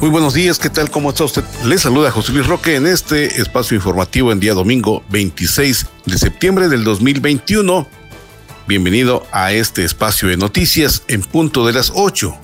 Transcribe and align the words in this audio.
Muy 0.00 0.08
buenos 0.08 0.32
días, 0.32 0.58
¿qué 0.58 0.70
tal? 0.70 0.90
¿Cómo 0.90 1.10
está 1.10 1.24
usted? 1.24 1.44
Le 1.66 1.76
saluda 1.76 2.10
José 2.10 2.32
Luis 2.32 2.46
Roque 2.46 2.74
en 2.74 2.86
este 2.86 3.42
espacio 3.42 3.74
informativo 3.74 4.32
en 4.32 4.40
día 4.40 4.54
domingo 4.54 5.04
26 5.10 5.86
de 6.06 6.16
septiembre 6.16 6.70
del 6.70 6.84
2021. 6.84 7.86
Bienvenido 8.66 9.26
a 9.30 9.52
este 9.52 9.84
espacio 9.84 10.30
de 10.30 10.38
noticias 10.38 11.02
en 11.08 11.20
punto 11.20 11.66
de 11.66 11.74
las 11.74 11.92
8. 11.94 12.34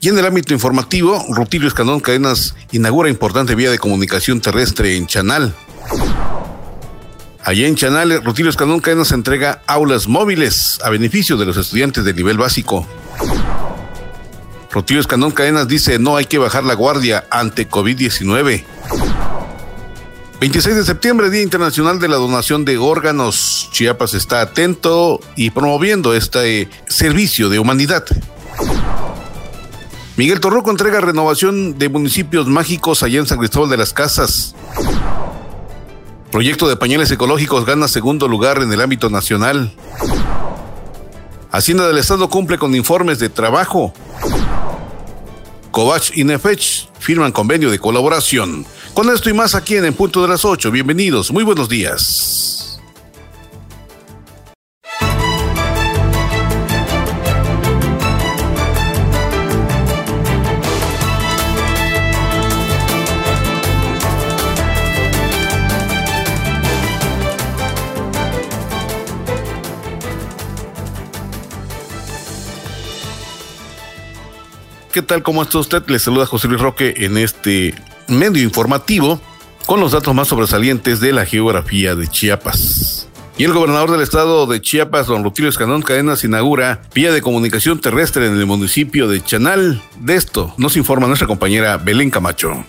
Y 0.00 0.08
en 0.08 0.18
el 0.18 0.24
ámbito 0.24 0.54
informativo, 0.54 1.22
Rutilio 1.28 1.68
Escandón 1.68 2.00
Cadenas 2.00 2.54
inaugura 2.70 3.10
importante 3.10 3.54
vía 3.54 3.70
de 3.70 3.78
comunicación 3.78 4.40
terrestre 4.40 4.96
en 4.96 5.06
Chanal. 5.06 5.54
Allá 7.44 7.66
en 7.66 7.74
Chanal, 7.74 8.24
Rutilio 8.24 8.48
Escandón 8.48 8.80
Cadenas 8.80 9.12
entrega 9.12 9.62
aulas 9.66 10.08
móviles 10.08 10.78
a 10.82 10.88
beneficio 10.88 11.36
de 11.36 11.44
los 11.44 11.58
estudiantes 11.58 12.06
del 12.06 12.16
nivel 12.16 12.38
básico. 12.38 12.88
Rutilio 14.72 15.02
Escandón 15.02 15.32
Cadenas 15.32 15.68
dice 15.68 15.98
no 15.98 16.16
hay 16.16 16.24
que 16.24 16.38
bajar 16.38 16.64
la 16.64 16.74
guardia 16.74 17.26
ante 17.30 17.68
COVID-19. 17.68 18.64
26 20.40 20.74
de 20.74 20.84
septiembre, 20.84 21.30
Día 21.30 21.42
Internacional 21.42 22.00
de 22.00 22.08
la 22.08 22.16
Donación 22.16 22.64
de 22.64 22.78
Órganos. 22.78 23.68
Chiapas 23.70 24.14
está 24.14 24.40
atento 24.40 25.20
y 25.36 25.50
promoviendo 25.50 26.14
este 26.14 26.68
servicio 26.88 27.48
de 27.48 27.58
humanidad. 27.58 28.04
Miguel 30.16 30.40
Torroco 30.40 30.70
entrega 30.70 31.00
renovación 31.00 31.78
de 31.78 31.88
municipios 31.90 32.46
mágicos 32.46 33.02
allá 33.02 33.20
en 33.20 33.26
San 33.26 33.38
Cristóbal 33.38 33.70
de 33.70 33.76
las 33.76 33.92
Casas. 33.92 34.54
Proyecto 36.30 36.66
de 36.66 36.76
pañales 36.76 37.10
ecológicos 37.10 37.66
gana 37.66 37.88
segundo 37.88 38.26
lugar 38.26 38.62
en 38.62 38.72
el 38.72 38.80
ámbito 38.80 39.10
nacional. 39.10 39.70
Hacienda 41.50 41.86
del 41.86 41.98
Estado 41.98 42.30
cumple 42.30 42.56
con 42.56 42.74
informes 42.74 43.18
de 43.18 43.28
trabajo. 43.28 43.92
Covach 45.72 46.10
y 46.14 46.22
Nefech 46.22 46.88
firman 47.00 47.32
convenio 47.32 47.70
de 47.70 47.78
colaboración. 47.78 48.64
Con 48.94 49.10
esto 49.10 49.30
y 49.30 49.32
más 49.32 49.54
aquí 49.54 49.74
en 49.76 49.94
punto 49.94 50.22
de 50.22 50.28
las 50.28 50.44
8. 50.44 50.70
Bienvenidos, 50.70 51.32
muy 51.32 51.42
buenos 51.42 51.68
días. 51.68 52.51
¿Qué 74.92 75.00
tal? 75.00 75.22
¿Cómo 75.22 75.42
está 75.42 75.58
usted? 75.58 75.82
Le 75.86 75.98
saluda 75.98 76.26
José 76.26 76.48
Luis 76.48 76.60
Roque 76.60 76.92
en 76.98 77.16
este 77.16 77.74
medio 78.08 78.42
informativo 78.42 79.18
con 79.64 79.80
los 79.80 79.92
datos 79.92 80.14
más 80.14 80.28
sobresalientes 80.28 81.00
de 81.00 81.14
la 81.14 81.24
geografía 81.24 81.94
de 81.94 82.08
Chiapas. 82.08 83.08
Y 83.38 83.44
el 83.44 83.54
gobernador 83.54 83.90
del 83.90 84.02
estado 84.02 84.46
de 84.46 84.60
Chiapas, 84.60 85.06
don 85.06 85.24
Rutilio 85.24 85.48
Escandón 85.48 85.80
Cadenas, 85.80 86.24
inaugura 86.24 86.82
vía 86.94 87.10
de 87.10 87.22
comunicación 87.22 87.80
terrestre 87.80 88.26
en 88.26 88.36
el 88.36 88.44
municipio 88.44 89.08
de 89.08 89.24
Chanal. 89.24 89.80
De 89.98 90.14
esto 90.14 90.52
nos 90.58 90.76
informa 90.76 91.06
nuestra 91.06 91.26
compañera 91.26 91.78
Belén 91.78 92.10
Camacho. 92.10 92.62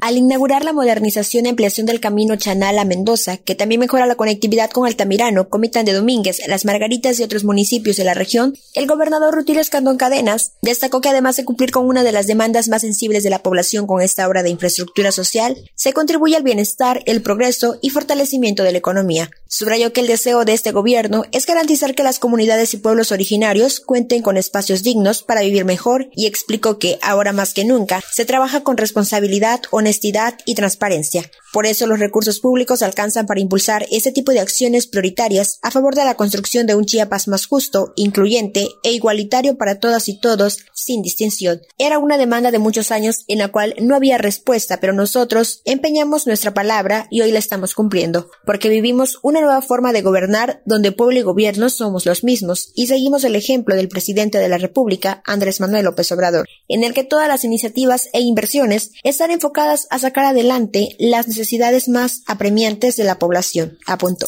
Al 0.00 0.16
inaugurar 0.16 0.64
la 0.64 0.72
modernización 0.72 1.46
y 1.46 1.50
ampliación 1.50 1.86
del 1.86 2.00
camino 2.00 2.36
Chanal 2.36 2.78
a 2.78 2.84
Mendoza, 2.84 3.36
que 3.36 3.54
también 3.54 3.80
mejora 3.80 4.06
la 4.06 4.14
conectividad 4.14 4.70
con 4.70 4.86
Altamirano, 4.86 5.48
Comitán 5.48 5.84
de 5.84 5.92
Domínguez, 5.92 6.40
Las 6.48 6.64
Margaritas 6.64 7.18
y 7.18 7.22
otros 7.22 7.44
municipios 7.44 7.96
de 7.96 8.04
la 8.04 8.14
región, 8.14 8.56
el 8.74 8.86
gobernador 8.86 9.34
Rutilio 9.34 9.60
Escandón 9.60 9.98
Cadenas 9.98 10.52
destacó 10.62 11.00
que 11.00 11.08
además 11.08 11.36
de 11.36 11.44
cumplir 11.44 11.70
con 11.70 11.86
una 11.86 12.02
de 12.02 12.12
las 12.12 12.26
demandas 12.26 12.68
más 12.68 12.82
sensibles 12.82 13.22
de 13.22 13.30
la 13.30 13.42
población 13.42 13.86
con 13.86 14.00
esta 14.00 14.26
obra 14.26 14.42
de 14.42 14.50
infraestructura 14.50 15.12
social, 15.12 15.56
se 15.74 15.92
contribuye 15.92 16.36
al 16.36 16.42
bienestar, 16.42 17.02
el 17.06 17.22
progreso 17.22 17.78
y 17.82 17.90
fortalecimiento 17.90 18.62
de 18.62 18.72
la 18.72 18.78
economía. 18.78 19.30
Subrayó 19.48 19.92
que 19.92 20.00
el 20.00 20.06
deseo 20.06 20.44
de 20.44 20.52
este 20.54 20.72
gobierno 20.72 21.24
es 21.32 21.46
garantizar 21.46 21.94
que 21.94 22.04
las 22.04 22.18
comunidades 22.18 22.72
y 22.72 22.78
pueblos 22.78 23.12
originarios 23.12 23.80
cuenten 23.80 24.22
con 24.22 24.36
espacios 24.36 24.82
dignos 24.82 25.22
para 25.22 25.42
vivir 25.42 25.64
mejor 25.64 26.08
y 26.14 26.26
explicó 26.26 26.78
que, 26.78 26.98
ahora 27.02 27.32
más 27.32 27.52
que 27.52 27.64
nunca, 27.64 28.00
se 28.12 28.24
trabaja 28.24 28.62
con 28.62 28.76
responsabilidad, 28.76 29.60
honestidad 29.70 29.89
honestidad 29.90 30.38
y 30.46 30.54
transparencia. 30.54 31.28
Por 31.52 31.66
eso 31.66 31.88
los 31.88 31.98
recursos 31.98 32.38
públicos 32.38 32.82
alcanzan 32.82 33.26
para 33.26 33.40
impulsar 33.40 33.84
este 33.90 34.12
tipo 34.12 34.30
de 34.30 34.38
acciones 34.38 34.86
prioritarias 34.86 35.58
a 35.62 35.72
favor 35.72 35.96
de 35.96 36.04
la 36.04 36.14
construcción 36.14 36.66
de 36.66 36.76
un 36.76 36.84
Chiapas 36.84 37.26
más 37.26 37.46
justo, 37.46 37.92
incluyente 37.96 38.68
e 38.84 38.92
igualitario 38.92 39.56
para 39.58 39.80
todas 39.80 40.08
y 40.08 40.20
todos, 40.20 40.58
sin 40.74 41.02
distinción. 41.02 41.60
Era 41.76 41.98
una 41.98 42.18
demanda 42.18 42.52
de 42.52 42.60
muchos 42.60 42.92
años 42.92 43.24
en 43.26 43.38
la 43.38 43.48
cual 43.48 43.74
no 43.80 43.96
había 43.96 44.16
respuesta, 44.16 44.78
pero 44.78 44.92
nosotros 44.92 45.62
empeñamos 45.64 46.28
nuestra 46.28 46.54
palabra 46.54 47.08
y 47.10 47.22
hoy 47.22 47.32
la 47.32 47.40
estamos 47.40 47.74
cumpliendo, 47.74 48.30
porque 48.46 48.68
vivimos 48.68 49.18
una 49.22 49.40
nueva 49.40 49.60
forma 49.60 49.92
de 49.92 50.02
gobernar 50.02 50.62
donde 50.66 50.92
pueblo 50.92 51.18
y 51.18 51.22
gobierno 51.22 51.68
somos 51.68 52.06
los 52.06 52.22
mismos 52.22 52.70
y 52.76 52.86
seguimos 52.86 53.24
el 53.24 53.34
ejemplo 53.34 53.74
del 53.74 53.88
presidente 53.88 54.38
de 54.38 54.48
la 54.48 54.58
República, 54.58 55.20
Andrés 55.26 55.60
Manuel 55.60 55.86
López 55.86 56.12
Obrador, 56.12 56.46
en 56.68 56.84
el 56.84 56.94
que 56.94 57.02
todas 57.02 57.26
las 57.26 57.42
iniciativas 57.42 58.08
e 58.12 58.20
inversiones 58.20 58.92
están 59.02 59.32
enfocadas 59.32 59.88
a 59.90 59.98
sacar 59.98 60.26
adelante 60.26 60.94
las 60.98 61.26
necesidades 61.26 61.39
más 61.88 62.22
apremiantes 62.26 62.96
de 62.96 63.04
la 63.04 63.18
población, 63.18 63.78
apuntó. 63.86 64.26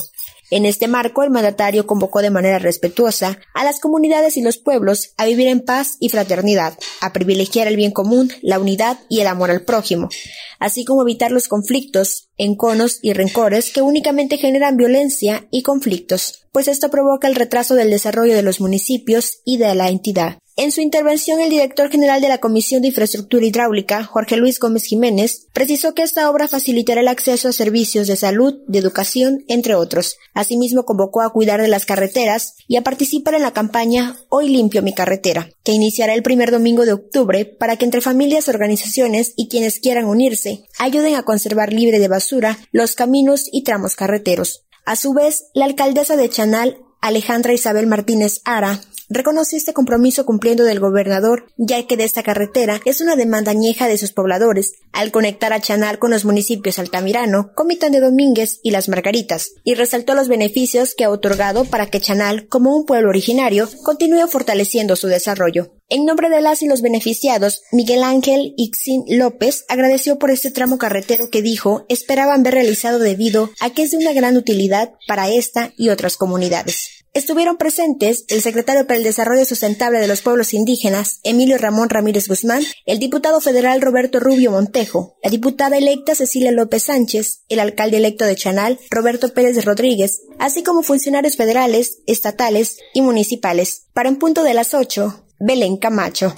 En 0.52 0.66
este 0.66 0.86
marco, 0.86 1.22
el 1.22 1.30
mandatario 1.30 1.86
convocó 1.86 2.20
de 2.20 2.28
manera 2.28 2.58
respetuosa 2.58 3.38
a 3.54 3.64
las 3.64 3.80
comunidades 3.80 4.36
y 4.36 4.42
los 4.42 4.58
pueblos 4.58 5.14
a 5.16 5.24
vivir 5.24 5.48
en 5.48 5.60
paz 5.60 5.96
y 5.98 6.10
fraternidad, 6.10 6.78
a 7.00 7.14
privilegiar 7.14 7.68
el 7.68 7.76
bien 7.76 7.90
común, 7.90 8.30
la 8.42 8.58
unidad 8.58 8.98
y 9.08 9.20
el 9.20 9.28
amor 9.28 9.50
al 9.50 9.64
prójimo, 9.64 10.10
así 10.58 10.84
como 10.84 11.00
evitar 11.00 11.32
los 11.32 11.48
conflictos, 11.48 12.28
enconos 12.36 12.98
y 13.00 13.14
rencores 13.14 13.72
que 13.72 13.80
únicamente 13.80 14.36
generan 14.36 14.76
violencia 14.76 15.48
y 15.50 15.62
conflictos, 15.62 16.44
pues 16.52 16.68
esto 16.68 16.90
provoca 16.90 17.28
el 17.28 17.34
retraso 17.34 17.74
del 17.74 17.88
desarrollo 17.88 18.34
de 18.34 18.42
los 18.42 18.60
municipios 18.60 19.40
y 19.46 19.56
de 19.56 19.74
la 19.74 19.88
entidad. 19.88 20.36
En 20.54 20.70
su 20.70 20.82
intervención, 20.82 21.40
el 21.40 21.48
director 21.48 21.90
general 21.90 22.20
de 22.20 22.28
la 22.28 22.36
Comisión 22.36 22.82
de 22.82 22.88
Infraestructura 22.88 23.46
Hidráulica, 23.46 24.04
Jorge 24.04 24.36
Luis 24.36 24.60
Gómez 24.60 24.84
Jiménez, 24.84 25.46
precisó 25.54 25.94
que 25.94 26.02
esta 26.02 26.28
obra 26.28 26.46
facilitará 26.46 27.00
el 27.00 27.08
acceso 27.08 27.48
a 27.48 27.52
servicios 27.52 28.06
de 28.06 28.16
salud, 28.16 28.58
de 28.66 28.78
educación, 28.78 29.44
entre 29.48 29.74
otros. 29.74 30.18
Asimismo, 30.34 30.84
convocó 30.84 31.22
a 31.22 31.32
cuidar 31.32 31.62
de 31.62 31.68
las 31.68 31.86
carreteras 31.86 32.56
y 32.68 32.76
a 32.76 32.82
participar 32.82 33.34
en 33.34 33.42
la 33.42 33.54
campaña 33.54 34.18
Hoy 34.28 34.50
limpio 34.50 34.82
mi 34.82 34.92
carretera, 34.92 35.48
que 35.64 35.72
iniciará 35.72 36.12
el 36.12 36.22
primer 36.22 36.50
domingo 36.50 36.84
de 36.84 36.92
octubre 36.92 37.46
para 37.46 37.76
que 37.76 37.86
entre 37.86 38.02
familias, 38.02 38.48
organizaciones 38.48 39.32
y 39.36 39.48
quienes 39.48 39.80
quieran 39.80 40.04
unirse 40.04 40.66
ayuden 40.78 41.14
a 41.14 41.22
conservar 41.22 41.72
libre 41.72 41.98
de 41.98 42.08
basura 42.08 42.58
los 42.72 42.94
caminos 42.94 43.48
y 43.50 43.62
tramos 43.64 43.96
carreteros. 43.96 44.64
A 44.84 44.96
su 44.96 45.14
vez, 45.14 45.46
la 45.54 45.64
alcaldesa 45.64 46.16
de 46.16 46.28
Chanal, 46.28 46.78
Alejandra 47.00 47.52
Isabel 47.52 47.86
Martínez 47.86 48.42
Ara, 48.44 48.80
reconoció 49.12 49.58
este 49.58 49.72
compromiso 49.72 50.24
cumpliendo 50.24 50.64
del 50.64 50.80
gobernador, 50.80 51.46
ya 51.56 51.86
que 51.86 51.96
de 51.96 52.04
esta 52.04 52.22
carretera 52.22 52.80
es 52.84 53.00
una 53.00 53.16
demanda 53.16 53.50
añeja 53.50 53.88
de 53.88 53.98
sus 53.98 54.12
pobladores, 54.12 54.74
al 54.92 55.10
conectar 55.10 55.52
a 55.52 55.60
Chanal 55.60 55.98
con 55.98 56.10
los 56.10 56.24
municipios 56.24 56.78
Altamirano, 56.78 57.52
Comitán 57.54 57.92
de 57.92 58.00
Domínguez 58.00 58.60
y 58.62 58.70
Las 58.70 58.88
Margaritas, 58.88 59.52
y 59.64 59.74
resaltó 59.74 60.14
los 60.14 60.28
beneficios 60.28 60.94
que 60.94 61.04
ha 61.04 61.10
otorgado 61.10 61.64
para 61.64 61.86
que 61.86 62.00
Chanal, 62.00 62.48
como 62.48 62.76
un 62.76 62.84
pueblo 62.84 63.08
originario, 63.08 63.68
continúe 63.82 64.26
fortaleciendo 64.28 64.96
su 64.96 65.08
desarrollo. 65.08 65.72
En 65.88 66.06
nombre 66.06 66.30
de 66.30 66.40
las 66.40 66.62
y 66.62 66.68
los 66.68 66.80
beneficiados, 66.80 67.60
Miguel 67.70 68.02
Ángel 68.02 68.54
Ixin 68.56 69.04
López 69.08 69.66
agradeció 69.68 70.18
por 70.18 70.30
este 70.30 70.50
tramo 70.50 70.78
carretero 70.78 71.28
que 71.28 71.42
dijo 71.42 71.84
esperaban 71.90 72.42
ver 72.42 72.54
realizado 72.54 72.98
debido 72.98 73.50
a 73.60 73.70
que 73.70 73.82
es 73.82 73.90
de 73.90 73.98
una 73.98 74.14
gran 74.14 74.38
utilidad 74.38 74.94
para 75.06 75.28
esta 75.28 75.72
y 75.76 75.90
otras 75.90 76.16
comunidades. 76.16 77.01
Estuvieron 77.14 77.58
presentes 77.58 78.24
el 78.28 78.40
secretario 78.40 78.86
para 78.86 78.96
el 78.96 79.04
Desarrollo 79.04 79.44
Sustentable 79.44 79.98
de 79.98 80.08
los 80.08 80.22
Pueblos 80.22 80.54
Indígenas, 80.54 81.20
Emilio 81.24 81.58
Ramón 81.58 81.90
Ramírez 81.90 82.26
Guzmán, 82.26 82.62
el 82.86 82.98
diputado 82.98 83.42
federal 83.42 83.82
Roberto 83.82 84.18
Rubio 84.18 84.50
Montejo, 84.50 85.18
la 85.22 85.28
diputada 85.28 85.76
electa 85.76 86.14
Cecilia 86.14 86.52
López 86.52 86.84
Sánchez, 86.84 87.42
el 87.50 87.60
alcalde 87.60 87.98
electo 87.98 88.24
de 88.24 88.34
Chanal, 88.34 88.78
Roberto 88.90 89.34
Pérez 89.34 89.62
Rodríguez, 89.62 90.22
así 90.38 90.62
como 90.62 90.82
funcionarios 90.82 91.36
federales, 91.36 91.98
estatales 92.06 92.78
y 92.94 93.02
municipales. 93.02 93.88
Para 93.92 94.08
un 94.08 94.16
punto 94.16 94.42
de 94.42 94.54
las 94.54 94.72
8, 94.72 95.26
Belén 95.38 95.76
Camacho. 95.76 96.34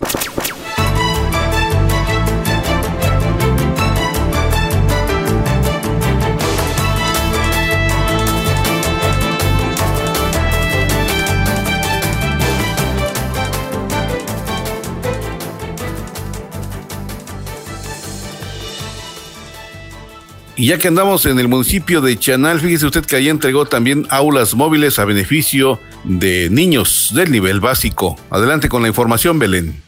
Y 20.56 20.66
ya 20.66 20.78
que 20.78 20.86
andamos 20.88 21.26
en 21.26 21.38
el 21.40 21.48
municipio 21.48 22.00
de 22.00 22.16
Chanal, 22.16 22.60
fíjese 22.60 22.86
usted 22.86 23.04
que 23.04 23.16
allí 23.16 23.28
entregó 23.28 23.66
también 23.66 24.06
aulas 24.10 24.54
móviles 24.54 25.00
a 25.00 25.04
beneficio 25.04 25.80
de 26.04 26.48
niños 26.48 27.10
del 27.14 27.32
nivel 27.32 27.60
básico. 27.60 28.16
Adelante 28.30 28.68
con 28.68 28.82
la 28.82 28.88
información, 28.88 29.40
Belén. 29.40 29.82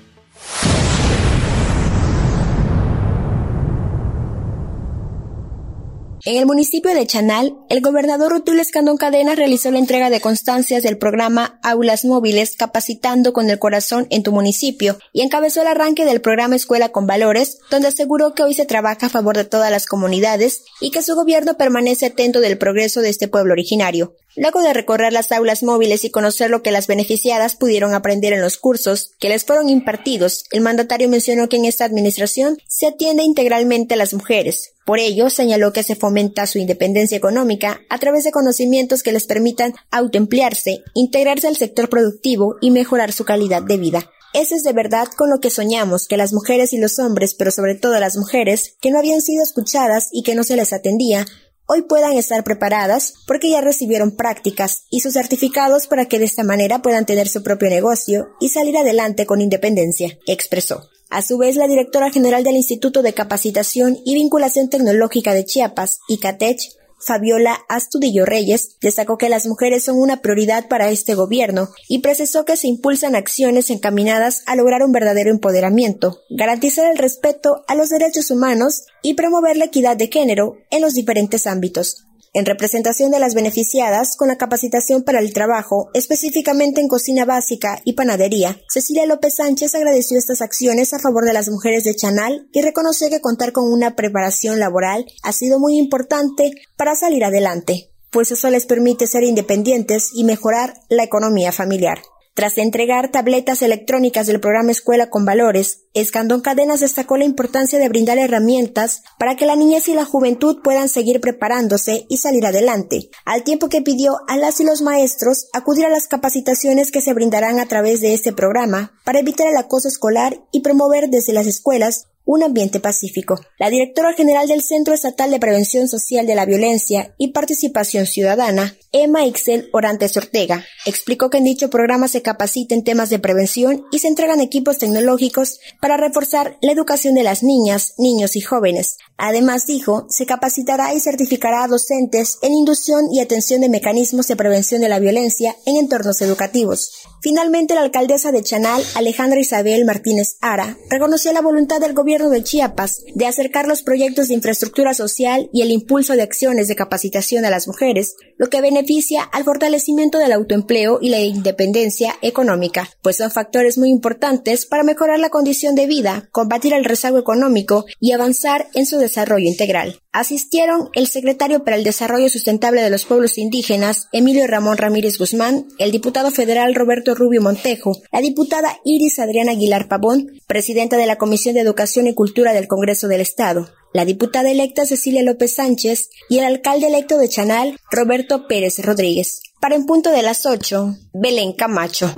En 6.27 6.35
el 6.35 6.45
municipio 6.45 6.93
de 6.93 7.07
Chanal, 7.07 7.57
el 7.69 7.81
gobernador 7.81 8.33
Rutul 8.33 8.59
Escandón 8.59 8.97
Cadena 8.97 9.37
realizó 9.37 9.71
la 9.71 9.79
entrega 9.79 10.11
de 10.11 10.21
constancias 10.21 10.83
del 10.83 10.99
programa 10.99 11.61
Aulas 11.63 12.05
Móviles 12.05 12.57
Capacitando 12.57 13.33
con 13.33 13.49
el 13.49 13.61
Corazón 13.61 14.09
en 14.11 14.25
tu 14.25 14.33
municipio 14.33 14.99
y 15.13 15.21
encabezó 15.21 15.63
el 15.63 15.69
arranque 15.69 16.05
del 16.05 16.21
programa 16.21 16.57
Escuela 16.57 16.89
con 16.89 17.07
Valores, 17.07 17.59
donde 17.71 17.87
aseguró 17.87 18.35
que 18.35 18.43
hoy 18.43 18.55
se 18.55 18.67
trabaja 18.67 19.07
a 19.07 19.09
favor 19.09 19.37
de 19.37 19.45
todas 19.45 19.71
las 19.71 19.87
comunidades 19.87 20.65
y 20.81 20.91
que 20.91 21.01
su 21.01 21.15
gobierno 21.15 21.57
permanece 21.57 22.07
atento 22.07 22.41
del 22.41 22.59
progreso 22.59 23.03
de 23.03 23.11
este 23.11 23.29
pueblo 23.29 23.53
originario. 23.53 24.17
Luego 24.37 24.61
de 24.61 24.75
recorrer 24.75 25.15
las 25.15 25.33
aulas 25.33 25.63
móviles 25.63 26.05
y 26.05 26.11
conocer 26.11 26.51
lo 26.51 26.63
que 26.63 26.71
las 26.71 26.87
beneficiadas 26.87 27.57
pudieron 27.57 27.95
aprender 27.95 28.35
en 28.35 28.43
los 28.43 28.59
cursos 28.59 29.13
que 29.19 29.31
les 29.31 29.45
fueron 29.45 29.71
impartidos, 29.71 30.45
el 30.51 30.61
mandatario 30.61 31.09
mencionó 31.09 31.49
que 31.49 31.57
en 31.57 31.65
esta 31.65 31.87
administración 31.87 32.59
se 32.69 32.87
atiende 32.87 33.23
integralmente 33.23 33.95
a 33.95 33.97
las 33.97 34.13
mujeres. 34.13 34.75
Por 34.85 34.99
ello, 34.99 35.31
señaló 35.31 35.73
que 35.73 35.83
se 35.83 35.97
fomenta 35.97 36.47
su 36.47 36.59
independencia 36.59 37.17
económica 37.17 37.81
a 37.89 37.99
través 37.99 38.25
de 38.25 38.31
conocimientos 38.31 39.03
que 39.03 39.13
les 39.13 39.27
permitan 39.27 39.75
autoemplearse, 39.91 40.83
integrarse 40.95 41.49
al 41.49 41.57
sector 41.57 41.89
productivo 41.89 42.57
y 42.61 42.71
mejorar 42.71 43.13
su 43.13 43.25
calidad 43.25 43.63
de 43.63 43.79
vida. 43.79 44.11
Ese 44.35 44.57
es 44.57 44.65
de 44.65 44.75
verdad 44.75 45.09
con 45.17 45.31
lo 45.31 45.41
que 45.41 45.49
soñamos, 45.49 46.07
que 46.07 46.19
las 46.19 46.35
mujeres 46.35 46.75
y 46.75 46.79
los 46.79 46.99
hombres, 46.99 47.35
pero 47.35 47.51
sobre 47.51 47.75
todo 47.75 47.99
las 47.99 48.19
mujeres, 48.19 48.77
que 48.83 48.91
no 48.91 48.99
habían 48.99 49.23
sido 49.23 49.43
escuchadas 49.43 50.09
y 50.13 50.23
que 50.25 50.35
no 50.35 50.45
se 50.45 50.57
les 50.57 50.75
atendía, 50.75 51.27
hoy 51.67 51.83
puedan 51.83 52.13
estar 52.13 52.43
preparadas 52.45 53.15
porque 53.27 53.51
ya 53.51 53.61
recibieron 53.61 54.17
prácticas 54.17 54.85
y 54.91 55.01
sus 55.01 55.15
certificados 55.15 55.87
para 55.87 56.07
que 56.07 56.19
de 56.19 56.25
esta 56.25 56.45
manera 56.45 56.83
puedan 56.83 57.07
tener 57.07 57.29
su 57.29 57.43
propio 57.43 57.69
negocio 57.69 58.29
y 58.41 58.49
salir 58.49 58.77
adelante 58.77 59.27
con 59.27 59.41
independencia, 59.41 60.19
expresó. 60.27 60.89
A 61.09 61.23
su 61.23 61.39
vez, 61.39 61.57
la 61.57 61.69
directora 61.69 62.11
general 62.11 62.43
del 62.43 62.57
Instituto 62.57 63.03
de 63.03 63.15
Capacitación 63.15 63.97
y 64.05 64.15
Vinculación 64.15 64.69
Tecnológica 64.69 65.35
de 65.35 65.45
Chiapas, 65.45 66.01
ICATECH, 66.09 66.77
Fabiola 66.99 67.59
Astudillo 67.69 68.25
Reyes, 68.25 68.77
destacó 68.81 69.19
que 69.19 69.29
las 69.29 69.47
mujeres 69.47 69.85
son 69.85 69.97
una 69.99 70.23
prioridad 70.23 70.69
para 70.69 70.91
este 70.91 71.15
gobierno 71.15 71.69
y 71.89 71.99
precisó 71.99 72.45
que 72.45 72.57
se 72.57 72.69
impulsan 72.69 73.15
acciones 73.15 73.71
encaminadas 73.71 74.43
a 74.47 74.57
lograr 74.57 74.83
un 74.83 74.93
verdadero 74.93 75.31
empoderamiento, 75.31 76.23
garantizar 76.31 76.91
el 76.91 76.99
respeto 76.99 77.65
a 77.69 77.75
los 77.75 77.91
derechos 77.91 78.31
humanos 78.31 78.85
y 79.03 79.15
promover 79.15 79.57
la 79.57 79.67
equidad 79.67 79.97
de 79.97 80.09
género 80.09 80.57
en 80.71 80.83
los 80.83 80.95
diferentes 80.95 81.47
ámbitos 81.47 82.06
en 82.37 82.45
representación 82.45 83.11
de 83.11 83.19
las 83.19 83.35
beneficiadas 83.35 84.15
con 84.15 84.29
la 84.29 84.37
capacitación 84.37 85.03
para 85.03 85.21
el 85.21 85.33
trabajo, 85.33 85.89
específicamente 85.95 86.83
en 86.83 86.89
cocina 86.89 87.25
básica 87.25 87.81
y 87.83 87.95
panadería. 87.95 88.61
Cecilia 88.69 89.07
López 89.07 89.37
Sánchez 89.37 89.75
agradeció 89.75 90.19
estas 90.19 90.43
acciones 90.43 90.93
a 90.93 90.99
favor 90.99 91.25
de 91.25 91.33
las 91.33 91.49
mujeres 91.49 91.85
de 91.85 91.95
Chanal 91.95 92.47
y 92.53 92.61
reconoció 92.61 93.09
que 93.09 93.23
contar 93.23 93.53
con 93.53 93.73
una 93.73 93.97
preparación 93.97 94.61
laboral 94.61 95.07
ha 95.23 95.33
sido 95.33 95.59
muy 95.59 95.79
importante 95.79 96.51
para 96.77 96.95
salir 96.95 97.25
adelante, 97.25 97.91
pues 98.11 98.31
eso 98.31 98.51
les 98.51 98.67
permite 98.67 99.07
ser 99.07 99.25
independientes 99.25 100.11
y 100.13 100.25
mejorar 100.25 100.75
la 100.91 101.05
economía 101.05 101.53
familiar. 101.53 102.01
Tras 102.37 102.59
entregar 102.59 103.11
tabletas 103.11 103.63
electrónicas 103.63 104.27
del 104.27 104.41
programa 104.41 104.71
Escuela 104.71 105.09
con 105.09 105.25
Valores, 105.25 105.85
Escandón 105.95 106.43
Cadenas 106.43 106.81
destacó 106.81 107.17
la 107.17 107.25
importancia 107.25 107.79
de 107.79 107.89
brindar 107.89 108.19
herramientas 108.19 109.05
para 109.19 109.37
que 109.37 109.47
la 109.47 109.57
niñez 109.57 109.89
y 109.89 109.95
la 109.95 110.05
juventud 110.05 110.59
puedan 110.63 110.91
seguir 110.91 111.23
preparándose 111.23 112.05
y 112.11 112.19
salir 112.19 112.45
adelante, 112.45 113.09
al 113.25 113.43
tiempo 113.43 113.71
que 113.71 113.81
pidió 113.81 114.19
a 114.29 114.37
las 114.37 114.61
y 114.61 114.65
los 114.65 114.83
maestros 114.83 115.49
acudir 115.55 115.87
a 115.87 115.89
las 115.89 116.09
capacitaciones 116.09 116.93
que 116.93 117.01
se 117.01 117.15
brindarán 117.15 117.59
a 117.59 117.69
través 117.69 118.03
de 118.03 118.13
este 118.13 118.35
programa 118.35 118.93
para 119.03 119.21
evitar 119.21 119.47
el 119.49 119.57
acoso 119.57 119.89
escolar 119.89 120.39
y 120.53 120.61
promover 120.61 121.09
desde 121.09 121.33
las 121.33 121.47
escuelas 121.47 122.09
un 122.27 122.43
ambiente 122.43 122.81
pacífico. 122.81 123.41
La 123.59 123.71
directora 123.71 124.13
general 124.13 124.49
del 124.49 124.61
Centro 124.61 124.93
Estatal 124.93 125.31
de 125.31 125.39
Prevención 125.39 125.89
Social 125.89 126.27
de 126.27 126.35
la 126.35 126.45
Violencia 126.45 127.15
y 127.17 127.29
Participación 127.29 128.05
Ciudadana, 128.05 128.77
Emma 128.93 129.25
Ixel 129.25 129.71
Orantes 129.73 130.17
Ortega, 130.17 130.65
explicó 130.85 131.31
que 131.31 131.39
en 131.39 131.45
dicho 131.45 131.71
programa 131.71 132.09
se 132.09 132.23
capacita 132.23 132.75
en 132.75 132.85
temas 132.85 133.09
de 133.09 133.21
prevención 133.21 133.87
y 133.93 134.01
se 134.01 134.09
entregan 134.09 134.41
equipos 134.41 134.79
tecnológicos 134.79 135.61
para 135.81 135.97
reforzar 135.97 136.59
la 136.61 136.73
educación 136.73 137.15
de 137.15 137.23
las 137.23 137.43
niñas, 137.43 137.95
niños 137.97 138.37
y 138.37 138.41
jóvenes. 138.41 138.99
Además, 139.19 139.67
dijo, 139.67 140.07
se 140.11 140.27
capacitará 140.27 140.93
y 140.93 141.01
certificará 141.01 141.65
a 141.65 141.69
docentes 141.69 142.39
en 142.43 142.53
inducción 142.53 143.07
y 143.11 143.21
atención 143.21 143.63
de 143.63 143.71
mecanismos 143.71 144.29
de 144.29 144.37
prevención 144.37 144.83
de 144.83 144.89
la 144.89 144.99
violencia 144.99 145.57
en 145.65 145.77
entornos 145.77 146.21
educativos. 146.21 146.91
Finalmente, 147.23 147.75
la 147.75 147.81
alcaldesa 147.81 148.31
de 148.31 148.43
Chanal, 148.43 148.83
Alejandra 148.95 149.41
Isabel 149.41 149.85
Martínez 149.85 150.37
Ara, 150.41 150.77
reconoció 150.91 151.33
la 151.33 151.41
voluntad 151.41 151.81
del 151.81 151.95
gobierno 151.95 152.31
de 152.31 152.45
Chiapas 152.45 153.03
de 153.15 153.27
acercar 153.27 153.67
los 153.67 153.83
proyectos 153.83 154.29
de 154.29 154.35
infraestructura 154.35 154.95
social 154.95 155.49
y 155.53 155.63
el 155.63 155.71
impulso 155.71 156.15
de 156.15 156.23
acciones 156.23 156.69
de 156.69 156.77
capacitación 156.77 157.45
a 157.45 157.51
las 157.51 157.67
mujeres, 157.67 158.15
lo 158.37 158.49
que 158.49 158.61
beneficia 158.61 159.23
al 159.23 159.45
fortalecimiento 159.45 160.19
del 160.19 160.33
autoempleo 160.33 160.99
y 161.01 161.09
la 161.09 161.21
independencia 161.21 162.15
económica, 162.21 162.89
pues 163.03 163.17
son 163.17 163.31
factores 163.31 163.79
muy 163.79 163.89
importantes 163.89 164.67
para 164.67 164.85
mejorar 164.85 165.19
la 165.19 165.31
condición 165.31 165.75
de 165.75 165.87
vida, 165.87 166.29
combatir 166.33 166.75
el 166.75 166.85
rezago 166.85 167.19
económico 167.19 167.87
y 167.99 168.13
avanzar 168.13 168.69
en 168.75 168.87
su 168.87 168.99
desarrollo 169.07 169.47
integral. 169.47 170.01
Asistieron 170.13 170.89
el 170.95 171.07
secretario 171.07 171.65
para 171.65 171.77
el 171.77 171.85
Desarrollo 171.85 172.29
Sustentable 172.29 172.83
de 172.83 172.91
los 172.91 173.05
Pueblos 173.05 173.39
Indígenas, 173.39 174.09
Emilio 174.13 174.47
Ramón 174.47 174.77
Ramírez 174.77 175.19
Guzmán, 175.19 175.67
el 175.79 175.93
diputado 175.93 176.31
federal 176.31 176.75
Roberto 176.75 177.15
Rubio 177.15 177.41
Montejo, 177.41 177.93
la 178.13 178.21
diputada 178.21 178.79
Iris 178.85 179.19
Adriana 179.19 179.53
Aguilar 179.53 179.89
Pavón, 179.89 180.33
presidenta 180.47 180.97
de 180.97 181.07
la 181.07 181.17
Comisión 181.17 181.55
de 181.55 181.61
Educación 181.61 182.07
y 182.07 182.15
Cultura 182.15 182.53
del 182.53 182.69
Congreso 182.69 183.09
del 183.09 183.21
Estado, 183.21 183.69
la 183.93 184.05
diputada 184.05 184.51
electa 184.51 184.85
Cecilia 184.85 185.23
López 185.23 185.55
Sánchez 185.55 186.11
y 186.29 186.39
el 186.39 186.45
alcalde 186.45 186.89
electo 186.89 187.19
de 187.19 187.29
Chanal, 187.29 187.79
Roberto 187.91 188.47
Pérez 188.47 188.79
Rodríguez. 188.85 189.41
Para 189.61 189.75
en 189.75 189.87
punto 189.87 190.11
de 190.11 190.23
las 190.23 190.45
8, 190.45 190.97
Belén 191.15 191.55
Camacho. 191.55 192.15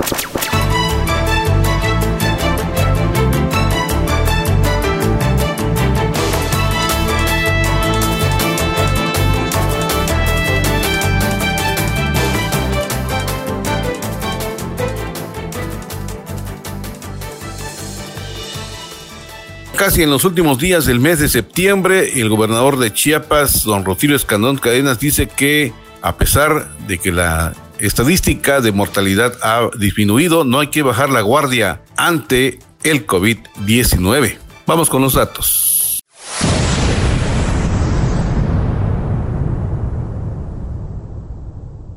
Casi 19.88 20.02
en 20.02 20.10
los 20.10 20.26
últimos 20.26 20.58
días 20.58 20.84
del 20.84 21.00
mes 21.00 21.18
de 21.18 21.30
septiembre, 21.30 22.20
el 22.20 22.28
gobernador 22.28 22.78
de 22.78 22.92
Chiapas, 22.92 23.64
don 23.64 23.86
Rotilio 23.86 24.16
Escandón 24.16 24.58
Cadenas, 24.58 25.00
dice 25.00 25.28
que 25.28 25.72
a 26.02 26.18
pesar 26.18 26.76
de 26.86 26.98
que 26.98 27.10
la 27.10 27.54
estadística 27.78 28.60
de 28.60 28.70
mortalidad 28.70 29.32
ha 29.42 29.70
disminuido, 29.78 30.44
no 30.44 30.60
hay 30.60 30.66
que 30.66 30.82
bajar 30.82 31.08
la 31.08 31.22
guardia 31.22 31.80
ante 31.96 32.58
el 32.82 33.06
COVID-19. 33.06 34.36
Vamos 34.66 34.90
con 34.90 35.00
los 35.00 35.14
datos. 35.14 35.67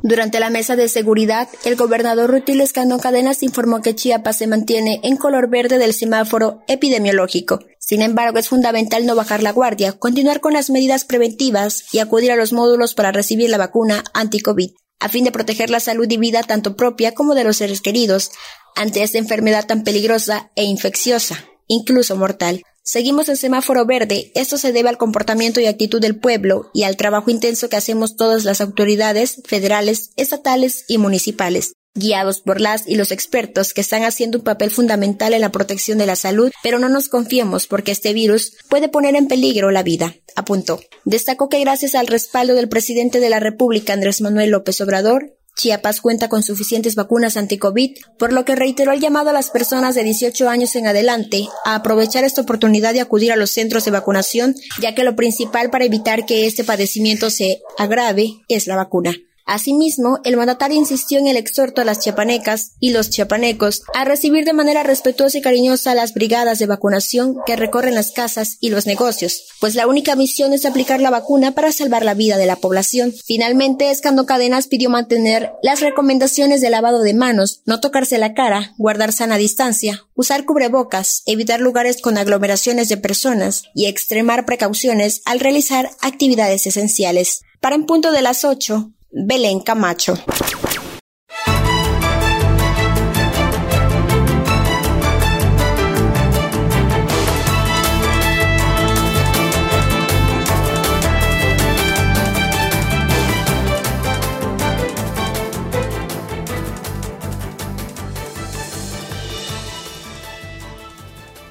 Durante 0.04 0.40
la 0.40 0.50
mesa 0.50 0.76
de 0.76 0.90
seguridad, 0.90 1.48
el 1.64 1.76
gobernador 1.76 2.32
Rutil 2.32 2.62
Escandón 2.62 3.00
Cadenas 3.00 3.44
informó 3.44 3.82
que 3.82 3.94
Chiapas 3.94 4.38
se 4.38 4.48
mantiene 4.48 5.00
en 5.04 5.16
color 5.16 5.48
verde 5.50 5.78
del 5.78 5.94
semáforo 5.94 6.64
epidemiológico. 6.68 7.60
Sin 7.78 8.02
embargo, 8.02 8.40
es 8.40 8.50
fundamental 8.50 9.06
no 9.06 9.16
bajar 9.16 9.44
la 9.44 9.52
guardia, 9.52 9.94
continuar 9.94 10.40
con 10.40 10.54
las 10.54 10.72
medidas 10.72 11.06
preventivas 11.06 11.86
y 11.94 12.00
acudir 12.00 12.32
a 12.32 12.36
los 12.36 12.52
módulos 12.52 12.96
para 12.96 13.12
recibir 13.12 13.50
la 13.50 13.58
vacuna 13.58 14.04
anti-COVID. 14.14 14.72
a 15.02 15.10
fin 15.10 15.24
de 15.24 15.32
proteger 15.32 15.72
la 15.72 15.80
salud 15.80 16.06
y 16.10 16.18
vida 16.18 16.44
tanto 16.44 16.76
propia 16.76 17.14
como 17.14 17.34
de 17.34 17.44
los 17.44 17.58
seres 17.58 17.82
queridos 17.82 18.32
ante 18.76 19.02
esta 19.02 19.18
enfermedad 19.18 19.66
tan 19.66 19.84
peligrosa 19.84 20.52
e 20.56 20.64
infecciosa, 20.64 21.44
incluso 21.68 22.16
mortal. 22.16 22.62
Seguimos 22.84 23.30
en 23.30 23.38
semáforo 23.38 23.86
verde. 23.86 24.32
Esto 24.36 24.58
se 24.58 24.72
debe 24.72 24.90
al 24.90 24.98
comportamiento 24.98 25.60
y 25.60 25.68
actitud 25.68 26.02
del 26.02 26.20
pueblo 26.20 26.72
y 26.74 26.84
al 26.84 26.98
trabajo 26.98 27.30
intenso 27.30 27.70
que 27.70 27.76
hacemos 27.76 28.16
todas 28.16 28.44
las 28.44 28.60
autoridades 28.60 29.42
federales, 29.46 30.12
estatales 30.18 30.86
y 30.88 30.98
municipales 30.98 31.74
guiados 31.94 32.42
por 32.42 32.62
las 32.62 32.88
y 32.88 32.96
los 32.96 33.12
expertos 33.12 33.74
que 33.74 33.82
están 33.82 34.04
haciendo 34.04 34.38
un 34.38 34.44
papel 34.44 34.72
fundamental 34.72 35.34
en 35.34 35.42
la 35.42 35.52
protección 35.52 35.98
de 35.98 36.06
la 36.06 36.16
salud, 36.16 36.52
pero 36.64 36.80
no 36.80 36.90
nos 36.90 37.10
confiemos 37.10 37.68
porque 37.68 37.92
este 37.92 38.14
virus 38.14 38.54
puede 38.70 38.88
poner 38.88 39.16
en 39.16 39.28
peligro 39.28 39.72
la 39.72 39.84
vida, 39.84 40.16
apuntó. 40.36 40.80
Destacó 41.04 41.50
que 41.50 41.60
gracias 41.60 41.96
al 41.96 42.08
respaldo 42.08 42.56
del 42.56 42.70
presidente 42.70 43.20
de 43.20 43.30
la 43.30 43.40
República, 43.40 43.94
Andrés 43.94 44.22
Manuel 44.22 44.52
López 44.52 44.80
Obrador, 44.82 45.38
Chiapas 45.56 46.02
cuenta 46.02 46.30
con 46.30 46.44
suficientes 46.44 46.96
vacunas 46.96 47.38
anti-COVID, 47.38 47.98
por 48.18 48.34
lo 48.34 48.46
que 48.46 48.56
reiteró 48.56 48.94
el 48.94 49.00
llamado 49.00 49.30
a 49.30 49.34
las 49.34 49.50
personas 49.50 49.96
de 49.96 50.04
18 50.04 50.50
años 50.50 50.76
en 50.76 50.88
adelante 50.88 51.48
a 51.66 51.76
aprovechar 51.76 52.24
esta 52.24 52.42
oportunidad 52.42 52.94
de 52.94 53.02
acudir 53.02 53.32
a 53.32 53.36
los 53.36 53.52
centros 53.52 53.86
de 53.86 53.92
vacunación, 53.92 54.56
ya 54.80 54.96
que 54.96 55.04
lo 55.04 55.16
principal 55.16 55.70
para 55.70 55.86
evitar 55.86 56.26
que 56.26 56.48
este 56.48 56.64
padecimiento 56.64 57.30
se 57.30 57.62
agrave 57.78 58.42
es 58.48 58.68
la 58.68 58.76
vacuna. 58.76 59.14
Asimismo, 59.46 60.20
el 60.24 60.38
mandatario 60.38 60.78
insistió 60.78 61.20
en 61.20 61.28
el 61.28 61.38
exhorto 61.38 61.82
a 61.82 61.86
las 61.86 62.00
chiapanecas 62.00 62.74
y 62.80 62.92
los 62.92 63.10
chiapanecos 63.10 63.84
a 63.94 64.06
recibir 64.06 64.46
de 64.46 64.54
manera 64.54 64.84
respetuosa 64.84 65.38
y 65.38 65.42
cariñosa 65.42 65.96
las 65.96 66.14
brigadas 66.14 66.60
de 66.60 66.68
vacunación 66.68 67.38
que 67.46 67.56
recorren 67.56 67.96
las 67.96 68.12
casas 68.12 68.58
y 68.60 68.70
los 68.70 68.86
negocios, 68.86 69.44
pues 69.60 69.76
la 69.76 69.88
única 69.88 70.16
misión 70.16 70.54
es 70.54 70.66
aplicar 70.66 71.02
la 71.02 71.10
vacuna 71.10 71.52
para 71.54 71.72
salvar 71.72 72.06
la 72.06 72.14
vida 72.14 72.38
de 72.38 72.46
la 72.46 72.56
población. 72.56 73.14
Finalmente, 73.26 73.92
Escando 73.92 74.26
Cadenas 74.26 74.68
pidió 74.68 74.90
mantener 74.90 75.52
las 75.62 75.82
recomendaciones 75.82 76.62
de 76.62 76.70
lavado 76.70 77.02
de 77.02 77.14
manos, 77.14 77.62
no 77.66 77.80
tocarse 77.80 78.18
la 78.18 78.34
cara, 78.34 78.74
guardar 78.78 79.14
sana 79.14 79.38
distancia, 79.38 80.06
usar 80.16 80.46
cubrebocas, 80.46 81.24
evitar 81.26 81.60
lugares 81.60 82.02
con 82.02 82.18
aglomeraciones 82.18 82.90
de 82.90 82.98
personas 82.98 83.64
y 83.74 83.88
extremar 83.88 84.46
precauciones 84.46 85.22
al 85.26 85.40
realizar 85.40 85.90
actividades 86.02 86.68
esenciales. 86.68 87.42
Para 87.60 87.76
en 87.76 87.86
punto 87.86 88.12
de 88.12 88.22
las 88.22 88.44
8, 88.44 88.92
Belén 89.12 89.60
Camacho. 89.60 90.16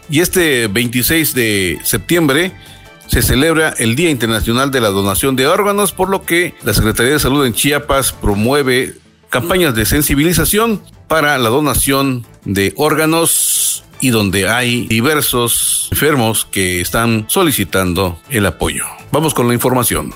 Y 0.08 0.20
este 0.20 0.66
26 0.66 1.34
de 1.34 1.78
septiembre 1.84 2.52
se 3.10 3.22
celebra 3.22 3.74
el 3.78 3.96
Día 3.96 4.08
Internacional 4.08 4.70
de 4.70 4.80
la 4.80 4.90
Donación 4.90 5.34
de 5.34 5.48
Órganos, 5.48 5.90
por 5.92 6.08
lo 6.08 6.22
que 6.22 6.54
la 6.62 6.72
Secretaría 6.72 7.12
de 7.12 7.18
Salud 7.18 7.44
en 7.44 7.52
Chiapas 7.52 8.12
promueve 8.12 8.94
campañas 9.30 9.74
de 9.74 9.84
sensibilización 9.84 10.80
para 11.08 11.36
la 11.38 11.48
donación 11.48 12.24
de 12.44 12.72
órganos 12.76 13.82
y 14.00 14.10
donde 14.10 14.48
hay 14.48 14.86
diversos 14.86 15.88
enfermos 15.90 16.44
que 16.44 16.80
están 16.80 17.24
solicitando 17.28 18.20
el 18.30 18.46
apoyo. 18.46 18.84
Vamos 19.10 19.34
con 19.34 19.48
la 19.48 19.54
información. 19.54 20.14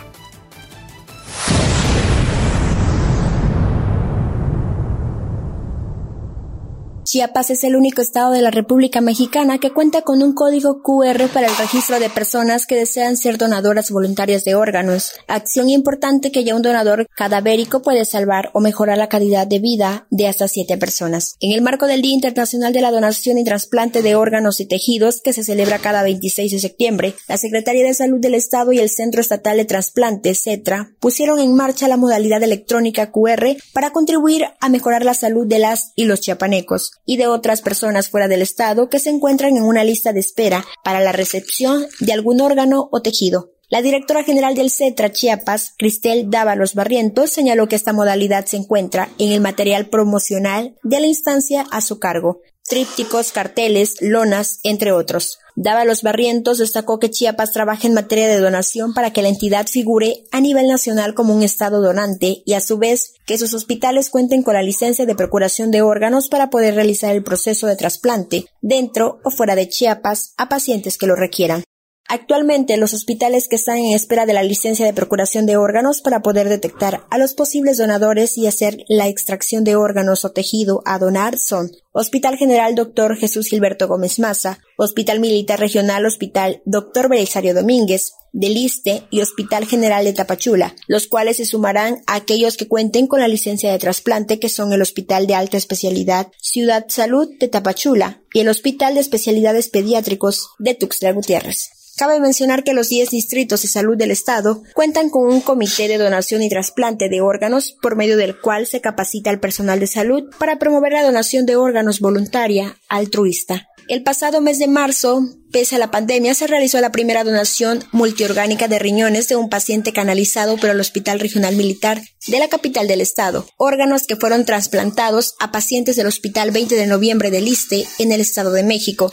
Chiapas 7.14 7.50
es 7.50 7.62
el 7.62 7.76
único 7.76 8.02
estado 8.02 8.32
de 8.32 8.42
la 8.42 8.50
República 8.50 9.00
Mexicana 9.00 9.58
que 9.58 9.70
cuenta 9.70 10.02
con 10.02 10.20
un 10.20 10.34
código 10.34 10.82
QR 10.82 11.28
para 11.32 11.46
el 11.46 11.56
registro 11.56 12.00
de 12.00 12.10
personas 12.10 12.66
que 12.66 12.74
desean 12.74 13.16
ser 13.16 13.38
donadoras 13.38 13.92
voluntarias 13.92 14.42
de 14.42 14.56
órganos, 14.56 15.12
acción 15.28 15.70
importante 15.70 16.32
que 16.32 16.42
ya 16.42 16.56
un 16.56 16.62
donador 16.62 17.06
cadavérico 17.14 17.82
puede 17.82 18.04
salvar 18.04 18.50
o 18.52 18.58
mejorar 18.58 18.98
la 18.98 19.08
calidad 19.08 19.46
de 19.46 19.60
vida 19.60 20.08
de 20.10 20.26
hasta 20.26 20.48
siete 20.48 20.76
personas. 20.76 21.36
En 21.38 21.52
el 21.52 21.62
marco 21.62 21.86
del 21.86 22.02
Día 22.02 22.14
Internacional 22.14 22.72
de 22.72 22.80
la 22.80 22.90
Donación 22.90 23.38
y 23.38 23.44
Trasplante 23.44 24.02
de 24.02 24.16
Órganos 24.16 24.58
y 24.58 24.66
Tejidos, 24.66 25.20
que 25.20 25.32
se 25.32 25.44
celebra 25.44 25.78
cada 25.78 26.02
26 26.02 26.50
de 26.50 26.58
septiembre, 26.58 27.14
la 27.28 27.36
Secretaría 27.36 27.86
de 27.86 27.94
Salud 27.94 28.18
del 28.18 28.34
Estado 28.34 28.72
y 28.72 28.80
el 28.80 28.90
Centro 28.90 29.20
Estatal 29.20 29.56
de 29.56 29.64
Trasplante, 29.64 30.34
CETRA, 30.34 30.90
pusieron 30.98 31.38
en 31.38 31.54
marcha 31.54 31.86
la 31.86 31.96
modalidad 31.96 32.42
electrónica 32.42 33.12
QR 33.12 33.56
para 33.72 33.92
contribuir 33.92 34.46
a 34.60 34.68
mejorar 34.68 35.04
la 35.04 35.14
salud 35.14 35.46
de 35.46 35.60
las 35.60 35.92
y 35.94 36.06
los 36.06 36.20
chiapanecos 36.20 36.90
y 37.06 37.16
de 37.16 37.26
otras 37.26 37.62
personas 37.62 38.08
fuera 38.08 38.28
del 38.28 38.42
Estado 38.42 38.88
que 38.88 38.98
se 38.98 39.10
encuentran 39.10 39.56
en 39.56 39.62
una 39.62 39.84
lista 39.84 40.12
de 40.12 40.20
espera 40.20 40.64
para 40.82 41.00
la 41.00 41.12
recepción 41.12 41.86
de 42.00 42.12
algún 42.12 42.40
órgano 42.40 42.88
o 42.90 43.02
tejido. 43.02 43.54
La 43.70 43.82
directora 43.82 44.22
general 44.22 44.54
del 44.54 44.70
CETRA 44.70 45.10
Chiapas, 45.10 45.72
Cristel 45.78 46.30
Dávalos 46.30 46.74
Barrientos, 46.74 47.30
señaló 47.30 47.66
que 47.66 47.76
esta 47.76 47.92
modalidad 47.92 48.44
se 48.44 48.56
encuentra 48.56 49.08
en 49.18 49.32
el 49.32 49.40
material 49.40 49.86
promocional 49.88 50.76
de 50.82 51.00
la 51.00 51.06
instancia 51.06 51.64
a 51.70 51.80
su 51.80 51.98
cargo, 51.98 52.40
trípticos, 52.68 53.32
carteles, 53.32 53.96
lonas, 54.00 54.60
entre 54.62 54.92
otros. 54.92 55.38
Dávalos 55.56 56.02
Barrientos 56.02 56.58
destacó 56.58 56.98
que 56.98 57.10
Chiapas 57.10 57.52
trabaja 57.52 57.86
en 57.86 57.94
materia 57.94 58.26
de 58.26 58.40
donación 58.40 58.92
para 58.92 59.12
que 59.12 59.22
la 59.22 59.28
entidad 59.28 59.66
figure 59.68 60.24
a 60.32 60.40
nivel 60.40 60.66
nacional 60.66 61.14
como 61.14 61.34
un 61.34 61.42
estado 61.44 61.80
donante 61.80 62.42
y 62.44 62.54
a 62.54 62.60
su 62.60 62.76
vez 62.78 63.14
que 63.24 63.38
sus 63.38 63.54
hospitales 63.54 64.10
cuenten 64.10 64.42
con 64.42 64.54
la 64.54 64.62
licencia 64.62 65.06
de 65.06 65.14
procuración 65.14 65.70
de 65.70 65.82
órganos 65.82 66.28
para 66.28 66.50
poder 66.50 66.74
realizar 66.74 67.14
el 67.14 67.22
proceso 67.22 67.68
de 67.68 67.76
trasplante 67.76 68.46
dentro 68.62 69.20
o 69.22 69.30
fuera 69.30 69.54
de 69.54 69.68
Chiapas 69.68 70.34
a 70.36 70.48
pacientes 70.48 70.98
que 70.98 71.06
lo 71.06 71.14
requieran. 71.14 71.62
Actualmente, 72.06 72.76
los 72.76 72.92
hospitales 72.92 73.48
que 73.48 73.56
están 73.56 73.78
en 73.78 73.94
espera 73.94 74.26
de 74.26 74.34
la 74.34 74.42
licencia 74.42 74.84
de 74.84 74.92
procuración 74.92 75.46
de 75.46 75.56
órganos 75.56 76.02
para 76.02 76.20
poder 76.20 76.50
detectar 76.50 77.06
a 77.10 77.16
los 77.16 77.32
posibles 77.32 77.78
donadores 77.78 78.36
y 78.36 78.46
hacer 78.46 78.84
la 78.88 79.08
extracción 79.08 79.64
de 79.64 79.76
órganos 79.76 80.24
o 80.24 80.30
tejido 80.30 80.82
a 80.84 80.98
donar 80.98 81.38
son 81.38 81.70
Hospital 81.92 82.36
General 82.36 82.74
Dr. 82.74 83.16
Jesús 83.16 83.46
Gilberto 83.48 83.88
Gómez 83.88 84.18
Maza, 84.18 84.58
Hospital 84.76 85.18
Militar 85.18 85.58
Regional 85.60 86.04
Hospital 86.04 86.60
Dr. 86.66 87.08
Belisario 87.08 87.54
Domínguez, 87.54 88.12
Deliste 88.32 89.04
y 89.10 89.20
Hospital 89.20 89.64
General 89.64 90.04
de 90.04 90.12
Tapachula, 90.12 90.74
los 90.88 91.06
cuales 91.06 91.38
se 91.38 91.46
sumarán 91.46 92.02
a 92.06 92.16
aquellos 92.16 92.56
que 92.56 92.68
cuenten 92.68 93.06
con 93.06 93.20
la 93.20 93.28
licencia 93.28 93.70
de 93.70 93.78
trasplante 93.78 94.40
que 94.40 94.48
son 94.48 94.72
el 94.72 94.82
Hospital 94.82 95.26
de 95.26 95.36
Alta 95.36 95.56
Especialidad 95.56 96.32
Ciudad 96.38 96.84
Salud 96.88 97.28
de 97.38 97.48
Tapachula 97.48 98.22
y 98.34 98.40
el 98.40 98.48
Hospital 98.48 98.94
de 98.94 99.00
Especialidades 99.00 99.68
Pediátricos 99.68 100.48
de 100.58 100.74
Tuxtla 100.74 101.12
Gutiérrez. 101.12 101.73
Cabe 101.96 102.18
mencionar 102.18 102.64
que 102.64 102.74
los 102.74 102.88
10 102.88 103.10
distritos 103.10 103.62
de 103.62 103.68
salud 103.68 103.96
del 103.96 104.10
Estado 104.10 104.62
cuentan 104.74 105.10
con 105.10 105.32
un 105.32 105.40
comité 105.40 105.86
de 105.86 105.98
donación 105.98 106.42
y 106.42 106.48
trasplante 106.48 107.08
de 107.08 107.20
órganos 107.20 107.76
por 107.80 107.94
medio 107.94 108.16
del 108.16 108.40
cual 108.40 108.66
se 108.66 108.80
capacita 108.80 109.30
al 109.30 109.38
personal 109.38 109.78
de 109.78 109.86
salud 109.86 110.24
para 110.38 110.58
promover 110.58 110.92
la 110.92 111.04
donación 111.04 111.46
de 111.46 111.54
órganos 111.54 112.00
voluntaria 112.00 112.76
altruista. 112.88 113.68
El 113.86 114.02
pasado 114.02 114.40
mes 114.40 114.58
de 114.58 114.66
marzo, 114.66 115.22
pese 115.52 115.76
a 115.76 115.78
la 115.78 115.90
pandemia, 115.90 116.32
se 116.32 116.46
realizó 116.46 116.80
la 116.80 116.90
primera 116.90 117.22
donación 117.22 117.84
multiorgánica 117.92 118.66
de 118.66 118.78
riñones 118.78 119.28
de 119.28 119.36
un 119.36 119.50
paciente 119.50 119.92
canalizado 119.92 120.56
por 120.56 120.70
el 120.70 120.80
Hospital 120.80 121.20
Regional 121.20 121.54
Militar 121.54 122.00
de 122.26 122.38
la 122.38 122.48
capital 122.48 122.88
del 122.88 123.02
estado, 123.02 123.46
órganos 123.58 124.06
que 124.06 124.16
fueron 124.16 124.46
trasplantados 124.46 125.34
a 125.38 125.52
pacientes 125.52 125.96
del 125.96 126.06
Hospital 126.06 126.50
20 126.50 126.74
de 126.74 126.86
Noviembre 126.86 127.30
del 127.30 127.44
Liste 127.44 127.86
en 127.98 128.10
el 128.10 128.22
Estado 128.22 128.52
de 128.52 128.62
México, 128.62 129.12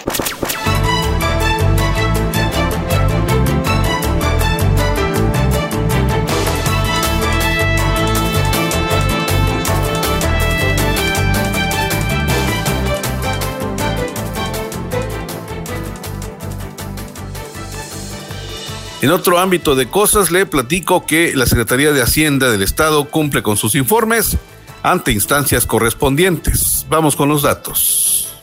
En 19.06 19.12
otro 19.12 19.38
ámbito 19.38 19.76
de 19.76 19.88
cosas, 19.88 20.32
le 20.32 20.48
platico 20.48 21.06
que 21.06 21.36
la 21.36 21.46
Secretaría 21.46 21.92
de 21.92 22.02
Hacienda 22.02 22.50
del 22.50 22.64
Estado 22.64 23.06
cumple 23.06 23.44
con 23.44 23.56
sus 23.56 23.76
informes 23.76 24.36
ante 24.82 25.12
instancias 25.12 25.68
correspondientes. 25.68 26.88
Vamos 26.90 27.16
con 27.16 27.30
los 27.30 27.44
datos. 27.44 28.34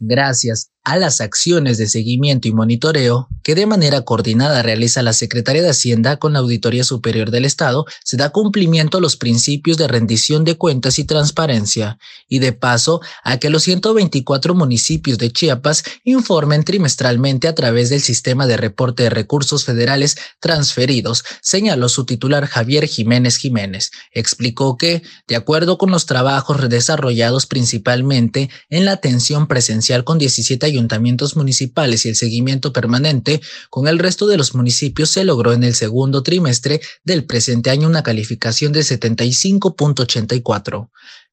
Gracias 0.00 0.63
a 0.84 0.98
las 0.98 1.20
acciones 1.22 1.78
de 1.78 1.88
seguimiento 1.88 2.46
y 2.46 2.52
monitoreo 2.52 3.28
que 3.42 3.54
de 3.54 3.66
manera 3.66 4.02
coordinada 4.02 4.62
realiza 4.62 5.02
la 5.02 5.12
Secretaría 5.12 5.62
de 5.62 5.70
Hacienda 5.70 6.18
con 6.18 6.34
la 6.34 6.38
Auditoría 6.38 6.84
Superior 6.84 7.30
del 7.30 7.44
Estado, 7.44 7.84
se 8.02 8.16
da 8.16 8.30
cumplimiento 8.30 8.98
a 8.98 9.00
los 9.00 9.16
principios 9.16 9.76
de 9.76 9.88
rendición 9.88 10.44
de 10.44 10.56
cuentas 10.56 10.98
y 10.98 11.04
transparencia, 11.04 11.98
y 12.28 12.38
de 12.38 12.52
paso 12.52 13.00
a 13.22 13.38
que 13.38 13.50
los 13.50 13.62
124 13.64 14.54
municipios 14.54 15.18
de 15.18 15.30
Chiapas 15.30 15.84
informen 16.04 16.64
trimestralmente 16.64 17.48
a 17.48 17.54
través 17.54 17.90
del 17.90 18.00
sistema 18.00 18.46
de 18.46 18.56
reporte 18.56 19.04
de 19.04 19.10
recursos 19.10 19.64
federales 19.64 20.16
transferidos, 20.40 21.24
señaló 21.42 21.88
su 21.88 22.04
titular 22.04 22.46
Javier 22.46 22.86
Jiménez 22.86 23.36
Jiménez. 23.36 23.90
Explicó 24.12 24.76
que, 24.76 25.02
de 25.28 25.36
acuerdo 25.36 25.78
con 25.78 25.90
los 25.90 26.06
trabajos 26.06 26.68
desarrollados 26.68 27.46
principalmente 27.46 28.50
en 28.70 28.84
la 28.84 28.92
atención 28.92 29.46
presencial 29.46 30.04
con 30.04 30.18
17 30.18 30.66
ayuntamientos 30.74 31.36
municipales 31.36 32.04
y 32.04 32.10
el 32.10 32.16
seguimiento 32.16 32.72
permanente 32.72 33.40
con 33.70 33.88
el 33.88 33.98
resto 33.98 34.26
de 34.26 34.36
los 34.36 34.54
municipios 34.54 35.10
se 35.10 35.24
logró 35.24 35.52
en 35.52 35.64
el 35.64 35.74
segundo 35.74 36.22
trimestre 36.22 36.80
del 37.04 37.24
presente 37.24 37.70
año 37.70 37.88
una 37.88 38.02
calificación 38.02 38.72
de 38.72 38.80
75.84 38.80 40.88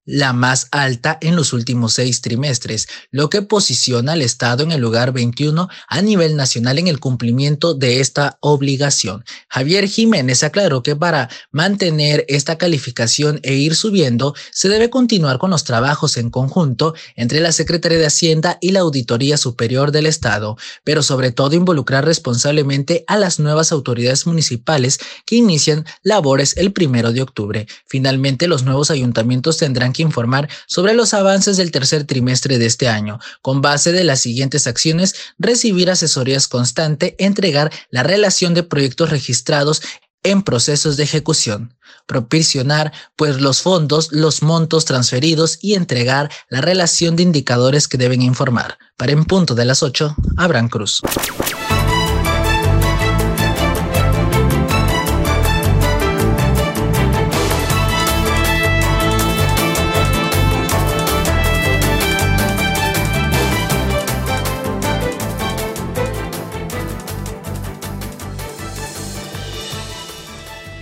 la 0.06 0.34
más 0.34 0.68
alta 0.72 1.18
en 1.22 1.36
los 1.36 1.54
últimos 1.54 1.94
seis 1.94 2.22
trimestres, 2.22 2.88
lo 3.12 3.30
que 3.30 3.42
posiciona 3.42 4.14
al 4.14 4.22
Estado 4.22 4.64
en 4.64 4.72
el 4.72 4.82
lugar 4.82 5.14
21 5.14 5.70
a 5.88 6.02
nivel 6.02 6.36
nacional 6.36 6.80
en 6.80 6.88
el 6.88 7.00
cumplimiento 7.00 7.74
de 7.74 8.00
esta 8.00 8.38
obligación. 8.42 9.24
Javier 9.48 9.88
Jiménez 9.88 10.44
aclaró 10.44 10.84
que 10.84 10.96
para 10.96 11.30
mantener 11.52 12.26
esta 12.28 12.58
calificación 12.58 13.40
e 13.44 13.54
ir 13.54 13.76
subiendo, 13.76 14.34
se 14.52 14.70
debe 14.70 14.90
continuar 14.90 15.38
con 15.38 15.52
los 15.52 15.64
trabajos 15.64 16.18
en 16.18 16.30
conjunto 16.30 16.96
entre 17.16 17.40
la 17.40 17.52
Secretaría 17.52 18.00
de 18.00 18.06
Hacienda 18.08 18.58
y 18.62 18.72
la 18.72 18.82
Auditoría 18.82 19.38
Superior 19.38 19.92
del 19.92 20.06
Estado, 20.06 20.58
pero 20.84 21.04
sobre 21.04 21.32
todo 21.32 21.56
involucrar 21.56 22.06
responsablemente 22.06 23.04
a 23.08 23.18
las 23.18 23.40
nuevas 23.40 23.72
autoridades 23.72 24.26
municipales 24.26 25.00
que 25.26 25.36
inician 25.36 25.86
labores 26.04 26.58
el 26.58 26.74
primero 26.74 27.12
de 27.12 27.22
octubre. 27.22 27.68
Finalmente, 27.86 28.48
los 28.48 28.64
nuevos 28.64 28.92
ayuntamientos 28.92 29.58
tendrán 29.58 29.91
que 29.94 30.04
informar 30.04 30.50
sobre 30.68 30.94
los 30.94 31.14
avances 31.14 31.58
del 31.58 31.72
tercer 31.72 32.06
trimestre 32.06 32.58
de 32.58 32.66
este 32.66 32.88
año, 32.88 33.20
con 33.42 33.62
base 33.62 33.92
de 33.92 34.04
las 34.04 34.20
siguientes 34.22 34.68
acciones, 34.68 35.16
recibir 35.38 35.90
asesorías 35.90 36.48
constante, 36.48 37.16
entregar 37.20 37.72
la 37.90 38.04
relación 38.04 38.54
de 38.54 38.64
proyectos 38.64 39.10
registrados 39.10 39.82
en 40.24 40.44
procesos 40.44 40.98
de 40.98 41.04
ejecución, 41.04 41.76
proporcionar 42.06 42.92
pues 43.16 43.42
los 43.42 43.62
fondos, 43.62 44.12
los 44.12 44.44
montos 44.44 44.86
transferidos 44.86 45.58
y 45.62 45.74
entregar 45.74 46.30
la 46.50 46.62
relación 46.62 47.16
de 47.16 47.24
indicadores 47.24 47.88
que 47.88 47.98
deben 47.98 48.22
informar. 48.22 48.78
Para 48.98 49.14
en 49.14 49.26
punto 49.26 49.56
de 49.56 49.66
las 49.66 49.82
8, 49.82 50.16
Abraham 50.38 50.70
Cruz. 50.70 51.02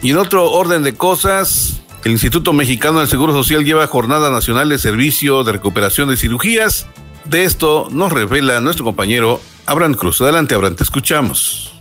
Y 0.02 0.12
en 0.12 0.18
otro 0.18 0.52
orden 0.52 0.84
de 0.84 0.96
cosas, 0.96 1.82
el 2.06 2.14
Instituto 2.14 2.54
Mexicano 2.54 3.00
del 3.00 3.10
Seguro 3.10 3.34
Social 3.34 3.66
lleva 3.66 3.88
Jornada 3.88 4.32
Nacional 4.32 4.70
de 4.70 4.80
Servicio 4.80 5.44
de 5.44 5.52
Recuperación 5.52 6.10
de 6.10 6.18
Cirugías. 6.18 6.88
De 7.26 7.44
esto 7.44 7.90
nos 7.92 8.12
revela 8.12 8.62
nuestro 8.62 8.86
compañero 8.86 9.42
Abraham 9.66 9.96
Cruz. 9.96 10.22
Adelante, 10.22 10.56
Abraham, 10.56 10.76
te 10.76 10.84
escuchamos. 10.84 11.79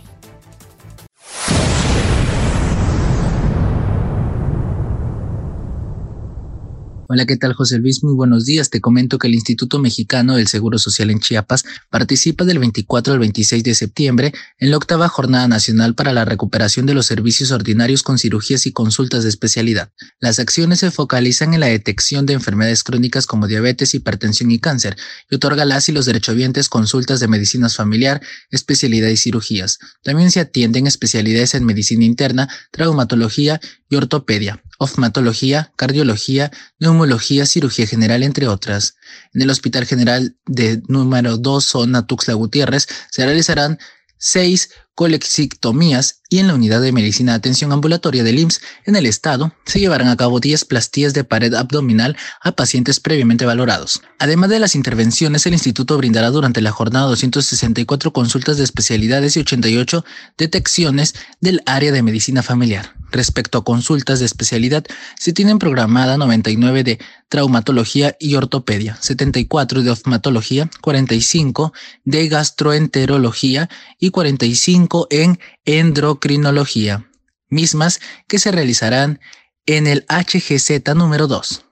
Hola, 7.11 7.25
¿qué 7.25 7.37
tal 7.37 7.53
José 7.53 7.79
Luis? 7.79 8.03
Muy 8.03 8.13
buenos 8.13 8.45
días. 8.45 8.69
Te 8.69 8.81
comento 8.81 9.17
que 9.17 9.25
el 9.25 9.33
Instituto 9.33 9.79
Mexicano 9.79 10.35
del 10.35 10.45
Seguro 10.45 10.77
Social 10.77 11.09
en 11.09 11.19
Chiapas 11.19 11.65
participa 11.89 12.45
del 12.45 12.59
24 12.59 13.13
al 13.13 13.17
26 13.17 13.63
de 13.63 13.73
septiembre 13.73 14.31
en 14.59 14.69
la 14.69 14.77
octava 14.77 15.07
Jornada 15.07 15.47
Nacional 15.47 15.95
para 15.95 16.13
la 16.13 16.23
Recuperación 16.23 16.85
de 16.85 16.93
los 16.93 17.07
Servicios 17.07 17.49
Ordinarios 17.49 18.03
con 18.03 18.19
cirugías 18.19 18.67
y 18.67 18.73
consultas 18.73 19.23
de 19.23 19.29
especialidad. 19.29 19.91
Las 20.19 20.37
acciones 20.37 20.81
se 20.81 20.91
focalizan 20.91 21.55
en 21.55 21.61
la 21.61 21.65
detección 21.65 22.27
de 22.27 22.33
enfermedades 22.33 22.83
crónicas 22.83 23.25
como 23.25 23.47
diabetes, 23.47 23.95
hipertensión 23.95 24.51
y 24.51 24.59
cáncer 24.59 24.95
y 25.31 25.35
otorga 25.37 25.65
las 25.65 25.89
y 25.89 25.93
los 25.93 26.05
derechohabientes 26.05 26.69
consultas 26.69 27.19
de 27.19 27.27
medicinas 27.27 27.75
familiar, 27.75 28.21
especialidad 28.51 29.09
y 29.09 29.17
cirugías. 29.17 29.79
También 30.03 30.29
se 30.29 30.41
atienden 30.41 30.85
especialidades 30.85 31.55
en 31.55 31.65
medicina 31.65 32.05
interna, 32.05 32.49
traumatología 32.71 33.59
y 33.89 33.95
ortopedia 33.95 34.61
oftalmología, 34.79 35.71
cardiología, 35.75 36.51
neumología, 36.79 37.45
cirugía 37.45 37.85
general, 37.85 38.23
entre 38.23 38.47
otras. 38.47 38.95
En 39.33 39.41
el 39.43 39.49
Hospital 39.49 39.85
General 39.85 40.35
de 40.45 40.81
número 40.87 41.37
2, 41.37 41.63
zona 41.63 42.07
Tuxtla 42.07 42.33
Gutiérrez, 42.33 42.87
se 43.11 43.25
realizarán 43.25 43.77
seis 44.17 44.71
colexictomías 44.99 46.23
y 46.29 46.39
en 46.39 46.47
la 46.47 46.55
unidad 46.55 46.81
de 46.81 46.91
medicina 46.91 47.31
de 47.31 47.37
atención 47.37 47.71
ambulatoria 47.71 48.21
del 48.21 48.37
IMSS 48.37 48.59
en 48.83 48.97
el 48.97 49.05
estado 49.05 49.53
se 49.65 49.79
llevarán 49.79 50.09
a 50.09 50.17
cabo 50.17 50.41
10 50.41 50.65
plastías 50.65 51.13
de 51.13 51.23
pared 51.23 51.53
abdominal 51.53 52.17
a 52.41 52.51
pacientes 52.51 52.99
previamente 52.99 53.45
valorados. 53.45 54.01
Además 54.19 54.49
de 54.49 54.59
las 54.59 54.75
intervenciones, 54.75 55.45
el 55.45 55.53
instituto 55.53 55.97
brindará 55.97 56.31
durante 56.31 56.59
la 56.59 56.71
jornada 56.71 57.05
264 57.05 58.11
consultas 58.11 58.57
de 58.57 58.65
especialidades 58.65 59.37
y 59.37 59.39
88 59.39 60.03
detecciones 60.37 61.15
del 61.39 61.61
área 61.65 61.93
de 61.93 62.03
medicina 62.03 62.43
familiar. 62.43 62.93
Respecto 63.11 63.57
a 63.57 63.63
consultas 63.63 64.19
de 64.19 64.25
especialidad, 64.25 64.85
se 65.17 65.33
tienen 65.33 65.57
programada 65.57 66.17
99 66.17 66.83
de 66.83 66.99
traumatología 67.27 68.15
y 68.19 68.35
ortopedia, 68.35 68.97
74 69.01 69.81
de 69.81 69.89
oftalmología, 69.89 70.69
45 70.81 71.73
de 72.05 72.27
gastroenterología 72.27 73.67
y 73.99 74.11
45 74.11 74.88
en 75.09 75.39
endocrinología, 75.65 77.09
mismas 77.49 77.99
que 78.27 78.39
se 78.39 78.51
realizarán 78.51 79.19
en 79.65 79.87
el 79.87 80.05
HGZ 80.07 80.95
número 80.95 81.27
2. 81.27 81.65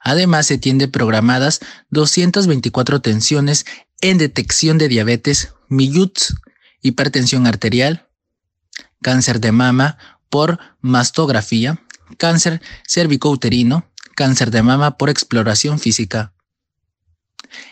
Además, 0.00 0.46
se 0.46 0.58
tienen 0.58 0.90
programadas 0.90 1.60
224 1.90 3.00
tensiones 3.00 3.66
en 4.00 4.18
detección 4.18 4.78
de 4.78 4.88
diabetes, 4.88 5.54
MIUTS, 5.68 6.34
hipertensión 6.82 7.46
arterial, 7.46 8.08
cáncer 9.02 9.40
de 9.40 9.52
mama 9.52 9.98
por 10.30 10.58
mastografía, 10.80 11.82
cáncer 12.16 12.62
cervicouterino, 12.86 13.90
cáncer 14.14 14.50
de 14.50 14.62
mama 14.62 14.96
por 14.96 15.10
exploración 15.10 15.78
física. 15.78 16.32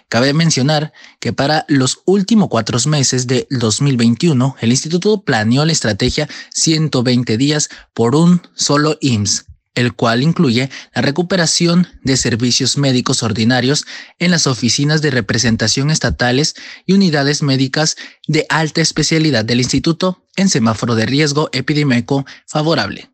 Cabe 0.08 0.32
mencionar 0.32 0.92
que 1.18 1.32
para 1.32 1.64
los 1.68 2.02
últimos 2.04 2.48
cuatro 2.48 2.78
meses 2.86 3.26
de 3.26 3.48
2021, 3.50 4.56
el 4.60 4.70
instituto 4.70 5.22
planeó 5.22 5.64
la 5.64 5.72
estrategia 5.72 6.28
120 6.54 7.36
días 7.36 7.68
por 7.92 8.14
un 8.14 8.40
solo 8.54 8.98
IMSS, 9.00 9.46
el 9.74 9.94
cual 9.94 10.22
incluye 10.22 10.70
la 10.94 11.02
recuperación 11.02 11.88
de 12.04 12.16
servicios 12.16 12.78
médicos 12.78 13.24
ordinarios 13.24 13.84
en 14.20 14.30
las 14.30 14.46
oficinas 14.46 15.02
de 15.02 15.10
representación 15.10 15.90
estatales 15.90 16.54
y 16.86 16.92
unidades 16.92 17.42
médicas 17.42 17.96
de 18.28 18.46
alta 18.48 18.80
especialidad 18.80 19.44
del 19.44 19.60
instituto 19.60 20.22
en 20.36 20.48
semáforo 20.48 20.94
de 20.94 21.06
riesgo 21.06 21.50
epidémico 21.52 22.24
favorable. 22.46 23.10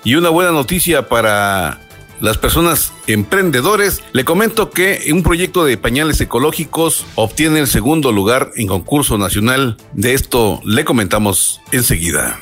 Y 0.10 0.16
una 0.16 0.30
buena 0.30 0.50
noticia 0.50 1.08
para 1.08 1.82
las 2.20 2.40
personas 2.40 2.94
emprendedores, 3.06 4.02
le 4.12 4.26
comento 4.26 4.72
que 4.72 5.08
un 5.14 5.22
proyecto 5.22 5.66
de 5.66 5.78
pañales 5.78 6.20
ecológicos 6.20 7.06
obtiene 7.14 7.60
el 7.60 7.68
segundo 7.68 8.12
lugar 8.12 8.50
en 8.56 8.66
concurso 8.66 9.20
nacional. 9.20 9.78
De 9.94 10.16
esto 10.16 10.62
le 10.66 10.84
comentamos 10.84 11.62
enseguida. 11.72 12.40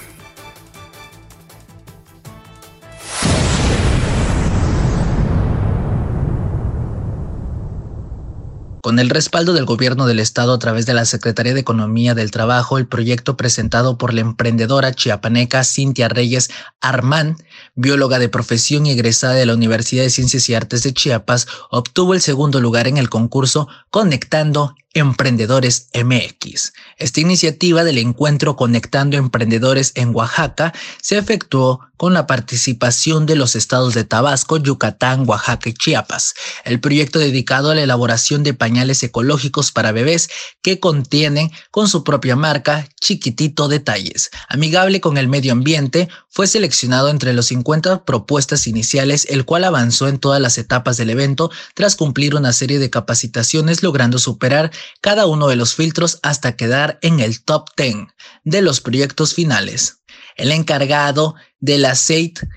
Con 8.88 9.00
el 9.00 9.10
respaldo 9.10 9.52
del 9.52 9.66
gobierno 9.66 10.08
del 10.08 10.18
estado 10.18 10.54
a 10.54 10.60
través 10.60 10.86
de 10.86 10.94
la 10.94 11.04
Secretaría 11.04 11.54
de 11.54 11.60
Economía 11.60 12.16
del 12.16 12.32
Trabajo, 12.32 12.78
el 12.78 12.88
proyecto 12.88 13.36
presentado 13.36 13.98
por 13.98 14.14
la 14.14 14.22
emprendedora 14.22 14.94
chiapaneca 14.94 15.66
Cintia 15.66 16.08
Reyes 16.08 16.50
Armán, 16.80 17.36
bióloga 17.76 18.18
de 18.18 18.30
profesión 18.30 18.86
y 18.86 18.92
egresada 18.92 19.34
de 19.34 19.46
la 19.46 19.56
Universidad 19.56 20.04
de 20.04 20.10
Ciencias 20.10 20.48
y 20.48 20.56
Artes 20.56 20.84
de 20.84 20.94
Chiapas, 20.94 21.48
obtuvo 21.70 22.14
el 22.14 22.22
segundo 22.22 22.62
lugar 22.62 22.88
en 22.88 22.96
el 22.96 23.10
concurso 23.10 23.68
Conectando 23.90 24.74
Emprendedores 24.98 25.90
MX. 25.94 26.74
Esta 26.98 27.22
iniciativa 27.22 27.84
del 27.84 28.00
encuentro 28.00 28.56
Conectando 28.56 29.16
Emprendedores 29.16 29.92
en 29.94 30.16
Oaxaca 30.16 30.74
se 31.02 31.20
efectuó 31.20 31.82
con 31.98 32.14
la 32.14 32.28
participación 32.28 33.26
de 33.26 33.36
los 33.36 33.56
estados 33.56 33.94
de 33.96 34.04
Tabasco, 34.04 34.58
Yucatán, 34.58 35.28
Oaxaca 35.28 35.70
y 35.70 35.74
Chiapas. 35.74 36.36
El 36.64 36.80
proyecto 36.80 37.20
dedicado 37.20 37.72
a 37.72 37.76
la 37.76 37.82
elaboración 37.82 38.44
de 38.44 38.54
pañales 38.54 39.02
ecológicos 39.04 39.72
para 39.72 39.92
bebés 39.92 40.30
que 40.62 40.80
contienen 40.80 41.52
con 41.72 41.88
su 41.88 42.04
propia 42.04 42.36
marca 42.36 42.88
Chiquitito 43.02 43.68
Detalles, 43.68 44.30
amigable 44.48 45.02
con 45.02 45.18
el 45.18 45.28
medio 45.28 45.52
ambiente, 45.52 46.08
fue 46.30 46.46
seleccionado 46.46 47.10
entre 47.10 47.34
los 47.34 47.48
50 47.48 48.06
propuestas 48.06 48.68
iniciales, 48.68 49.26
el 49.30 49.46
cual 49.46 49.64
avanzó 49.64 50.08
en 50.08 50.20
todas 50.20 50.40
las 50.40 50.58
etapas 50.58 50.98
del 50.98 51.10
evento 51.10 51.50
tras 51.74 51.96
cumplir 51.96 52.36
una 52.36 52.54
serie 52.54 52.78
de 52.78 52.90
capacitaciones 52.90 53.82
logrando 53.82 54.20
superar 54.20 54.72
cada 55.02 55.26
uno 55.26 55.48
de 55.48 55.56
los 55.56 55.76
filtros 55.76 56.20
hasta 56.24 56.56
quedar 56.56 57.00
en 57.02 57.20
el 57.20 57.44
top 57.44 57.70
10 57.78 58.08
de 58.44 58.62
los 58.62 58.82
proyectos 58.82 59.34
finales. 59.34 60.04
El 60.36 60.52
encargado 60.52 61.36
del 61.60 61.86
aceite 61.86 62.48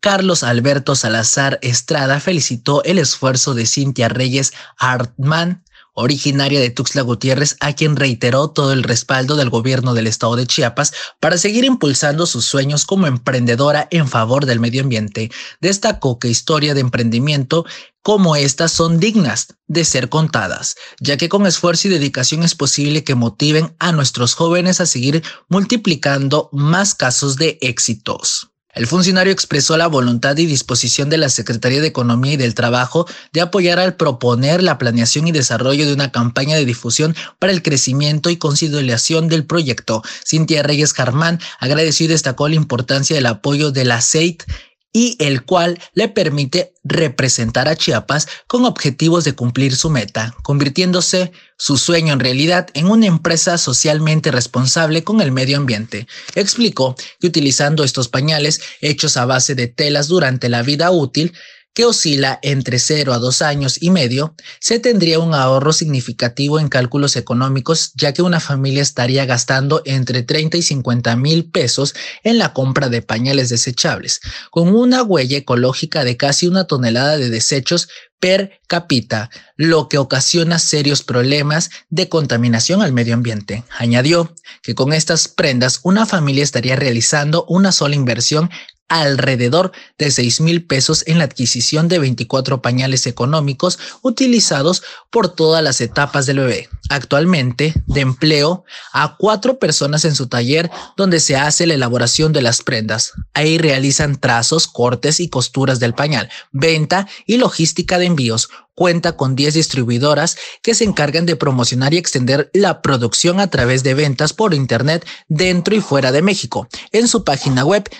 Carlos 0.00 0.44
Alberto 0.44 0.94
Salazar 0.94 1.58
Estrada 1.60 2.20
felicitó 2.20 2.84
el 2.84 2.98
esfuerzo 2.98 3.54
de 3.54 3.66
Cintia 3.66 4.08
Reyes 4.08 4.52
Hartman, 4.78 5.64
originaria 5.98 6.60
de 6.60 6.70
Tuxtla 6.70 7.02
Gutiérrez, 7.02 7.56
a 7.60 7.72
quien 7.72 7.96
reiteró 7.96 8.50
todo 8.50 8.72
el 8.72 8.84
respaldo 8.84 9.36
del 9.36 9.50
gobierno 9.50 9.94
del 9.94 10.06
estado 10.06 10.36
de 10.36 10.46
Chiapas 10.46 10.92
para 11.20 11.38
seguir 11.38 11.64
impulsando 11.64 12.24
sus 12.26 12.44
sueños 12.44 12.86
como 12.86 13.06
emprendedora 13.06 13.88
en 13.90 14.06
favor 14.06 14.46
del 14.46 14.60
medio 14.60 14.82
ambiente. 14.82 15.30
Destacó 15.60 16.18
que 16.18 16.28
historia 16.28 16.74
de 16.74 16.80
emprendimiento 16.80 17.64
como 18.02 18.36
estas 18.36 18.72
son 18.72 19.00
dignas 19.00 19.48
de 19.66 19.84
ser 19.84 20.08
contadas, 20.08 20.76
ya 21.00 21.16
que 21.16 21.28
con 21.28 21.46
esfuerzo 21.46 21.88
y 21.88 21.90
dedicación 21.90 22.42
es 22.42 22.54
posible 22.54 23.04
que 23.04 23.14
motiven 23.14 23.74
a 23.78 23.92
nuestros 23.92 24.34
jóvenes 24.34 24.80
a 24.80 24.86
seguir 24.86 25.22
multiplicando 25.48 26.48
más 26.52 26.94
casos 26.94 27.36
de 27.36 27.58
éxitos. 27.60 28.52
El 28.78 28.86
funcionario 28.86 29.32
expresó 29.32 29.76
la 29.76 29.88
voluntad 29.88 30.36
y 30.36 30.46
disposición 30.46 31.10
de 31.10 31.18
la 31.18 31.30
Secretaría 31.30 31.80
de 31.80 31.88
Economía 31.88 32.34
y 32.34 32.36
del 32.36 32.54
Trabajo 32.54 33.08
de 33.32 33.40
apoyar 33.40 33.80
al 33.80 33.96
proponer 33.96 34.62
la 34.62 34.78
planeación 34.78 35.26
y 35.26 35.32
desarrollo 35.32 35.84
de 35.84 35.92
una 35.92 36.12
campaña 36.12 36.54
de 36.54 36.64
difusión 36.64 37.16
para 37.40 37.52
el 37.52 37.64
crecimiento 37.64 38.30
y 38.30 38.36
conciliación 38.36 39.26
del 39.26 39.44
proyecto. 39.44 40.04
Cintia 40.24 40.62
Reyes 40.62 40.92
Jarmán 40.92 41.40
agradeció 41.58 42.04
y 42.04 42.08
destacó 42.08 42.48
la 42.48 42.54
importancia 42.54 43.16
del 43.16 43.26
apoyo 43.26 43.72
del 43.72 43.90
aceite 43.90 44.44
y 44.92 45.16
el 45.18 45.44
cual 45.44 45.78
le 45.94 46.08
permite 46.08 46.72
representar 46.82 47.68
a 47.68 47.76
Chiapas 47.76 48.26
con 48.46 48.64
objetivos 48.64 49.24
de 49.24 49.34
cumplir 49.34 49.76
su 49.76 49.90
meta, 49.90 50.34
convirtiéndose 50.42 51.32
su 51.58 51.76
sueño 51.76 52.14
en 52.14 52.20
realidad 52.20 52.68
en 52.74 52.86
una 52.86 53.06
empresa 53.06 53.58
socialmente 53.58 54.30
responsable 54.30 55.04
con 55.04 55.20
el 55.20 55.32
medio 55.32 55.58
ambiente. 55.58 56.06
Explicó 56.34 56.96
que 57.20 57.26
utilizando 57.26 57.84
estos 57.84 58.08
pañales 58.08 58.60
hechos 58.80 59.16
a 59.16 59.26
base 59.26 59.54
de 59.54 59.66
telas 59.66 60.08
durante 60.08 60.48
la 60.48 60.62
vida 60.62 60.90
útil, 60.90 61.34
que 61.74 61.84
oscila 61.84 62.38
entre 62.42 62.78
0 62.78 63.12
a 63.12 63.18
2 63.18 63.42
años 63.42 63.78
y 63.80 63.90
medio, 63.90 64.34
se 64.60 64.80
tendría 64.80 65.20
un 65.20 65.34
ahorro 65.34 65.72
significativo 65.72 66.58
en 66.58 66.68
cálculos 66.68 67.14
económicos, 67.16 67.92
ya 67.94 68.12
que 68.12 68.22
una 68.22 68.40
familia 68.40 68.82
estaría 68.82 69.26
gastando 69.26 69.82
entre 69.84 70.22
30 70.22 70.56
y 70.56 70.62
50 70.62 71.14
mil 71.16 71.50
pesos 71.50 71.94
en 72.24 72.38
la 72.38 72.52
compra 72.52 72.88
de 72.88 73.02
pañales 73.02 73.48
desechables, 73.48 74.20
con 74.50 74.74
una 74.74 75.02
huella 75.02 75.38
ecológica 75.38 76.04
de 76.04 76.16
casi 76.16 76.48
una 76.48 76.64
tonelada 76.64 77.16
de 77.16 77.30
desechos 77.30 77.88
per 78.20 78.60
cápita, 78.66 79.30
lo 79.56 79.88
que 79.88 79.98
ocasiona 79.98 80.58
serios 80.58 81.02
problemas 81.02 81.70
de 81.88 82.08
contaminación 82.08 82.82
al 82.82 82.92
medio 82.92 83.14
ambiente. 83.14 83.64
Añadió 83.78 84.34
que 84.62 84.74
con 84.74 84.92
estas 84.92 85.28
prendas 85.28 85.80
una 85.84 86.06
familia 86.06 86.42
estaría 86.42 86.76
realizando 86.76 87.44
una 87.48 87.72
sola 87.72 87.94
inversión 87.94 88.50
alrededor 88.88 89.72
de 89.98 90.10
6 90.10 90.40
mil 90.40 90.64
pesos 90.64 91.04
en 91.06 91.18
la 91.18 91.24
adquisición 91.24 91.88
de 91.88 91.98
24 91.98 92.62
pañales 92.62 93.06
económicos 93.06 93.78
utilizados 94.02 94.82
por 95.10 95.28
todas 95.28 95.62
las 95.62 95.80
etapas 95.80 96.26
del 96.26 96.38
bebé. 96.38 96.68
Actualmente, 96.90 97.74
de 97.86 98.00
empleo 98.00 98.64
a 98.92 99.16
cuatro 99.18 99.58
personas 99.58 100.04
en 100.04 100.14
su 100.14 100.26
taller 100.26 100.70
donde 100.96 101.20
se 101.20 101.36
hace 101.36 101.66
la 101.66 101.74
elaboración 101.74 102.32
de 102.32 102.42
las 102.42 102.62
prendas. 102.62 103.12
Ahí 103.34 103.58
realizan 103.58 104.18
trazos, 104.18 104.66
cortes 104.66 105.20
y 105.20 105.28
costuras 105.28 105.80
del 105.80 105.94
pañal, 105.94 106.30
venta 106.50 107.06
y 107.26 107.36
logística 107.36 107.98
de 107.98 108.06
envíos, 108.06 108.48
cuenta 108.78 109.16
con 109.16 109.34
10 109.34 109.54
distribuidoras 109.54 110.36
que 110.62 110.72
se 110.72 110.84
encargan 110.84 111.26
de 111.26 111.34
promocionar 111.34 111.92
y 111.92 111.96
extender 111.96 112.48
la 112.54 112.80
producción 112.80 113.40
a 113.40 113.50
través 113.50 113.82
de 113.82 113.94
ventas 113.94 114.32
por 114.32 114.54
Internet 114.54 115.04
dentro 115.26 115.74
y 115.74 115.80
fuera 115.80 116.12
de 116.12 116.22
México. 116.22 116.68
En 116.92 117.08
su 117.08 117.24
página 117.24 117.64
web 117.64 117.90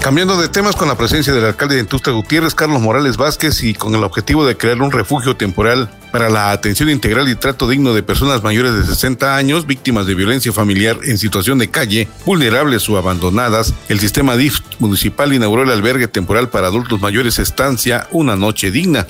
Cambiando 0.00 0.40
de 0.40 0.48
temas 0.48 0.76
con 0.76 0.86
la 0.86 0.96
presencia 0.96 1.34
del 1.34 1.44
alcalde 1.44 1.74
de 1.74 1.80
Entusta 1.80 2.12
Gutiérrez, 2.12 2.54
Carlos 2.54 2.80
Morales 2.80 3.16
Vázquez, 3.16 3.64
y 3.64 3.74
con 3.74 3.92
el 3.96 4.04
objetivo 4.04 4.46
de 4.46 4.56
crear 4.56 4.80
un 4.80 4.92
refugio 4.92 5.36
temporal 5.36 5.90
para 6.16 6.30
la 6.30 6.50
atención 6.50 6.88
integral 6.88 7.28
y 7.28 7.34
trato 7.34 7.68
digno 7.68 7.92
de 7.92 8.02
personas 8.02 8.42
mayores 8.42 8.72
de 8.72 8.86
60 8.86 9.36
años, 9.36 9.66
víctimas 9.66 10.06
de 10.06 10.14
violencia 10.14 10.50
familiar 10.50 10.96
en 11.04 11.18
situación 11.18 11.58
de 11.58 11.68
calle, 11.68 12.08
vulnerables 12.24 12.88
o 12.88 12.96
abandonadas, 12.96 13.74
el 13.90 14.00
sistema 14.00 14.34
DIF 14.34 14.60
municipal 14.78 15.34
inauguró 15.34 15.64
el 15.64 15.70
albergue 15.70 16.08
temporal 16.08 16.48
para 16.48 16.68
adultos 16.68 17.02
mayores 17.02 17.38
Estancia 17.38 18.08
Una 18.12 18.34
Noche 18.34 18.70
Digna. 18.70 19.06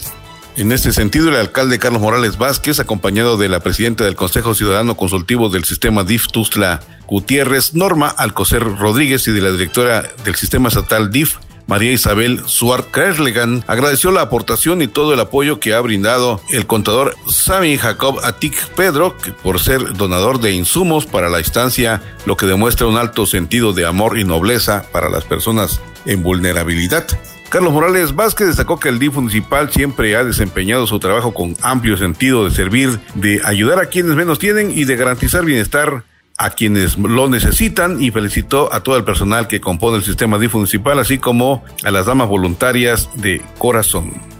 En 0.56 0.72
este 0.72 0.92
sentido, 0.92 1.28
el 1.28 1.36
alcalde 1.36 1.78
Carlos 1.78 2.02
Morales 2.02 2.38
Vázquez, 2.38 2.80
acompañado 2.80 3.36
de 3.36 3.50
la 3.50 3.60
presidenta 3.60 4.02
del 4.02 4.16
Consejo 4.16 4.56
Ciudadano 4.56 4.96
Consultivo 4.96 5.48
del 5.48 5.62
Sistema 5.62 6.02
DIF 6.02 6.26
Tustla 6.26 6.80
Gutiérrez, 7.06 7.74
Norma 7.74 8.08
Alcocer 8.08 8.64
Rodríguez 8.64 9.28
y 9.28 9.30
de 9.30 9.42
la 9.42 9.52
directora 9.52 10.02
del 10.24 10.34
Sistema 10.34 10.70
Estatal 10.70 11.12
DIF, 11.12 11.36
María 11.66 11.92
Isabel 11.92 12.42
Suárez 12.46 12.86
Kreslegan, 12.90 13.64
agradeció 13.66 14.12
la 14.12 14.22
aportación 14.22 14.82
y 14.82 14.88
todo 14.88 15.12
el 15.14 15.20
apoyo 15.20 15.58
que 15.58 15.74
ha 15.74 15.80
brindado 15.80 16.40
el 16.50 16.66
contador 16.66 17.16
Sami 17.28 17.76
Jacob 17.76 18.20
Atik 18.22 18.56
Pedro 18.76 19.16
por 19.42 19.58
ser 19.58 19.94
donador 19.94 20.40
de 20.40 20.52
insumos 20.52 21.06
para 21.06 21.28
la 21.28 21.40
estancia, 21.40 22.02
lo 22.24 22.36
que 22.36 22.46
demuestra 22.46 22.86
un 22.86 22.96
alto 22.96 23.26
sentido 23.26 23.72
de 23.72 23.84
amor 23.84 24.18
y 24.18 24.24
nobleza 24.24 24.84
para 24.92 25.08
las 25.08 25.24
personas 25.24 25.80
en 26.04 26.22
vulnerabilidad. 26.22 27.06
Carlos 27.48 27.72
Morales 27.72 28.14
Vázquez 28.14 28.48
destacó 28.48 28.78
que 28.78 28.88
el 28.88 28.98
DIF 28.98 29.14
municipal 29.14 29.72
siempre 29.72 30.16
ha 30.16 30.24
desempeñado 30.24 30.86
su 30.86 30.98
trabajo 30.98 31.32
con 31.32 31.56
amplio 31.62 31.96
sentido 31.96 32.44
de 32.44 32.50
servir, 32.50 33.00
de 33.14 33.40
ayudar 33.44 33.78
a 33.78 33.86
quienes 33.86 34.16
menos 34.16 34.38
tienen 34.38 34.76
y 34.76 34.84
de 34.84 34.96
garantizar 34.96 35.44
bienestar 35.44 36.04
a 36.38 36.50
quienes 36.50 36.98
lo 36.98 37.28
necesitan 37.28 38.02
y 38.02 38.10
felicitó 38.10 38.72
a 38.72 38.80
todo 38.80 38.96
el 38.96 39.04
personal 39.04 39.48
que 39.48 39.60
compone 39.60 39.98
el 39.98 40.04
sistema 40.04 40.38
DIF 40.38 40.54
municipal, 40.54 40.98
así 40.98 41.18
como 41.18 41.64
a 41.82 41.90
las 41.90 42.06
damas 42.06 42.28
voluntarias 42.28 43.08
de 43.14 43.42
corazón. 43.58 44.35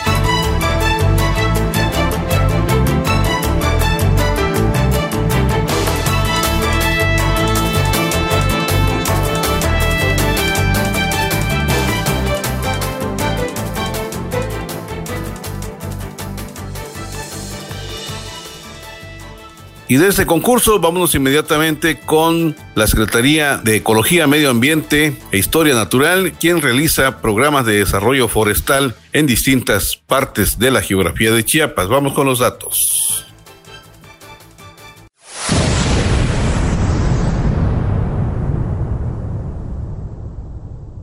Y 19.89 19.97
de 19.97 20.09
este 20.09 20.27
concurso 20.27 20.81
vámonos 20.81 21.15
inmediatamente 21.15 22.01
con 22.01 22.57
la 22.75 22.89
Secretaría 22.89 23.59
de 23.59 23.77
Ecología, 23.77 24.27
Medio 24.27 24.51
Ambiente 24.51 25.17
e 25.31 25.39
Historia 25.39 25.75
Natural, 25.75 26.33
quien 26.33 26.61
realiza 26.61 27.21
programas 27.21 27.67
de 27.67 27.79
desarrollo 27.79 28.27
forestal 28.27 28.97
en 29.13 29.27
distintas 29.27 29.97
partes 29.97 30.59
de 30.59 30.73
la 30.73 30.83
geografía 30.83 31.31
de 31.31 31.45
Chiapas. 31.45 31.87
Vamos 31.87 32.15
con 32.15 32.27
los 32.27 32.41
datos. 32.41 33.26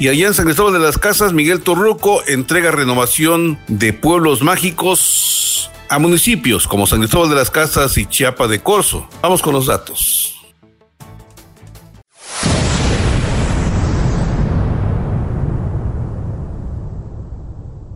Y 0.00 0.08
allá 0.08 0.28
en 0.28 0.34
San 0.34 0.46
Cristóbal 0.46 0.72
de 0.72 0.78
las 0.78 0.96
Casas, 0.96 1.34
Miguel 1.34 1.60
Torruco 1.60 2.22
entrega 2.26 2.70
renovación 2.70 3.58
de 3.68 3.92
pueblos 3.92 4.40
mágicos 4.40 5.70
a 5.90 5.98
municipios 5.98 6.66
como 6.66 6.86
San 6.86 7.00
Cristóbal 7.00 7.28
de 7.28 7.36
las 7.36 7.50
Casas 7.50 7.98
y 7.98 8.06
Chiapa 8.06 8.48
de 8.48 8.60
Corzo. 8.60 9.06
Vamos 9.20 9.42
con 9.42 9.52
los 9.52 9.66
datos. 9.66 10.39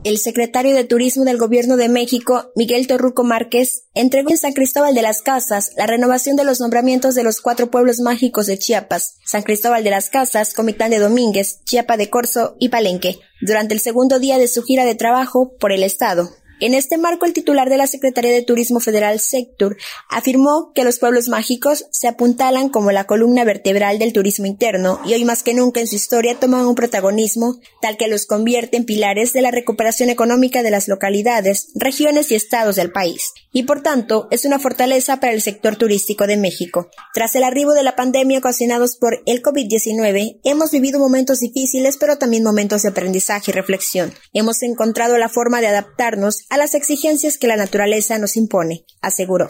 El 0.04 0.18
secretario 0.18 0.74
de 0.74 0.84
Turismo 0.84 1.24
del 1.24 1.38
Gobierno 1.38 1.78
de 1.78 1.88
México, 1.88 2.52
Miguel 2.54 2.86
Torruco 2.86 3.24
Márquez, 3.24 3.84
entregó 3.94 4.30
en 4.30 4.36
San 4.36 4.52
Cristóbal 4.52 4.94
de 4.94 5.00
las 5.00 5.22
Casas 5.22 5.72
la 5.78 5.86
renovación 5.86 6.36
de 6.36 6.44
los 6.44 6.60
nombramientos 6.60 7.14
de 7.14 7.24
los 7.24 7.40
cuatro 7.40 7.70
pueblos 7.70 8.00
mágicos 8.00 8.46
de 8.46 8.58
Chiapas, 8.58 9.16
San 9.24 9.42
Cristóbal 9.42 9.82
de 9.82 9.90
las 9.90 10.10
Casas, 10.10 10.52
Comitán 10.52 10.90
de 10.90 10.98
Domínguez, 10.98 11.64
Chiapa 11.64 11.96
de 11.96 12.10
Corzo 12.10 12.54
y 12.60 12.68
Palenque, 12.68 13.18
durante 13.40 13.72
el 13.72 13.80
segundo 13.80 14.18
día 14.18 14.36
de 14.36 14.46
su 14.46 14.62
gira 14.62 14.84
de 14.84 14.94
trabajo 14.94 15.56
por 15.58 15.72
el 15.72 15.82
Estado. 15.82 16.28
En 16.64 16.72
este 16.72 16.96
marco, 16.96 17.26
el 17.26 17.34
titular 17.34 17.68
de 17.68 17.76
la 17.76 17.86
Secretaría 17.86 18.32
de 18.32 18.40
Turismo 18.40 18.80
Federal, 18.80 19.20
Sectur, 19.20 19.76
afirmó 20.08 20.72
que 20.74 20.82
los 20.82 20.98
pueblos 20.98 21.28
mágicos 21.28 21.84
se 21.90 22.08
apuntalan 22.08 22.70
como 22.70 22.90
la 22.90 23.04
columna 23.04 23.44
vertebral 23.44 23.98
del 23.98 24.14
turismo 24.14 24.46
interno 24.46 24.98
y 25.04 25.12
hoy 25.12 25.26
más 25.26 25.42
que 25.42 25.52
nunca 25.52 25.80
en 25.80 25.86
su 25.86 25.96
historia 25.96 26.40
toman 26.40 26.64
un 26.64 26.74
protagonismo 26.74 27.60
tal 27.82 27.98
que 27.98 28.08
los 28.08 28.24
convierte 28.24 28.78
en 28.78 28.86
pilares 28.86 29.34
de 29.34 29.42
la 29.42 29.50
recuperación 29.50 30.08
económica 30.08 30.62
de 30.62 30.70
las 30.70 30.88
localidades, 30.88 31.68
regiones 31.74 32.30
y 32.30 32.34
estados 32.34 32.76
del 32.76 32.92
país. 32.92 33.34
Y 33.56 33.62
por 33.62 33.82
tanto, 33.82 34.26
es 34.32 34.44
una 34.44 34.58
fortaleza 34.58 35.20
para 35.20 35.32
el 35.32 35.40
sector 35.40 35.76
turístico 35.76 36.26
de 36.26 36.36
México. 36.36 36.90
Tras 37.14 37.36
el 37.36 37.44
arribo 37.44 37.72
de 37.72 37.84
la 37.84 37.94
pandemia 37.94 38.40
ocasionados 38.40 38.96
por 38.96 39.22
el 39.26 39.42
COVID-19, 39.42 40.40
hemos 40.42 40.72
vivido 40.72 40.98
momentos 40.98 41.38
difíciles, 41.38 41.96
pero 41.96 42.18
también 42.18 42.42
momentos 42.42 42.82
de 42.82 42.88
aprendizaje 42.88 43.52
y 43.52 43.54
reflexión. 43.54 44.12
Hemos 44.32 44.60
encontrado 44.64 45.18
la 45.18 45.28
forma 45.28 45.60
de 45.60 45.68
adaptarnos 45.68 46.46
a 46.50 46.56
las 46.56 46.74
exigencias 46.74 47.38
que 47.38 47.46
la 47.46 47.56
naturaleza 47.56 48.18
nos 48.18 48.36
impone, 48.36 48.84
aseguró. 49.00 49.46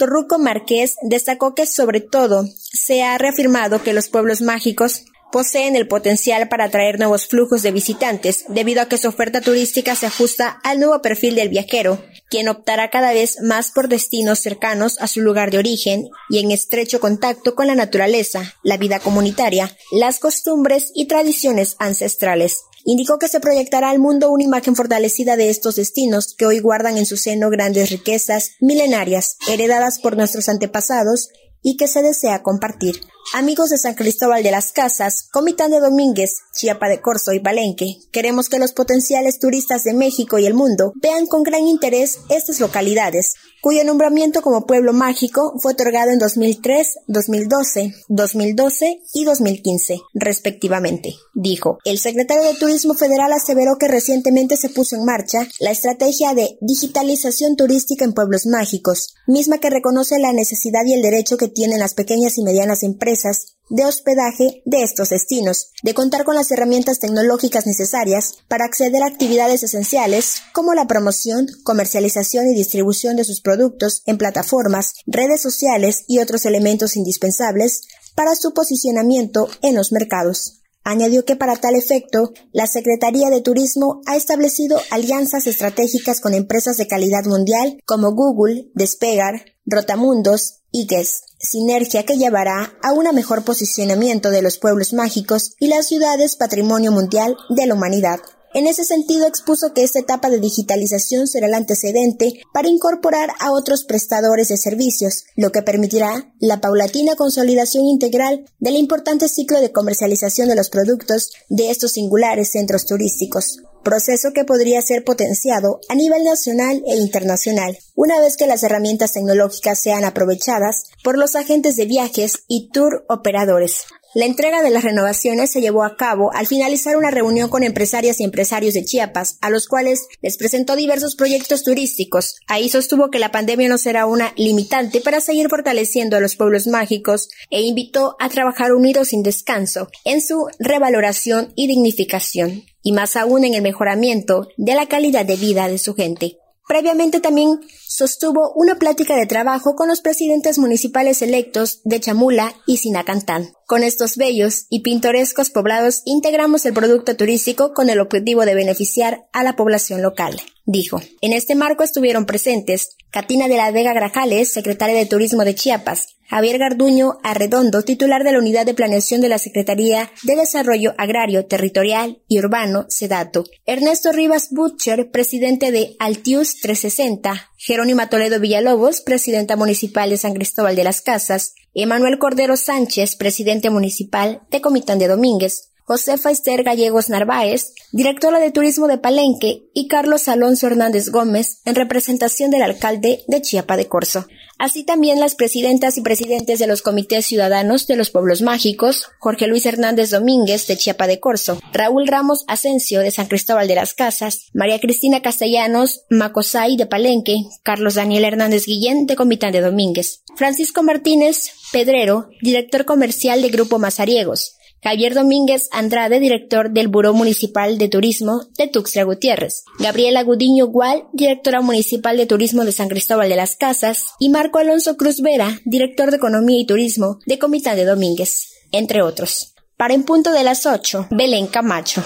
Torruco 0.00 0.40
Márquez 0.40 0.96
destacó 1.02 1.54
que 1.54 1.66
sobre 1.66 2.00
todo 2.00 2.48
se 2.56 3.04
ha 3.04 3.16
reafirmado 3.18 3.84
que 3.84 3.92
los 3.92 4.08
pueblos 4.08 4.40
mágicos 4.40 5.04
poseen 5.30 5.74
el 5.74 5.88
potencial 5.88 6.48
para 6.48 6.64
atraer 6.64 6.98
nuevos 6.98 7.26
flujos 7.26 7.62
de 7.62 7.72
visitantes, 7.72 8.44
debido 8.48 8.82
a 8.82 8.86
que 8.86 8.98
su 8.98 9.08
oferta 9.08 9.40
turística 9.40 9.94
se 9.94 10.06
ajusta 10.06 10.60
al 10.62 10.78
nuevo 10.78 11.02
perfil 11.02 11.34
del 11.34 11.48
viajero, 11.48 12.00
quien 12.34 12.48
optará 12.48 12.90
cada 12.90 13.12
vez 13.12 13.40
más 13.42 13.70
por 13.70 13.86
destinos 13.86 14.40
cercanos 14.40 14.98
a 14.98 15.06
su 15.06 15.20
lugar 15.20 15.52
de 15.52 15.58
origen 15.58 16.08
y 16.28 16.40
en 16.40 16.50
estrecho 16.50 16.98
contacto 16.98 17.54
con 17.54 17.68
la 17.68 17.76
naturaleza, 17.76 18.56
la 18.64 18.76
vida 18.76 18.98
comunitaria, 18.98 19.70
las 19.92 20.18
costumbres 20.18 20.90
y 20.96 21.04
tradiciones 21.06 21.76
ancestrales. 21.78 22.64
Indicó 22.84 23.20
que 23.20 23.28
se 23.28 23.38
proyectará 23.38 23.88
al 23.88 24.00
mundo 24.00 24.32
una 24.32 24.42
imagen 24.42 24.74
fortalecida 24.74 25.36
de 25.36 25.48
estos 25.48 25.76
destinos 25.76 26.34
que 26.36 26.44
hoy 26.44 26.58
guardan 26.58 26.98
en 26.98 27.06
su 27.06 27.16
seno 27.16 27.50
grandes 27.50 27.90
riquezas 27.90 28.50
milenarias 28.58 29.36
heredadas 29.48 30.00
por 30.00 30.16
nuestros 30.16 30.48
antepasados 30.48 31.28
y 31.64 31.76
que 31.76 31.88
se 31.88 32.02
desea 32.02 32.42
compartir. 32.44 33.00
Amigos 33.32 33.70
de 33.70 33.78
San 33.78 33.94
Cristóbal 33.94 34.42
de 34.42 34.50
las 34.50 34.70
Casas, 34.70 35.28
Comitán 35.32 35.70
de 35.70 35.80
Domínguez, 35.80 36.42
Chiapa 36.54 36.88
de 36.88 37.00
Corzo 37.00 37.32
y 37.32 37.40
Palenque, 37.40 37.96
queremos 38.12 38.48
que 38.48 38.58
los 38.58 38.72
potenciales 38.72 39.38
turistas 39.40 39.82
de 39.82 39.94
México 39.94 40.38
y 40.38 40.46
el 40.46 40.52
mundo 40.52 40.92
vean 40.96 41.26
con 41.26 41.42
gran 41.42 41.66
interés 41.66 42.20
estas 42.28 42.60
localidades, 42.60 43.32
cuyo 43.64 43.82
nombramiento 43.82 44.42
como 44.42 44.66
pueblo 44.66 44.92
mágico 44.92 45.54
fue 45.58 45.72
otorgado 45.72 46.10
en 46.10 46.18
2003, 46.18 46.98
2012, 47.06 47.94
2012 48.08 49.00
y 49.14 49.24
2015, 49.24 50.02
respectivamente, 50.12 51.14
dijo. 51.32 51.78
El 51.86 51.98
secretario 51.98 52.44
de 52.44 52.58
Turismo 52.58 52.92
Federal 52.92 53.32
aseveró 53.32 53.78
que 53.78 53.88
recientemente 53.88 54.58
se 54.58 54.68
puso 54.68 54.96
en 54.96 55.06
marcha 55.06 55.48
la 55.60 55.70
estrategia 55.70 56.34
de 56.34 56.58
digitalización 56.60 57.56
turística 57.56 58.04
en 58.04 58.12
pueblos 58.12 58.44
mágicos, 58.44 59.14
misma 59.26 59.56
que 59.56 59.70
reconoce 59.70 60.18
la 60.18 60.34
necesidad 60.34 60.84
y 60.84 60.92
el 60.92 61.00
derecho 61.00 61.38
que 61.38 61.48
tienen 61.48 61.80
las 61.80 61.94
pequeñas 61.94 62.36
y 62.36 62.42
medianas 62.42 62.82
empresas 62.82 63.54
de 63.70 63.84
hospedaje 63.84 64.62
de 64.64 64.82
estos 64.82 65.10
destinos, 65.10 65.70
de 65.82 65.94
contar 65.94 66.24
con 66.24 66.34
las 66.34 66.50
herramientas 66.50 66.98
tecnológicas 66.98 67.66
necesarias 67.66 68.36
para 68.48 68.64
acceder 68.64 69.02
a 69.02 69.06
actividades 69.06 69.62
esenciales 69.62 70.42
como 70.52 70.74
la 70.74 70.86
promoción, 70.86 71.46
comercialización 71.62 72.48
y 72.48 72.54
distribución 72.54 73.16
de 73.16 73.24
sus 73.24 73.40
productos 73.40 74.02
en 74.06 74.18
plataformas, 74.18 74.94
redes 75.06 75.40
sociales 75.40 76.04
y 76.08 76.18
otros 76.18 76.44
elementos 76.46 76.96
indispensables 76.96 77.82
para 78.14 78.34
su 78.34 78.54
posicionamiento 78.54 79.48
en 79.62 79.74
los 79.74 79.92
mercados. 79.92 80.60
Añadió 80.84 81.24
que 81.24 81.34
para 81.34 81.56
tal 81.56 81.76
efecto, 81.76 82.34
la 82.52 82.66
Secretaría 82.66 83.30
de 83.30 83.40
Turismo 83.40 84.02
ha 84.04 84.16
establecido 84.16 84.78
alianzas 84.90 85.46
estratégicas 85.46 86.20
con 86.20 86.34
empresas 86.34 86.76
de 86.76 86.86
calidad 86.86 87.24
mundial 87.24 87.80
como 87.86 88.12
Google, 88.12 88.70
Despegar, 88.74 89.46
Rotamundos 89.64 90.60
y 90.70 90.86
Guess, 90.86 91.22
sinergia 91.44 92.04
que 92.04 92.16
llevará 92.16 92.74
a 92.82 92.92
un 92.92 93.04
mejor 93.14 93.44
posicionamiento 93.44 94.30
de 94.30 94.42
los 94.42 94.58
pueblos 94.58 94.92
mágicos 94.92 95.52
y 95.60 95.68
las 95.68 95.86
ciudades 95.86 96.36
patrimonio 96.36 96.90
mundial 96.90 97.36
de 97.50 97.66
la 97.66 97.74
humanidad. 97.74 98.18
En 98.54 98.68
ese 98.68 98.84
sentido, 98.84 99.26
expuso 99.26 99.74
que 99.74 99.82
esta 99.82 99.98
etapa 99.98 100.30
de 100.30 100.38
digitalización 100.38 101.26
será 101.26 101.48
el 101.48 101.54
antecedente 101.54 102.40
para 102.52 102.68
incorporar 102.68 103.30
a 103.40 103.50
otros 103.50 103.82
prestadores 103.84 104.48
de 104.48 104.56
servicios, 104.56 105.24
lo 105.34 105.50
que 105.50 105.62
permitirá 105.62 106.32
la 106.38 106.60
paulatina 106.60 107.16
consolidación 107.16 107.84
integral 107.84 108.44
del 108.60 108.76
importante 108.76 109.28
ciclo 109.28 109.60
de 109.60 109.72
comercialización 109.72 110.48
de 110.48 110.54
los 110.54 110.70
productos 110.70 111.32
de 111.48 111.70
estos 111.70 111.92
singulares 111.92 112.52
centros 112.52 112.86
turísticos 112.86 113.58
proceso 113.84 114.32
que 114.32 114.44
podría 114.44 114.82
ser 114.82 115.04
potenciado 115.04 115.78
a 115.88 115.94
nivel 115.94 116.24
nacional 116.24 116.82
e 116.88 116.96
internacional, 116.96 117.78
una 117.94 118.18
vez 118.18 118.36
que 118.36 118.48
las 118.48 118.64
herramientas 118.64 119.12
tecnológicas 119.12 119.78
sean 119.78 120.04
aprovechadas 120.04 120.86
por 121.04 121.16
los 121.16 121.36
agentes 121.36 121.76
de 121.76 121.86
viajes 121.86 122.44
y 122.48 122.70
tour 122.72 123.04
operadores. 123.08 123.84
La 124.14 124.26
entrega 124.26 124.62
de 124.62 124.70
las 124.70 124.84
renovaciones 124.84 125.50
se 125.50 125.60
llevó 125.60 125.82
a 125.82 125.96
cabo 125.96 126.32
al 126.32 126.46
finalizar 126.46 126.96
una 126.96 127.10
reunión 127.10 127.50
con 127.50 127.64
empresarias 127.64 128.20
y 128.20 128.24
empresarios 128.24 128.74
de 128.74 128.84
Chiapas, 128.84 129.38
a 129.40 129.50
los 129.50 129.66
cuales 129.66 130.06
les 130.22 130.36
presentó 130.36 130.76
diversos 130.76 131.16
proyectos 131.16 131.64
turísticos. 131.64 132.36
Ahí 132.46 132.68
sostuvo 132.68 133.10
que 133.10 133.18
la 133.18 133.32
pandemia 133.32 133.68
no 133.68 133.76
será 133.76 134.06
una 134.06 134.32
limitante 134.36 135.00
para 135.00 135.20
seguir 135.20 135.48
fortaleciendo 135.48 136.16
a 136.16 136.20
los 136.20 136.36
pueblos 136.36 136.68
mágicos 136.68 137.28
e 137.50 137.62
invitó 137.62 138.14
a 138.20 138.28
trabajar 138.28 138.72
unidos 138.72 139.08
sin 139.08 139.24
descanso 139.24 139.88
en 140.04 140.20
su 140.20 140.46
revaloración 140.60 141.52
y 141.56 141.66
dignificación, 141.66 142.62
y 142.84 142.92
más 142.92 143.16
aún 143.16 143.44
en 143.44 143.54
el 143.54 143.62
mejoramiento 143.62 144.46
de 144.56 144.76
la 144.76 144.86
calidad 144.86 145.26
de 145.26 145.34
vida 145.34 145.66
de 145.66 145.78
su 145.78 145.94
gente. 145.94 146.38
Previamente 146.68 147.20
también 147.20 147.60
sostuvo 147.86 148.52
una 148.54 148.76
plática 148.76 149.16
de 149.16 149.26
trabajo 149.26 149.74
con 149.74 149.88
los 149.88 150.00
presidentes 150.00 150.58
municipales 150.58 151.20
electos 151.20 151.80
de 151.84 152.00
Chamula 152.00 152.54
y 152.66 152.76
Sinacantán. 152.76 153.52
Con 153.66 153.82
estos 153.82 154.16
bellos 154.16 154.66
y 154.68 154.80
pintorescos 154.80 155.48
poblados 155.50 156.02
integramos 156.04 156.66
el 156.66 156.74
producto 156.74 157.16
turístico 157.16 157.72
con 157.72 157.88
el 157.88 157.98
objetivo 157.98 158.44
de 158.44 158.54
beneficiar 158.54 159.26
a 159.32 159.42
la 159.42 159.56
población 159.56 160.02
local, 160.02 160.38
dijo. 160.66 161.00
En 161.22 161.32
este 161.32 161.54
marco 161.54 161.82
estuvieron 161.82 162.26
presentes 162.26 162.96
Catina 163.10 163.48
de 163.48 163.56
la 163.56 163.70
Vega 163.70 163.94
Grajales, 163.94 164.52
secretaria 164.52 164.96
de 164.96 165.06
Turismo 165.06 165.44
de 165.44 165.54
Chiapas, 165.54 166.16
Javier 166.28 166.58
Garduño 166.58 167.18
Arredondo, 167.22 167.82
titular 167.82 168.24
de 168.24 168.32
la 168.32 168.38
Unidad 168.38 168.66
de 168.66 168.74
Planeación 168.74 169.20
de 169.20 169.28
la 169.28 169.38
Secretaría 169.38 170.10
de 170.22 170.36
Desarrollo 170.36 170.94
Agrario, 170.98 171.46
Territorial 171.46 172.22
y 172.28 172.38
Urbano, 172.38 172.86
SEDATO. 172.88 173.44
Ernesto 173.66 174.12
Rivas 174.12 174.48
Butcher, 174.50 175.10
presidente 175.10 175.70
de 175.70 175.96
Altius 175.98 176.60
360. 176.60 177.50
Jerónima 177.56 178.08
Toledo 178.08 178.40
Villalobos, 178.40 179.00
presidenta 179.00 179.56
municipal 179.56 180.10
de 180.10 180.16
San 180.16 180.34
Cristóbal 180.34 180.76
de 180.76 180.84
las 180.84 181.00
Casas. 181.00 181.54
Emanuel 181.76 182.18
Cordero 182.18 182.56
Sánchez, 182.56 183.16
presidente 183.16 183.68
municipal 183.68 184.42
de 184.48 184.60
Comitán 184.60 185.00
de 185.00 185.08
Domínguez. 185.08 185.70
Josefa 185.86 186.30
Esther 186.30 186.62
Gallegos 186.62 187.10
Narváez, 187.10 187.74
directora 187.92 188.38
de 188.38 188.52
Turismo 188.52 188.86
de 188.86 188.96
Palenque, 188.96 189.68
y 189.74 189.88
Carlos 189.88 190.28
Alonso 190.28 190.68
Hernández 190.68 191.10
Gómez, 191.10 191.60
en 191.64 191.74
representación 191.74 192.52
del 192.52 192.62
alcalde 192.62 193.24
de 193.26 193.42
Chiapa 193.42 193.76
de 193.76 193.88
Corzo. 193.88 194.24
Así 194.58 194.84
también 194.84 195.20
las 195.20 195.34
presidentas 195.34 195.98
y 195.98 196.02
presidentes 196.02 196.58
de 196.58 196.66
los 196.66 196.82
comités 196.82 197.26
ciudadanos 197.26 197.86
de 197.86 197.96
los 197.96 198.10
pueblos 198.10 198.42
mágicos, 198.42 199.08
Jorge 199.18 199.46
Luis 199.46 199.66
Hernández 199.66 200.10
Domínguez 200.10 200.66
de 200.66 200.76
Chiapa 200.76 201.06
de 201.06 201.20
Corzo, 201.20 201.60
Raúl 201.72 202.06
Ramos 202.06 202.44
Asensio 202.46 203.00
de 203.00 203.10
San 203.10 203.26
Cristóbal 203.26 203.68
de 203.68 203.74
las 203.74 203.94
Casas, 203.94 204.46
María 204.52 204.80
Cristina 204.80 205.22
Castellanos 205.22 206.04
Macosay 206.08 206.76
de 206.76 206.86
Palenque, 206.86 207.36
Carlos 207.62 207.94
Daniel 207.94 208.24
Hernández 208.24 208.66
Guillén 208.66 209.06
de 209.06 209.16
Comitán 209.16 209.52
de 209.52 209.60
Domínguez, 209.60 210.22
Francisco 210.36 210.82
Martínez 210.82 211.52
Pedrero, 211.72 212.28
director 212.40 212.84
comercial 212.84 213.42
de 213.42 213.48
Grupo 213.50 213.78
Mazariegos, 213.78 214.56
Javier 214.84 215.14
Domínguez 215.14 215.70
Andrade, 215.72 216.20
director 216.20 216.70
del 216.70 216.88
Buró 216.88 217.14
Municipal 217.14 217.78
de 217.78 217.88
Turismo 217.88 218.42
de 218.58 218.68
Tuxtla 218.68 219.04
Gutiérrez, 219.04 219.64
Gabriela 219.78 220.22
Gudiño 220.22 220.66
Gual, 220.66 221.04
directora 221.14 221.62
municipal 221.62 222.18
de 222.18 222.26
Turismo 222.26 222.66
de 222.66 222.72
San 222.72 222.90
Cristóbal 222.90 223.30
de 223.30 223.36
las 223.36 223.56
Casas, 223.56 224.12
y 224.18 224.28
Marco 224.28 224.58
Alonso 224.58 224.98
Cruz 224.98 225.22
Vera, 225.22 225.58
director 225.64 226.10
de 226.10 226.18
Economía 226.18 226.60
y 226.60 226.66
Turismo 226.66 227.18
de 227.24 227.38
Comitán 227.38 227.76
de 227.76 227.86
Domínguez, 227.86 228.52
entre 228.72 229.00
otros. 229.00 229.54
Para 229.78 229.94
en 229.94 230.02
punto 230.02 230.32
de 230.32 230.44
las 230.44 230.66
8, 230.66 231.08
Belén 231.10 231.46
Camacho. 231.46 232.04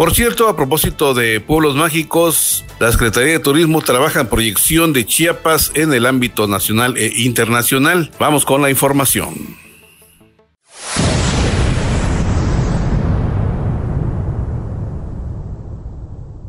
Por 0.00 0.14
cierto, 0.14 0.48
a 0.48 0.56
propósito 0.56 1.12
de 1.12 1.40
pueblos 1.40 1.76
mágicos, 1.76 2.64
la 2.78 2.90
Secretaría 2.90 3.32
de 3.32 3.38
Turismo 3.38 3.82
trabaja 3.82 4.20
en 4.20 4.28
proyección 4.28 4.94
de 4.94 5.04
Chiapas 5.04 5.72
en 5.74 5.92
el 5.92 6.06
ámbito 6.06 6.46
nacional 6.46 6.96
e 6.96 7.12
internacional. 7.16 8.10
Vamos 8.18 8.46
con 8.46 8.62
la 8.62 8.70
información. 8.70 9.58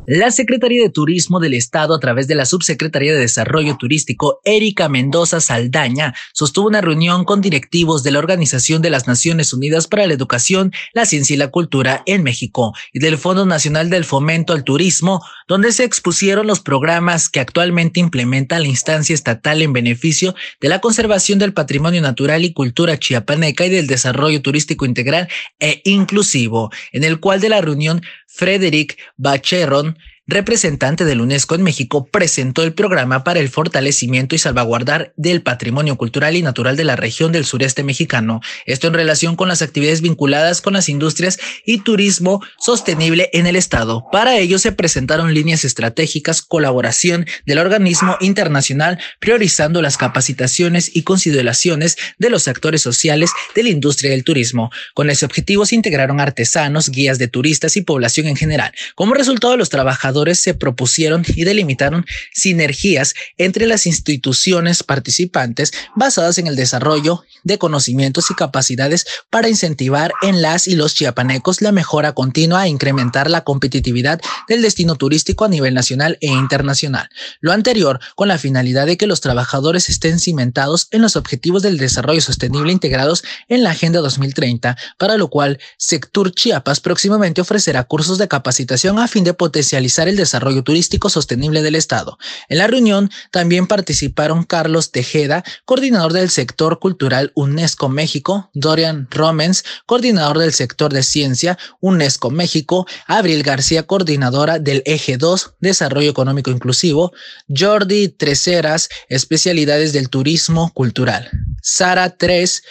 La 0.08 0.32
Secretaría 0.32 0.82
de 0.82 0.90
Turismo 0.90 1.40
del 1.40 1.54
Estado, 1.54 1.94
a 1.94 2.00
través 2.00 2.28
de 2.28 2.34
la 2.34 2.48
Subsecretaría 2.48 3.14
de 3.14 3.20
Desarrollo 3.20 3.78
Turístico, 3.78 4.42
Erika 4.46 4.90
Mendoza 4.90 5.40
Saldaña, 5.40 6.16
sostuvo 6.34 6.68
una 6.68 6.82
reunión 6.82 7.24
con 7.24 7.40
directivos 7.40 8.02
de 8.02 8.10
la 8.10 8.18
Organización 8.18 8.82
de 8.82 8.90
las 8.90 9.08
Naciones 9.08 9.54
Unidas 9.54 9.86
para 9.86 10.08
la 10.08 10.14
Educación, 10.14 10.74
la 10.94 11.06
Ciencia 11.06 11.36
y 11.36 11.38
la 11.38 11.50
Cultura 11.50 12.02
en 12.08 12.24
México 12.24 12.74
y 12.92 13.00
del 13.00 13.20
Fondo 13.20 13.46
Nacional 13.46 13.92
del 13.92 14.04
Fomento 14.04 14.54
al 14.54 14.64
Turismo, 14.64 15.24
donde 15.48 15.72
se 15.72 15.84
expusieron 15.84 16.48
los 16.48 16.62
programas 16.62 17.30
que 17.30 17.40
actualmente 17.40 18.00
implementa 18.00 18.60
la 18.60 18.68
instancia 18.68 19.14
estatal 19.14 19.62
en 19.62 19.72
beneficio 19.72 20.34
de 20.60 20.70
la 20.70 20.82
conservación 20.82 21.38
del 21.38 21.54
patrimonio 21.54 22.02
natural 22.02 22.44
y 22.44 22.54
cultura 22.54 22.98
chiapaneca 22.98 23.68
y 23.68 23.70
del 23.70 23.86
desarrollo 23.86 24.42
turístico 24.42 24.86
integral 24.86 25.28
e 25.60 25.82
inclusivo, 25.86 26.72
en 26.92 27.04
el 27.04 27.20
cual 27.20 27.40
de 27.40 27.50
la 27.50 27.62
reunión 27.62 28.02
Frederick 28.34 28.98
Bacheron 29.18 29.96
representante 30.32 31.06
del 31.06 31.22
UNESCO 31.22 31.56
en 31.56 31.64
México, 31.64 32.08
presentó 32.08 32.64
el 32.64 32.74
programa 32.74 33.24
para 33.24 33.40
el 33.40 33.50
fortalecimiento 33.50 34.34
y 34.34 34.40
salvaguardar 34.40 35.14
del 35.18 35.42
patrimonio 35.44 35.98
cultural 35.98 36.36
y 36.36 36.42
natural 36.42 36.76
de 36.78 36.86
la 36.86 36.96
región 36.96 37.32
del 37.32 37.46
sureste 37.46 37.84
mexicano. 37.84 38.42
Esto 38.66 38.88
en 38.88 38.94
relación 38.94 39.36
con 39.36 39.50
las 39.50 39.62
actividades 39.62 40.02
vinculadas 40.02 40.62
con 40.62 40.74
las 40.74 40.90
industrias 40.90 41.38
y 41.66 41.80
turismo 41.80 42.42
sostenible 42.58 43.30
en 43.34 43.46
el 43.46 43.56
estado. 43.56 44.06
Para 44.12 44.38
ello 44.38 44.58
se 44.58 44.72
presentaron 44.72 45.34
líneas 45.34 45.66
estratégicas, 45.66 46.42
colaboración 46.42 47.26
del 47.46 47.60
organismo 47.60 48.16
internacional, 48.22 49.00
priorizando 49.20 49.82
las 49.82 49.98
capacitaciones 49.98 50.96
y 50.96 51.04
consideraciones 51.04 51.98
de 52.18 52.30
los 52.30 52.48
actores 52.48 52.82
sociales 52.82 53.32
de 53.54 53.64
la 53.64 53.70
industria 53.70 54.12
del 54.12 54.24
turismo. 54.24 54.72
Con 54.94 55.10
ese 55.10 55.26
objetivo 55.26 55.66
se 55.66 55.76
integraron 55.76 56.20
artesanos, 56.20 56.90
guías 56.90 57.20
de 57.20 57.28
turistas 57.28 57.76
y 57.76 57.82
población 57.82 58.28
en 58.28 58.38
general. 58.38 58.72
Como 58.96 59.14
resultado, 59.14 59.58
los 59.58 59.70
trabajadores 59.70 60.21
se 60.36 60.54
propusieron 60.54 61.24
y 61.28 61.44
delimitaron 61.44 62.06
sinergias 62.34 63.14
entre 63.38 63.66
las 63.66 63.86
instituciones 63.86 64.84
participantes 64.84 65.72
basadas 65.96 66.38
en 66.38 66.48
el 66.48 66.56
desarrollo 66.56 67.24
de 67.44 67.58
conocimientos 67.58 68.30
y 68.32 68.36
capacidades 68.36 69.06
para 69.30 69.50
incentivar 69.50 70.14
en 70.22 70.42
las 70.42 70.68
y 70.68 70.76
los 70.76 70.94
chiapanecos 70.94 71.62
la 71.62 71.72
mejora 71.72 72.14
continua 72.14 72.66
e 72.66 72.70
incrementar 72.70 73.30
la 73.30 73.42
competitividad 73.42 74.22
del 74.48 74.62
destino 74.62 74.96
turístico 74.96 75.46
a 75.46 75.50
nivel 75.50 75.74
nacional 75.74 76.18
e 76.22 76.28
internacional. 76.28 77.10
Lo 77.40 77.52
anterior 77.52 78.00
con 78.16 78.28
la 78.28 78.38
finalidad 78.38 78.86
de 78.86 78.98
que 78.98 79.08
los 79.08 79.22
trabajadores 79.22 79.90
estén 79.90 80.20
cimentados 80.20 80.88
en 80.92 81.02
los 81.02 81.16
objetivos 81.16 81.64
del 81.64 81.78
desarrollo 81.78 82.22
sostenible 82.22 82.72
integrados 82.72 83.24
en 83.50 83.64
la 83.64 83.72
Agenda 83.72 84.00
2030, 84.00 84.78
para 84.98 85.18
lo 85.18 85.30
cual 85.30 85.60
Sectur 85.78 86.34
Chiapas 86.34 86.80
próximamente 86.80 87.42
ofrecerá 87.42 87.84
cursos 87.84 88.18
de 88.18 88.28
capacitación 88.28 89.00
a 89.00 89.08
fin 89.08 89.24
de 89.24 89.34
potencializar 89.34 90.01
el 90.08 90.16
desarrollo 90.16 90.64
turístico 90.64 91.10
sostenible 91.10 91.62
del 91.62 91.76
Estado. 91.76 92.18
En 92.50 92.58
la 92.58 92.68
reunión 92.68 93.10
también 93.32 93.68
participaron 93.68 94.44
Carlos 94.44 94.92
Tejeda, 94.92 95.44
coordinador 95.66 96.14
del 96.14 96.30
sector 96.30 96.80
cultural 96.80 97.32
UNESCO 97.36 97.90
México, 97.90 98.50
Dorian 98.54 99.08
Romens, 99.12 99.64
coordinador 99.86 100.38
del 100.40 100.54
sector 100.54 100.94
de 100.94 101.04
ciencia 101.04 101.58
UNESCO 101.80 102.30
México, 102.30 102.86
Abril 103.08 103.44
García, 103.44 103.84
coordinadora 103.84 104.60
del 104.60 104.84
Eje 104.86 105.18
2, 105.18 105.56
Desarrollo 105.60 106.10
Económico 106.10 106.52
Inclusivo, 106.52 107.12
Jordi 107.48 108.10
Treceras, 108.10 108.90
especialidades 109.10 109.94
del 109.94 110.10
turismo 110.10 110.72
cultural, 110.74 111.30
Sara 111.62 112.18
Tres, 112.18 112.64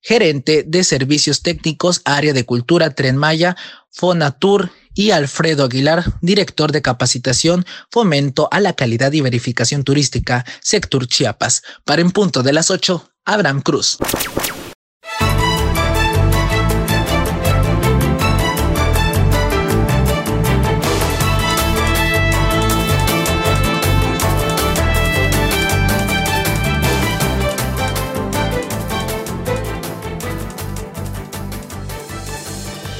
gerente 0.00 0.64
de 0.66 0.84
servicios 0.84 1.42
técnicos, 1.42 2.02
área 2.04 2.32
de 2.32 2.44
cultura, 2.44 2.94
Tren 2.94 3.16
Maya, 3.16 3.56
Fonatur 3.90 4.70
y 4.94 5.10
Alfredo 5.10 5.64
Aguilar, 5.64 6.04
director 6.20 6.72
de 6.72 6.82
capacitación, 6.82 7.66
fomento 7.90 8.48
a 8.50 8.60
la 8.60 8.72
calidad 8.72 9.12
y 9.12 9.20
verificación 9.20 9.84
turística, 9.84 10.44
Sector 10.60 11.06
Chiapas. 11.06 11.62
Para 11.84 12.02
en 12.02 12.10
punto 12.10 12.42
de 12.42 12.52
las 12.52 12.70
8, 12.70 13.10
Abraham 13.24 13.60
Cruz. 13.62 13.98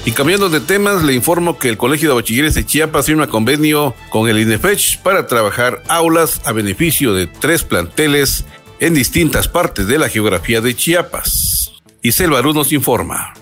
Y 0.06 0.12
cambiando 0.12 0.50
de 0.50 0.60
temas, 0.60 1.02
le 1.02 1.14
informo 1.14 1.58
que 1.58 1.70
el 1.70 1.78
Colegio 1.78 2.10
de 2.10 2.14
Bachilleres 2.16 2.54
de 2.54 2.66
Chiapas 2.66 3.08
un 3.08 3.26
convenio 3.26 3.94
con 4.10 4.28
el 4.28 4.38
INEFECH 4.38 5.00
para 5.00 5.26
trabajar 5.26 5.82
aulas 5.88 6.42
a 6.44 6.52
beneficio 6.52 7.14
de 7.14 7.26
tres 7.26 7.62
planteles 7.62 8.44
en 8.80 8.92
distintas 8.92 9.48
partes 9.48 9.86
de 9.86 9.98
la 9.98 10.10
geografía 10.10 10.60
de 10.60 10.76
Chiapas. 10.76 11.72
Y 12.02 12.12
Selvarú 12.12 12.52
nos 12.52 12.70
informa. 12.72 13.32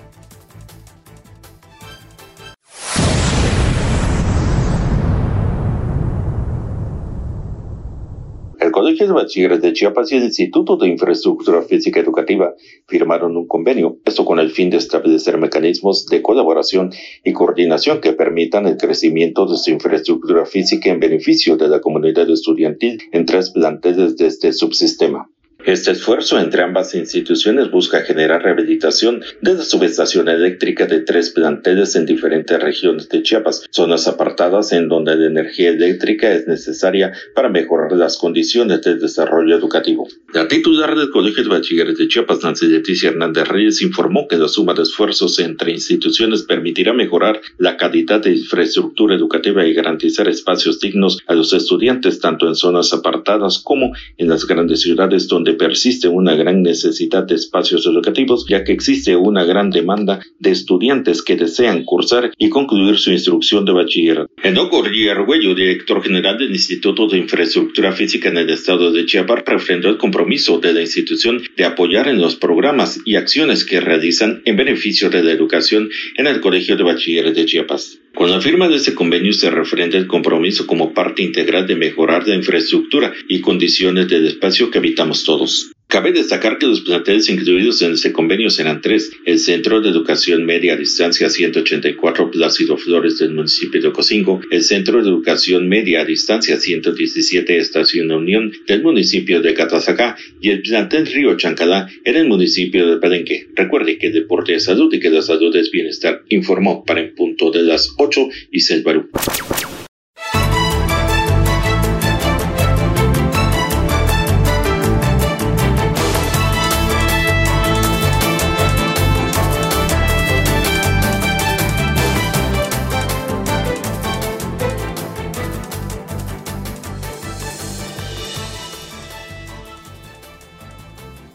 Colegio 8.82 9.06
de 9.06 9.12
Bachilleres 9.12 9.62
de 9.62 9.72
Chiapas 9.72 10.10
y 10.10 10.16
el 10.16 10.24
Instituto 10.24 10.76
de 10.76 10.88
Infraestructura 10.88 11.62
Física 11.62 12.00
Educativa 12.00 12.52
firmaron 12.88 13.36
un 13.36 13.46
convenio, 13.46 13.98
esto 14.04 14.24
con 14.24 14.40
el 14.40 14.50
fin 14.50 14.70
de 14.70 14.78
establecer 14.78 15.38
mecanismos 15.38 16.06
de 16.06 16.20
colaboración 16.20 16.90
y 17.22 17.32
coordinación 17.32 18.00
que 18.00 18.12
permitan 18.12 18.66
el 18.66 18.76
crecimiento 18.76 19.46
de 19.46 19.56
su 19.56 19.70
infraestructura 19.70 20.46
física 20.46 20.90
en 20.90 20.98
beneficio 20.98 21.56
de 21.56 21.68
la 21.68 21.80
comunidad 21.80 22.28
estudiantil 22.28 23.00
en 23.12 23.24
tres 23.24 23.50
planteles 23.50 24.16
de 24.16 24.26
este 24.26 24.52
subsistema. 24.52 25.30
Este 25.64 25.92
esfuerzo 25.92 26.40
entre 26.40 26.62
ambas 26.62 26.92
instituciones 26.96 27.70
busca 27.70 28.02
generar 28.02 28.42
rehabilitación 28.42 29.22
de 29.40 29.54
la 29.54 29.62
subestación 29.62 30.28
eléctrica 30.28 30.86
de 30.86 31.00
tres 31.00 31.30
planteles 31.30 31.94
en 31.94 32.04
diferentes 32.04 32.60
regiones 32.60 33.08
de 33.08 33.22
Chiapas, 33.22 33.64
zonas 33.70 34.08
apartadas 34.08 34.72
en 34.72 34.88
donde 34.88 35.14
la 35.14 35.26
energía 35.26 35.70
eléctrica 35.70 36.32
es 36.32 36.48
necesaria 36.48 37.12
para 37.36 37.48
mejorar 37.48 37.92
las 37.92 38.18
condiciones 38.18 38.82
del 38.82 38.98
desarrollo 38.98 39.56
educativo. 39.56 40.08
La 40.34 40.48
titular 40.48 40.96
del 40.96 41.10
Colegio 41.10 41.44
de 41.44 41.50
Bachilleres 41.50 41.96
de 41.96 42.08
Chiapas, 42.08 42.42
Nancy 42.42 42.66
Leticia 42.66 43.10
Hernández 43.10 43.46
Reyes, 43.46 43.82
informó 43.82 44.26
que 44.26 44.38
la 44.38 44.48
suma 44.48 44.74
de 44.74 44.82
esfuerzos 44.82 45.38
entre 45.38 45.70
instituciones 45.70 46.42
permitirá 46.42 46.92
mejorar 46.92 47.40
la 47.58 47.76
calidad 47.76 48.20
de 48.20 48.32
infraestructura 48.32 49.14
educativa 49.14 49.64
y 49.64 49.74
garantizar 49.74 50.26
espacios 50.26 50.80
dignos 50.80 51.18
a 51.28 51.34
los 51.34 51.52
estudiantes 51.52 52.18
tanto 52.18 52.48
en 52.48 52.56
zonas 52.56 52.92
apartadas 52.92 53.60
como 53.60 53.92
en 54.16 54.28
las 54.28 54.44
grandes 54.46 54.80
ciudades 54.80 55.28
donde 55.28 55.51
persiste 55.52 56.08
una 56.08 56.34
gran 56.34 56.62
necesidad 56.62 57.24
de 57.24 57.34
espacios 57.34 57.86
educativos, 57.86 58.46
ya 58.48 58.64
que 58.64 58.72
existe 58.72 59.16
una 59.16 59.44
gran 59.44 59.70
demanda 59.70 60.20
de 60.38 60.50
estudiantes 60.50 61.22
que 61.22 61.36
desean 61.36 61.84
cursar 61.84 62.32
y 62.38 62.48
concluir 62.48 62.98
su 62.98 63.10
instrucción 63.10 63.64
de 63.64 63.72
bachiller. 63.72 64.26
Enoco 64.42 64.82
Arguello, 64.82 65.54
director 65.54 66.02
general 66.02 66.38
del 66.38 66.50
Instituto 66.50 67.06
de 67.06 67.18
Infraestructura 67.18 67.92
Física 67.92 68.28
en 68.28 68.38
el 68.38 68.50
estado 68.50 68.92
de 68.92 69.06
Chiapas, 69.06 69.44
refrendó 69.46 69.88
el 69.88 69.98
compromiso 69.98 70.58
de 70.58 70.72
la 70.72 70.80
institución 70.80 71.42
de 71.56 71.64
apoyar 71.64 72.08
en 72.08 72.20
los 72.20 72.36
programas 72.36 73.00
y 73.04 73.16
acciones 73.16 73.64
que 73.64 73.80
realizan 73.80 74.42
en 74.44 74.56
beneficio 74.56 75.10
de 75.10 75.22
la 75.22 75.32
educación 75.32 75.88
en 76.16 76.26
el 76.26 76.40
Colegio 76.40 76.76
de 76.76 76.84
Bachilleres 76.84 77.34
de 77.34 77.44
Chiapas. 77.44 78.01
Con 78.14 78.30
la 78.30 78.40
firma 78.40 78.68
de 78.68 78.76
este 78.76 78.94
convenio 78.94 79.32
se 79.32 79.50
refrenda 79.50 79.96
el 79.96 80.06
compromiso 80.06 80.66
como 80.66 80.92
parte 80.92 81.22
integral 81.22 81.66
de 81.66 81.76
mejorar 81.76 82.28
la 82.28 82.34
infraestructura 82.34 83.12
y 83.26 83.40
condiciones 83.40 84.08
del 84.08 84.26
espacio 84.26 84.70
que 84.70 84.78
habitamos 84.78 85.24
todos. 85.24 85.72
Cabe 85.92 86.12
destacar 86.12 86.56
que 86.56 86.66
los 86.66 86.80
planteles 86.80 87.28
incluidos 87.28 87.82
en 87.82 87.92
este 87.92 88.12
convenio 88.12 88.48
serán 88.48 88.80
tres. 88.80 89.10
El 89.26 89.38
Centro 89.38 89.82
de 89.82 89.90
Educación 89.90 90.46
Media 90.46 90.72
a 90.72 90.76
Distancia 90.76 91.28
184 91.28 92.30
Plácido 92.30 92.78
Flores 92.78 93.18
del 93.18 93.34
municipio 93.34 93.78
de 93.78 93.88
Ocosingo, 93.88 94.40
el 94.50 94.62
Centro 94.62 95.02
de 95.02 95.10
Educación 95.10 95.68
Media 95.68 96.00
a 96.00 96.06
Distancia 96.06 96.56
117 96.56 97.58
Estación 97.58 98.10
Unión 98.10 98.52
del 98.66 98.82
municipio 98.82 99.42
de 99.42 99.52
Catazacá 99.52 100.16
y 100.40 100.48
el 100.48 100.62
plantel 100.62 101.08
Río 101.08 101.36
Chancalá 101.36 101.90
en 102.06 102.16
el 102.16 102.26
municipio 102.26 102.86
de 102.88 102.96
Palenque. 102.96 103.48
Recuerde 103.54 103.98
que 103.98 104.08
deporte 104.08 104.54
es 104.54 104.64
salud 104.64 104.90
y 104.94 104.98
que 104.98 105.10
la 105.10 105.20
salud 105.20 105.54
es 105.54 105.70
bienestar, 105.70 106.22
informó 106.30 106.86
para 106.86 107.02
en 107.02 107.14
punto 107.14 107.50
de 107.50 107.64
las 107.64 107.90
8 107.98 108.30
y 108.50 108.60
Selvarú. 108.60 109.10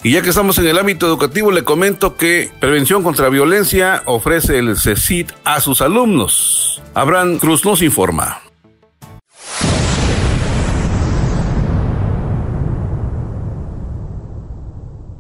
Y 0.08 0.12
ya 0.12 0.22
que 0.22 0.30
estamos 0.30 0.58
en 0.58 0.66
el 0.68 0.78
ámbito 0.78 1.06
educativo, 1.06 1.52
le 1.52 1.66
comento 1.66 2.16
que 2.16 2.50
Prevención 2.62 3.04
contra 3.04 3.28
Violencia 3.28 4.04
ofrece 4.06 4.58
el 4.58 4.78
CECIT 4.78 5.34
a 5.44 5.60
sus 5.60 5.82
alumnos. 5.82 6.82
Abraham 6.94 7.40
Cruz 7.40 7.66
nos 7.66 7.82
informa. 7.82 8.47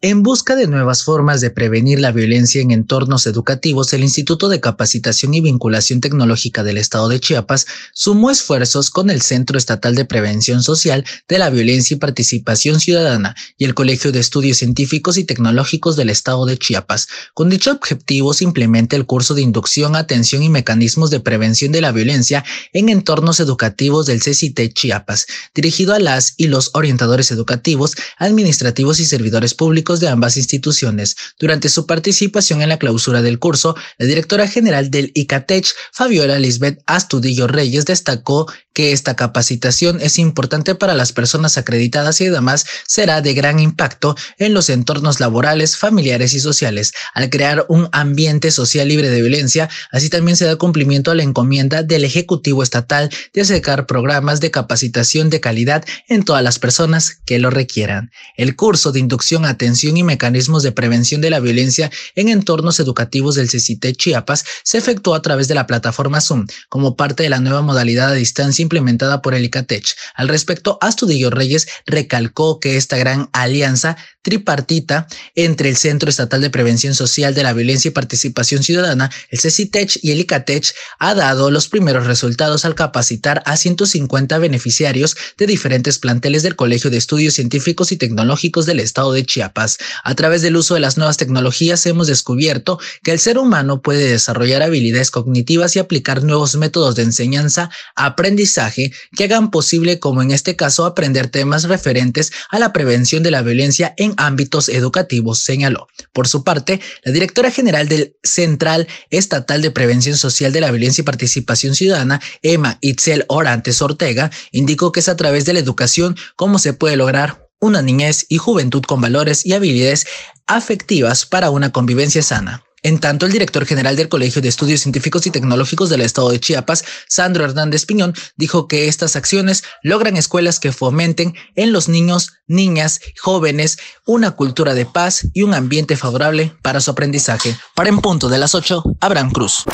En 0.10 0.24
busca 0.24 0.55
de 0.55 0.68
nuevas 0.68 1.03
formas 1.03 1.41
de 1.41 1.49
prevenir 1.49 1.99
la 1.99 2.14
violencia 2.14 2.62
en 2.62 2.72
entornos 2.72 3.28
educativos, 3.28 3.91
el 3.91 4.03
Instituto 4.03 4.47
de 4.47 4.62
Capacitación 4.62 5.34
y 5.34 5.41
Vinculación 5.41 5.99
Tecnológica 5.99 6.64
del 6.64 6.78
Estado 6.78 7.10
de 7.10 7.20
Chiapas 7.20 7.68
sumó 7.91 8.32
esfuerzos 8.32 8.89
con 8.89 9.10
el 9.10 9.22
Centro 9.22 9.58
Estatal 9.58 9.95
de 9.95 10.05
Prevención 10.05 10.64
Social 10.64 11.03
de 11.28 11.39
la 11.39 11.49
Violencia 11.49 11.95
y 11.95 11.99
Participación 11.99 12.80
Ciudadana 12.80 13.36
y 13.58 13.66
el 13.66 13.74
Colegio 13.74 14.14
de 14.14 14.22
Estudios 14.22 14.60
Científicos 14.60 15.18
y 15.18 15.26
Tecnológicos 15.26 15.97
del 15.97 16.10
Estado 16.10 16.45
de 16.45 16.58
Chiapas. 16.58 17.10
Con 17.34 17.49
dicho 17.49 17.74
objetivo 17.74 18.34
se 18.34 18.45
implementa 18.45 18.95
el 18.95 19.05
curso 19.05 19.34
de 19.34 19.41
inducción, 19.41 19.97
atención 19.97 20.41
y 20.41 20.47
mecanismos 20.47 21.10
de 21.10 21.20
prevención 21.20 21.74
de 21.74 21.82
la 21.82 21.91
violencia 21.91 22.45
en 22.72 22.88
entornos 22.88 23.41
educativos 23.41 24.05
del 24.05 24.22
CCT 24.22 24.72
Chiapas, 24.74 25.28
dirigido 25.53 25.93
a 25.93 25.99
las 25.99 26.34
y 26.38 26.47
los 26.47 26.70
orientadores 26.76 27.30
educativos, 27.32 27.97
administrativos 28.18 29.01
y 29.01 29.05
servidores 29.05 29.53
públicos 29.53 29.97
de 30.00 30.10
ambas 30.10 30.38
instituciones. 30.38 31.16
Durante 31.39 31.70
su 31.70 31.86
participación 31.86 32.62
en 32.62 32.70
la 32.70 32.80
clausura 32.80 33.22
del 33.22 33.39
curso, 33.39 33.76
la 33.98 34.06
directora 34.06 34.48
general 34.48 34.91
del 34.91 35.12
ICATECH, 35.14 35.74
Fabiola 35.91 36.39
Lisbeth 36.39 36.82
Astudillo 36.86 37.48
Reyes, 37.48 37.86
destacó 37.86 38.48
que 38.78 38.91
esta 38.91 39.15
capacitación 39.15 39.99
es 40.01 40.19
importante 40.19 40.75
para 40.75 40.93
las 40.93 41.11
personas 41.11 41.57
acreditadas 41.57 42.21
y 42.21 42.28
además 42.28 42.67
será 42.86 43.23
de 43.23 43.34
gran 43.34 43.59
impacto 43.59 44.15
en 44.38 44.53
los 44.53 44.69
entornos 44.69 45.19
laborales, 45.19 45.78
familiares 45.78 46.36
y 46.36 46.39
sociales. 46.39 46.93
Al 47.15 47.32
crear 47.32 47.65
un 47.69 47.89
ambiente 47.91 48.51
social 48.51 48.88
libre 48.88 49.09
de 49.09 49.19
violencia, 49.19 49.67
así 49.91 50.11
también 50.11 50.38
se 50.38 50.45
da 50.45 50.57
cumplimiento 50.57 51.09
a 51.09 51.15
la 51.15 51.23
encomienda 51.23 51.82
del 51.82 52.03
Ejecutivo 52.03 52.61
Estatal 52.61 53.09
de 53.34 53.41
acercar 53.41 53.88
programas 53.88 54.41
de 54.41 54.51
capacitación 54.51 55.32
de 55.32 55.39
calidad 55.39 55.84
en 56.07 56.21
todas 56.21 56.43
las 56.43 56.59
personas 56.59 57.17
que 57.25 57.39
lo 57.39 57.49
requieran. 57.49 58.11
El 58.36 58.55
curso 58.55 58.91
de 58.91 58.99
inducción, 58.99 59.45
atención 59.45 59.97
y 59.97 60.03
mecanismos 60.03 60.61
de 60.61 60.71
prevención 60.71 61.19
de 61.19 61.32
la 61.32 61.39
violencia 61.39 61.89
en 62.13 62.30
entornos 62.30 62.80
educativos 62.80 63.34
del 63.34 63.49
CCT 63.49 63.97
Chiapas 63.97 64.45
se 64.61 64.78
efectuó 64.78 65.15
a 65.15 65.23
través 65.23 65.47
de 65.47 65.55
la 65.55 65.65
plataforma 65.65 66.21
Zoom 66.21 66.45
como 66.69 66.95
parte 66.95 67.23
de 67.23 67.30
la 67.30 67.39
nueva 67.39 67.63
modalidad 67.63 68.09
a 68.09 68.13
distancia 68.13 68.66
implementada 68.68 69.22
por 69.22 69.34
el 69.34 69.45
ICATECH. 69.45 69.95
Al 70.13 70.28
respecto, 70.28 70.78
Astudillo 70.82 71.30
Reyes 71.30 71.68
recalcó 71.86 72.59
que 72.59 72.78
esta 72.78 72.97
gran 72.97 73.30
alianza 73.32 73.97
tripartita 74.28 75.07
entre 75.36 75.69
el 75.69 75.78
Centro 75.78 76.09
Estatal 76.09 76.41
de 76.41 76.49
Prevención 76.49 76.93
Social 76.93 77.34
de 77.34 77.43
la 77.43 77.53
Violencia 77.53 77.88
y 77.88 77.91
Participación 77.93 78.61
Ciudadana, 78.61 79.09
el 79.30 79.39
CECITECH 79.39 79.99
y 80.01 80.11
el 80.11 80.19
ICATECH 80.19 80.73
ha 80.99 81.15
dado 81.15 81.49
los 81.49 81.69
primeros 81.69 82.07
resultados 82.07 82.65
al 82.65 82.75
capacitar 82.75 83.41
a 83.45 83.55
150 83.55 84.38
beneficiarios 84.39 85.15
de 85.38 85.47
diferentes 85.47 85.97
planteles 85.97 86.43
del 86.43 86.57
Colegio 86.57 86.89
de 86.89 86.97
Estudios 86.97 87.36
Científicos 87.36 87.93
y 87.93 87.95
Tecnológicos 87.95 88.65
del 88.65 88.82
Estado 88.82 89.13
de 89.13 89.25
Chiapas. 89.25 89.78
A 90.03 90.13
través 90.13 90.41
del 90.41 90.57
uso 90.57 90.73
de 90.73 90.82
las 90.82 90.97
nuevas 90.97 91.15
tecnologías 91.15 91.86
hemos 91.86 92.07
descubierto 92.07 92.82
que 93.03 93.13
el 93.13 93.19
ser 93.19 93.38
humano 93.38 93.82
puede 93.82 94.11
desarrollar 94.11 94.61
habilidades 94.61 95.09
cognitivas 95.09 95.78
y 95.78 95.80
aplicar 95.80 96.23
nuevos 96.23 96.57
métodos 96.57 96.95
de 96.95 97.03
enseñanza, 97.03 97.69
aprendizaje 97.95 98.91
que 99.15 99.23
hagan 99.23 99.51
posible, 99.51 99.99
como 99.99 100.21
en 100.21 100.32
este 100.32 100.57
caso, 100.57 100.86
aprender 100.86 101.30
temas 101.30 101.63
referentes 101.63 102.34
a 102.49 102.59
la 102.59 102.73
prevención 102.73 103.23
de 103.23 103.32
la 103.32 103.41
violencia 103.41 103.93
en 103.95 104.16
ámbitos 104.18 104.70
educativos, 104.70 105.39
señaló. 105.39 105.88
Por 106.13 106.28
su 106.28 106.43
parte, 106.43 106.82
la 107.03 107.11
directora 107.11 107.51
general 107.51 107.88
del 107.88 108.15
Central 108.24 108.88
Estatal 109.09 109.61
de 109.61 109.72
Prevención 109.72 110.18
Social 110.18 110.51
de 110.51 110.61
la 110.61 110.72
Violencia 110.72 111.01
y 111.01 111.05
Participación 111.05 111.76
Ciudadana, 111.76 112.22
Emma 112.41 112.78
Itzel 112.82 113.26
Orantes 113.28 113.82
Ortega, 113.82 114.32
indicó 114.51 114.91
que 114.91 114.99
es 114.99 115.09
a 115.09 115.15
través 115.15 115.45
de 115.45 115.53
la 115.53 115.59
educación 115.59 116.15
cómo 116.36 116.59
se 116.59 116.74
puede 116.74 116.97
lograr 116.97 117.47
una 117.59 117.82
niñez 117.82 118.26
y 118.30 118.38
juventud 118.38 118.84
con 118.84 119.01
valores 119.01 119.45
y 119.45 119.53
habilidades 119.53 120.05
afectivas 120.45 121.26
para 121.26 121.49
una 121.49 121.72
convivencia 121.72 122.22
sana. 122.22 122.66
En 122.84 122.99
tanto, 122.99 123.25
el 123.25 123.32
director 123.32 123.65
general 123.65 123.95
del 123.95 124.07
Colegio 124.07 124.41
de 124.41 124.49
Estudios 124.49 124.82
Científicos 124.82 125.25
y 125.25 125.32
Tecnológicos 125.32 125.89
del 125.89 126.01
Estado 126.01 126.30
de 126.30 126.39
Chiapas, 126.39 126.86
Sandro 127.07 127.43
Hernández 127.43 127.86
Piñón, 127.86 128.13
dijo 128.36 128.67
que 128.67 128.88
estas 128.88 129.15
acciones 129.15 129.63
logran 129.82 130.15
escuelas 130.15 130.59
que 130.59 130.71
fomenten 130.71 131.34
en 131.55 131.71
los 131.71 131.89
niños, 131.89 132.34
niñas, 132.47 133.01
jóvenes 133.19 133.78
una 134.05 134.32
cultura 134.32 134.73
de 134.73 134.86
paz 134.86 135.28
y 135.34 135.41
un 135.41 135.53
ambiente 135.53 135.97
favorable 135.97 136.53
para 136.61 136.80
su 136.80 136.91
aprendizaje. 136.91 137.57
Para 137.75 137.89
en 137.89 137.99
punto 137.99 138.30
de 138.30 138.38
las 138.38 138.53
8, 138.53 138.84
Abraham 139.01 139.32
Cruz. 139.32 139.65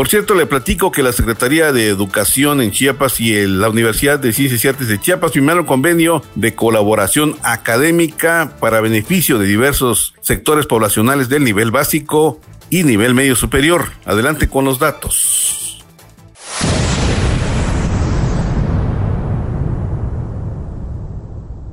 Por 0.00 0.08
cierto, 0.08 0.34
le 0.34 0.46
platico 0.46 0.90
que 0.90 1.02
la 1.02 1.12
Secretaría 1.12 1.74
de 1.74 1.88
Educación 1.88 2.62
en 2.62 2.70
Chiapas 2.70 3.20
y 3.20 3.46
la 3.46 3.68
Universidad 3.68 4.18
de 4.18 4.32
Ciencias 4.32 4.64
y 4.64 4.68
Artes 4.68 4.88
de 4.88 4.98
Chiapas 4.98 5.32
firmaron 5.32 5.66
convenio 5.66 6.22
de 6.36 6.54
colaboración 6.54 7.36
académica 7.42 8.56
para 8.60 8.80
beneficio 8.80 9.38
de 9.38 9.44
diversos 9.44 10.14
sectores 10.22 10.64
poblacionales 10.64 11.28
del 11.28 11.44
nivel 11.44 11.70
básico 11.70 12.40
y 12.70 12.82
nivel 12.82 13.12
medio 13.12 13.36
superior. 13.36 13.90
Adelante 14.06 14.48
con 14.48 14.64
los 14.64 14.78
datos. 14.78 15.59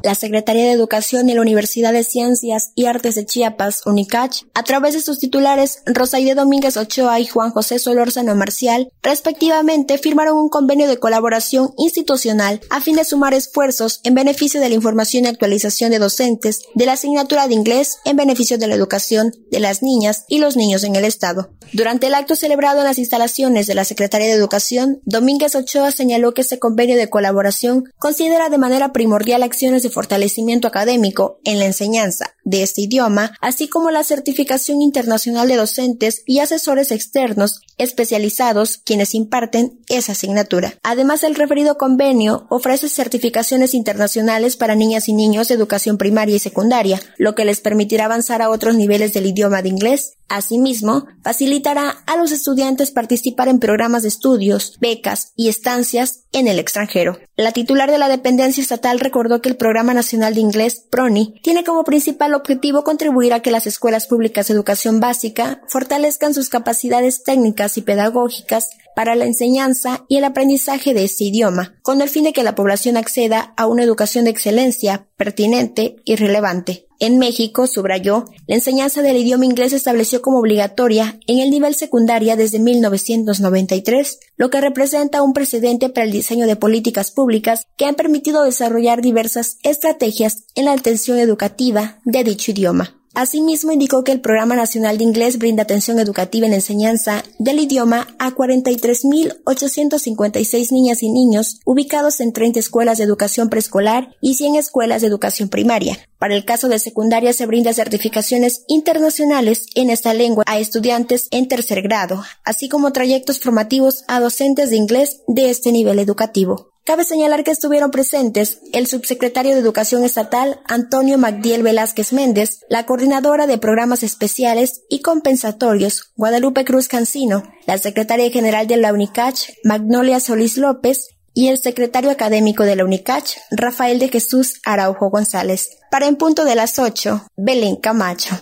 La 0.04 0.16
Secretaría 0.16 0.66
de 0.66 0.72
Educación 0.72 1.30
y 1.30 1.34
la 1.34 1.42
Universidad 1.42 1.94
de 1.94 2.04
Ciencias 2.04 2.72
y 2.76 2.86
Artes 2.86 3.16
de 3.16 3.26
Chiapas, 3.26 3.82
UNICACH, 3.86 4.44
a 4.54 4.64
través 4.64 4.94
de 4.94 5.02
sus 5.02 5.20
titulares 5.20 5.82
Rosaide 5.86 6.36
Domínguez 6.36 6.78
Ochoa 6.78 7.20
y 7.20 7.26
Juan 7.26 7.52
José 7.52 7.80
Solórzano 7.80 8.36
Marcial, 8.36 8.90
respectivamente, 9.02 9.98
firmaron 9.98 10.38
un 10.38 10.50
convenio 10.50 10.88
de 10.88 11.00
colaboración 11.00 11.74
institucional 11.78 12.62
a 12.70 12.82
fin 12.82 12.96
de 12.96 13.06
sumar 13.06 13.34
esfuerzos 13.34 14.02
en 14.04 14.16
beneficio 14.16 14.60
de 14.62 14.70
la 14.70 14.76
información 14.76 15.26
y 15.26 15.28
actualización 15.28 15.92
de 15.92 16.00
docentes 16.00 16.62
de 16.76 16.86
la 16.86 16.94
asignatura 16.94 17.48
de 17.48 17.54
inglés 17.54 17.98
en 18.06 18.16
beneficio 18.16 18.58
de 18.58 18.68
la 18.68 18.76
educación 18.76 19.32
de 19.52 19.60
las 19.60 19.82
niñas 19.82 20.26
y 20.28 20.40
los 20.40 20.56
niños 20.56 20.84
en 20.84 20.96
el 20.96 21.06
Estado. 21.06 21.50
Durante 21.74 22.08
el 22.08 22.14
acto 22.14 22.36
celebrado 22.36 22.80
en 22.80 22.86
las 22.86 22.98
instalaciones 22.98 23.68
de 23.68 23.76
la 23.76 23.84
Secretaría 23.84 24.28
de 24.28 24.34
Educación, 24.34 25.02
Domínguez 25.04 25.56
Ochoa 25.56 25.92
señaló 25.92 26.34
que 26.34 26.42
este 26.42 26.60
convenio 26.60 26.96
de 26.96 27.10
colaboración 27.10 27.92
considera 27.98 28.50
de 28.50 28.58
manera 28.58 28.94
primordial 28.94 29.44
acciones 29.44 29.84
de 29.84 29.87
fortalecimiento 29.90 30.68
académico 30.68 31.40
en 31.44 31.60
la 31.60 31.66
enseñanza 31.66 32.36
de 32.44 32.64
este 32.64 32.82
idioma, 32.82 33.34
así 33.42 33.68
como 33.68 33.92
la 33.92 34.04
certificación 34.04 34.82
internacional 34.82 35.48
de 35.48 35.56
docentes 35.56 36.24
y 36.26 36.40
asesores 36.40 36.92
externos 36.92 37.62
especializados 37.78 38.78
quienes 38.78 39.14
imparten 39.14 39.80
esa 39.88 40.14
asignatura. 40.14 40.76
Además, 40.84 41.24
el 41.24 41.36
referido 41.36 41.78
convenio 41.78 42.48
ofrece 42.50 42.90
certificaciones 42.90 43.74
internacionales 43.74 44.58
para 44.58 44.76
niñas 44.76 45.08
y 45.08 45.14
niños 45.14 45.48
de 45.48 45.56
educación 45.56 45.98
primaria 45.98 46.36
y 46.36 46.40
secundaria, 46.40 47.00
lo 47.18 47.36
que 47.36 47.46
les 47.46 47.62
permitirá 47.62 48.06
avanzar 48.06 48.42
a 48.42 48.50
otros 48.50 48.76
niveles 48.76 49.14
del 49.14 49.28
idioma 49.28 49.62
de 49.62 49.70
inglés. 49.70 50.14
Asimismo, 50.30 51.06
facilitará 51.24 52.04
a 52.06 52.18
los 52.18 52.34
estudiantes 52.34 52.92
participar 52.92 53.48
en 53.48 53.60
programas 53.60 54.02
de 54.02 54.10
estudios, 54.10 54.78
becas 54.82 55.32
y 55.38 55.48
estancias 55.48 56.26
en 56.34 56.48
el 56.48 56.60
extranjero. 56.60 57.18
La 57.38 57.54
titular 57.54 57.90
de 57.90 57.98
la 57.98 58.10
dependencia 58.10 58.62
estatal 58.62 59.00
recordó 59.00 59.42
que 59.42 59.48
el 59.48 59.56
Programa 59.56 59.94
Nacional 59.94 60.36
de 60.36 60.42
Inglés, 60.42 60.84
PRONI, 60.90 61.40
tiene 61.44 61.64
como 61.64 61.86
principal 61.86 62.34
objetivo 62.34 62.84
contribuir 62.84 63.34
a 63.34 63.42
que 63.42 63.52
las 63.52 63.68
escuelas 63.68 64.08
públicas 64.08 64.48
de 64.48 64.56
educación 64.56 65.00
básica 65.00 65.62
fortalezcan 65.68 66.34
sus 66.34 66.50
capacidades 66.50 67.24
técnicas 67.24 67.67
y 67.76 67.82
pedagógicas 67.82 68.70
para 68.96 69.16
la 69.16 69.26
enseñanza 69.26 70.06
y 70.08 70.18
el 70.18 70.24
aprendizaje 70.24 70.94
de 70.94 71.04
este 71.04 71.26
idioma, 71.26 71.76
con 71.84 72.02
el 72.02 72.10
fin 72.10 72.24
de 72.24 72.34
que 72.34 72.44
la 72.44 72.56
población 72.56 72.98
acceda 72.98 73.54
a 73.58 73.68
una 73.68 73.84
educación 73.84 74.26
de 74.26 74.32
excelencia, 74.32 75.08
pertinente 75.18 75.98
y 76.06 76.16
relevante. 76.16 76.88
En 77.00 77.20
México, 77.20 77.68
subrayó, 77.68 78.26
la 78.48 78.56
enseñanza 78.56 79.04
del 79.04 79.18
idioma 79.18 79.46
inglés 79.46 79.70
se 79.70 79.76
estableció 79.76 80.24
como 80.24 80.40
obligatoria 80.40 81.20
en 81.28 81.38
el 81.38 81.52
nivel 81.52 81.76
secundaria 81.76 82.36
desde 82.36 82.58
1993, 82.58 84.20
lo 84.36 84.50
que 84.50 84.62
representa 84.62 85.22
un 85.22 85.34
precedente 85.34 85.90
para 85.90 86.06
el 86.06 86.12
diseño 86.12 86.48
de 86.48 86.56
políticas 86.56 87.12
públicas 87.12 87.66
que 87.78 87.86
han 87.86 87.94
permitido 87.94 88.44
desarrollar 88.44 89.04
diversas 89.04 89.58
estrategias 89.62 90.46
en 90.56 90.66
la 90.66 90.74
atención 90.74 91.20
educativa 91.20 92.00
de 92.04 92.24
dicho 92.24 92.50
idioma. 92.50 92.96
Asimismo, 93.18 93.72
indicó 93.72 94.04
que 94.04 94.12
el 94.12 94.22
Programa 94.22 94.56
Nacional 94.56 95.00
de 95.00 95.04
Inglés 95.04 95.40
brinda 95.40 95.64
atención 95.64 95.98
educativa 95.98 96.46
en 96.46 96.54
enseñanza 96.54 97.24
del 97.40 97.58
idioma 97.58 98.06
a 98.20 98.30
43.856 98.30 100.72
niñas 100.72 101.02
y 101.02 101.10
niños 101.10 101.60
ubicados 101.66 102.20
en 102.20 102.32
30 102.32 102.60
escuelas 102.60 103.00
de 103.00 103.06
educación 103.06 103.50
preescolar 103.50 104.10
y 104.22 104.36
100 104.36 104.58
escuelas 104.58 105.02
de 105.02 105.08
educación 105.08 105.50
primaria. 105.50 105.98
Para 106.20 106.36
el 106.36 106.46
caso 106.46 106.68
de 106.68 106.78
secundaria 106.78 107.34
se 107.34 107.48
brinda 107.48 107.74
certificaciones 107.74 108.66
internacionales 108.68 109.66
en 109.74 109.90
esta 109.90 110.14
lengua 110.14 110.44
a 110.46 110.60
estudiantes 110.60 111.28
en 111.32 111.48
tercer 111.48 111.82
grado, 111.82 112.24
así 112.44 112.70
como 112.70 112.94
trayectos 112.94 113.40
formativos 113.40 114.04
a 114.08 114.20
docentes 114.20 114.70
de 114.70 114.76
inglés 114.76 115.24
de 115.26 115.50
este 115.50 115.72
nivel 115.72 115.98
educativo. 115.98 116.70
Cabe 116.88 117.04
señalar 117.04 117.44
que 117.44 117.52
estuvieron 117.52 117.92
presentes 117.92 118.62
el 118.72 118.88
subsecretario 118.88 119.54
de 119.54 119.60
Educación 119.60 120.06
Estatal, 120.06 120.62
Antonio 120.70 121.18
Magdiel 121.18 121.62
Velázquez 121.62 122.14
Méndez, 122.14 122.62
la 122.70 122.86
coordinadora 122.86 123.46
de 123.46 123.58
programas 123.58 124.04
especiales 124.04 124.84
y 124.90 125.02
compensatorios, 125.02 126.14
Guadalupe 126.16 126.64
Cruz 126.64 126.88
Cancino, 126.88 127.44
la 127.66 127.78
secretaria 127.78 128.32
general 128.32 128.68
de 128.68 128.78
la 128.78 128.94
UNICACH, 128.94 129.50
Magnolia 129.66 130.22
Solís 130.22 130.56
López, 130.56 131.10
y 131.34 131.50
el 131.50 131.58
secretario 131.58 132.10
académico 132.10 132.64
de 132.64 132.78
la 132.78 132.86
UNICACH, 132.86 133.36
Rafael 133.52 134.00
de 134.00 134.08
Jesús 134.08 134.62
Araujo 134.64 135.10
González. 135.10 135.72
Para 135.92 136.08
en 136.08 136.16
punto 136.16 136.46
de 136.46 136.56
las 136.56 136.80
8, 136.80 137.28
Belén 137.36 137.76
Camacho. 137.76 138.40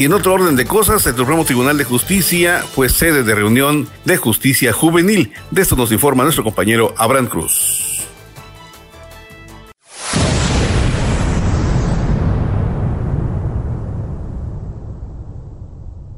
Y 0.00 0.06
en 0.06 0.14
otro 0.14 0.32
orden 0.32 0.56
de 0.56 0.64
cosas, 0.64 1.06
el 1.06 1.14
Supremo 1.14 1.44
Tribunal 1.44 1.76
de 1.76 1.84
Justicia 1.84 2.64
fue 2.74 2.88
sede 2.88 3.22
de 3.22 3.34
reunión 3.34 3.86
de 4.06 4.16
justicia 4.16 4.72
juvenil. 4.72 5.30
De 5.50 5.60
esto 5.60 5.76
nos 5.76 5.92
informa 5.92 6.22
nuestro 6.22 6.42
compañero 6.42 6.94
Abraham 6.96 7.26
Cruz. 7.26 7.90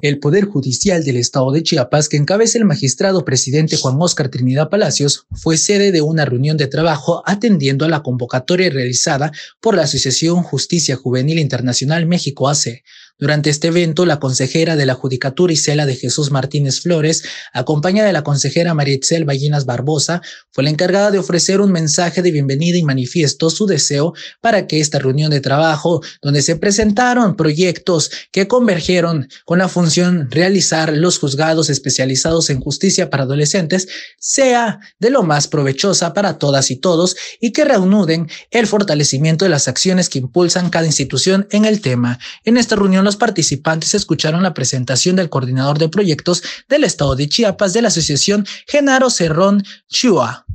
El 0.00 0.18
Poder 0.18 0.46
Judicial 0.46 1.04
del 1.04 1.16
Estado 1.16 1.50
de 1.50 1.64
Chiapas, 1.64 2.08
que 2.08 2.16
encabeza 2.16 2.58
el 2.58 2.64
magistrado 2.64 3.24
presidente 3.24 3.76
Juan 3.76 3.96
Oscar 4.00 4.28
Trinidad 4.28 4.68
Palacios, 4.68 5.26
fue 5.32 5.56
sede 5.56 5.90
de 5.90 6.02
una 6.02 6.24
reunión 6.24 6.56
de 6.56 6.68
trabajo 6.68 7.22
atendiendo 7.24 7.84
a 7.84 7.88
la 7.88 8.02
convocatoria 8.04 8.70
realizada 8.70 9.32
por 9.60 9.76
la 9.76 9.82
Asociación 9.82 10.42
Justicia 10.42 10.94
Juvenil 10.94 11.40
Internacional 11.40 12.06
México 12.06 12.48
AC, 12.48 12.82
Durante 13.22 13.50
este 13.50 13.68
evento, 13.68 14.04
la 14.04 14.18
consejera 14.18 14.74
de 14.74 14.84
la 14.84 14.94
Judicatura 14.94 15.52
Isela 15.52 15.86
de 15.86 15.94
Jesús 15.94 16.32
Martínez 16.32 16.80
Flores, 16.80 17.22
acompañada 17.52 18.08
de 18.08 18.12
la 18.12 18.24
consejera 18.24 18.74
Marietzel 18.74 19.24
Ballinas 19.24 19.64
Barbosa, 19.64 20.22
fue 20.50 20.64
la 20.64 20.70
encargada 20.70 21.12
de 21.12 21.20
ofrecer 21.20 21.60
un 21.60 21.70
mensaje 21.70 22.20
de 22.20 22.32
bienvenida 22.32 22.78
y 22.78 22.82
manifiesto 22.82 23.48
su 23.48 23.66
deseo 23.66 24.12
para 24.40 24.66
que 24.66 24.80
esta 24.80 24.98
reunión 24.98 25.30
de 25.30 25.40
trabajo, 25.40 26.02
donde 26.20 26.42
se 26.42 26.56
presentaron 26.56 27.36
proyectos 27.36 28.10
que 28.32 28.48
convergieron 28.48 29.28
con 29.44 29.60
la 29.60 29.68
función 29.68 30.28
realizar 30.28 30.92
los 30.92 31.20
juzgados 31.20 31.70
especializados 31.70 32.50
en 32.50 32.58
justicia 32.58 33.08
para 33.08 33.22
adolescentes, 33.22 33.86
sea 34.18 34.80
de 34.98 35.10
lo 35.10 35.22
más 35.22 35.46
provechosa 35.46 36.12
para 36.12 36.38
todas 36.38 36.72
y 36.72 36.76
todos 36.76 37.14
y 37.40 37.52
que 37.52 37.64
reanuden 37.64 38.28
el 38.50 38.66
fortalecimiento 38.66 39.44
de 39.44 39.50
las 39.50 39.68
acciones 39.68 40.08
que 40.08 40.18
impulsan 40.18 40.70
cada 40.70 40.86
institución 40.86 41.46
en 41.52 41.66
el 41.66 41.80
tema. 41.80 42.18
En 42.44 42.56
esta 42.56 42.74
reunión 42.74 43.11
los 43.12 43.18
participantes 43.18 43.94
escucharon 43.94 44.42
la 44.42 44.54
presentación 44.54 45.16
del 45.16 45.28
coordinador 45.28 45.78
de 45.78 45.90
proyectos 45.90 46.42
del 46.66 46.84
estado 46.84 47.14
de 47.14 47.28
Chiapas 47.28 47.74
de 47.74 47.82
la 47.82 47.88
asociación 47.88 48.46
Genaro 48.66 49.10
Cerrón 49.10 49.62
Chua, 49.86 50.46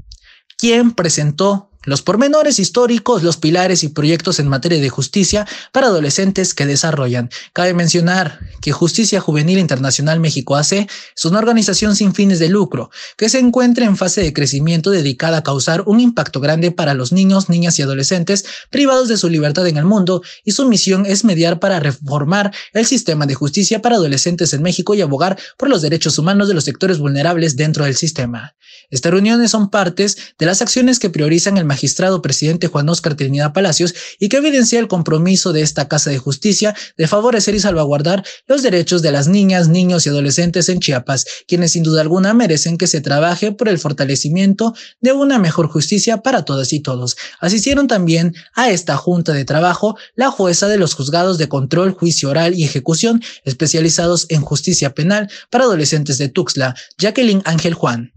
quien 0.57 0.91
presentó 0.93 1.69
los 1.83 2.01
pormenores 2.01 2.59
históricos, 2.59 3.23
los 3.23 3.37
pilares 3.37 3.83
y 3.83 3.89
proyectos 3.89 4.39
en 4.39 4.47
materia 4.47 4.79
de 4.79 4.89
justicia 4.89 5.47
para 5.71 5.87
adolescentes 5.87 6.53
que 6.53 6.65
desarrollan. 6.65 7.29
Cabe 7.53 7.73
mencionar 7.73 8.39
que 8.61 8.71
Justicia 8.71 9.21
Juvenil 9.21 9.57
Internacional 9.57 10.19
México 10.19 10.55
AC 10.55 10.87
es 11.15 11.25
una 11.25 11.39
organización 11.39 11.95
sin 11.95 12.13
fines 12.13 12.39
de 12.39 12.49
lucro 12.49 12.89
que 13.15 13.29
se 13.29 13.39
encuentra 13.39 13.85
en 13.85 13.97
fase 13.97 14.21
de 14.21 14.33
crecimiento 14.33 14.91
dedicada 14.91 15.37
a 15.37 15.43
causar 15.43 15.83
un 15.85 15.99
impacto 15.99 16.39
grande 16.39 16.71
para 16.71 16.93
los 16.93 17.11
niños, 17.11 17.49
niñas 17.49 17.79
y 17.79 17.81
adolescentes 17.81 18.45
privados 18.69 19.07
de 19.07 19.17
su 19.17 19.29
libertad 19.29 19.67
en 19.67 19.77
el 19.77 19.85
mundo 19.85 20.21
y 20.43 20.51
su 20.51 20.67
misión 20.67 21.05
es 21.05 21.23
mediar 21.23 21.59
para 21.59 21.79
reformar 21.79 22.53
el 22.73 22.85
sistema 22.85 23.25
de 23.25 23.35
justicia 23.35 23.81
para 23.81 23.95
adolescentes 23.95 24.53
en 24.53 24.61
México 24.61 24.93
y 24.93 25.01
abogar 25.01 25.37
por 25.57 25.69
los 25.69 25.81
derechos 25.81 26.17
humanos 26.17 26.47
de 26.47 26.53
los 26.53 26.63
sectores 26.63 26.97
vulnerables 26.97 27.55
dentro 27.55 27.85
del 27.85 27.95
sistema. 27.95 28.55
Estas 28.89 29.11
reuniones 29.11 29.51
son 29.51 29.69
partes 29.69 30.17
de 30.37 30.45
las 30.45 30.61
acciones 30.61 30.99
que 30.99 31.09
priorizan 31.09 31.57
el 31.57 31.65
magistrado 31.77 32.23
presidente 32.23 32.67
Juan 32.67 32.89
Oscar 32.89 33.13
Trinidad 33.13 33.53
Palacios 33.53 33.93
y 34.19 34.29
que 34.29 34.37
evidencia 34.37 34.79
el 34.79 34.87
compromiso 34.87 35.53
de 35.53 35.61
esta 35.61 35.87
Casa 35.87 36.09
de 36.09 36.17
Justicia 36.17 36.75
de 36.97 37.07
favorecer 37.07 37.53
y 37.53 37.59
salvaguardar 37.59 38.25
los 38.47 38.63
derechos 38.63 39.03
de 39.03 39.11
las 39.11 39.27
niñas, 39.27 39.67
niños 39.67 40.05
y 40.05 40.09
adolescentes 40.09 40.69
en 40.69 40.79
Chiapas, 40.79 41.27
quienes 41.47 41.73
sin 41.73 41.83
duda 41.83 42.01
alguna 42.01 42.33
merecen 42.33 42.79
que 42.79 42.87
se 42.87 42.99
trabaje 42.99 43.51
por 43.51 43.69
el 43.69 43.77
fortalecimiento 43.77 44.73
de 45.01 45.11
una 45.11 45.37
mejor 45.37 45.67
justicia 45.67 46.23
para 46.23 46.45
todas 46.45 46.73
y 46.73 46.79
todos. 46.79 47.15
Asistieron 47.39 47.87
también 47.87 48.33
a 48.55 48.71
esta 48.71 48.97
junta 48.97 49.33
de 49.33 49.45
trabajo 49.45 49.97
la 50.15 50.31
jueza 50.31 50.67
de 50.67 50.77
los 50.77 50.95
juzgados 50.95 51.37
de 51.37 51.47
control, 51.47 51.91
juicio 51.91 52.31
oral 52.31 52.55
y 52.55 52.63
ejecución 52.63 53.21
especializados 53.43 54.25
en 54.29 54.41
justicia 54.41 54.95
penal 54.95 55.29
para 55.51 55.65
adolescentes 55.65 56.17
de 56.17 56.29
Tuxtla, 56.29 56.73
Jacqueline 56.97 57.43
Ángel 57.45 57.75
Juan 57.75 58.16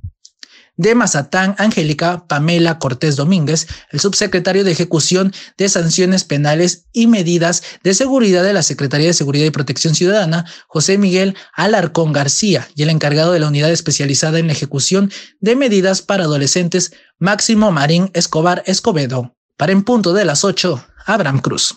de 0.81 0.95
Mazatán, 0.95 1.55
Angélica 1.59 2.25
Pamela 2.27 2.79
Cortés 2.79 3.15
Domínguez, 3.15 3.67
el 3.91 4.01
subsecretario 4.01 4.65
de 4.65 4.73
Ejecución 4.73 5.31
de 5.59 5.69
Sanciones 5.69 6.25
Penales 6.25 6.87
y 6.95 7.07
Medidas 7.07 7.63
de 7.85 7.93
Seguridad 7.93 8.43
de 8.43 8.55
la 8.55 8.63
Secretaría 8.63 9.09
de 9.09 9.13
Seguridad 9.13 9.45
y 9.45 9.51
Protección 9.51 9.95
Ciudadana, 9.95 10.47
José 10.69 10.97
Miguel 10.97 11.37
Alarcón 11.53 12.15
García, 12.15 12.67
y 12.75 12.83
el 12.83 12.89
encargado 12.89 13.33
de 13.33 13.41
la 13.41 13.49
unidad 13.49 13.71
especializada 13.71 14.39
en 14.39 14.47
la 14.47 14.55
ejecución 14.55 15.13
de 15.41 15.55
medidas 15.55 16.01
para 16.01 16.25
adolescentes, 16.25 16.93
Máximo 17.19 17.71
Marín 17.73 18.11
Escobar 18.15 18.63
Escobedo. 18.65 19.37
Para 19.59 19.73
en 19.73 19.83
punto 19.83 20.15
de 20.15 20.25
las 20.25 20.45
8, 20.45 20.83
Abraham 21.05 21.41
Cruz. 21.41 21.75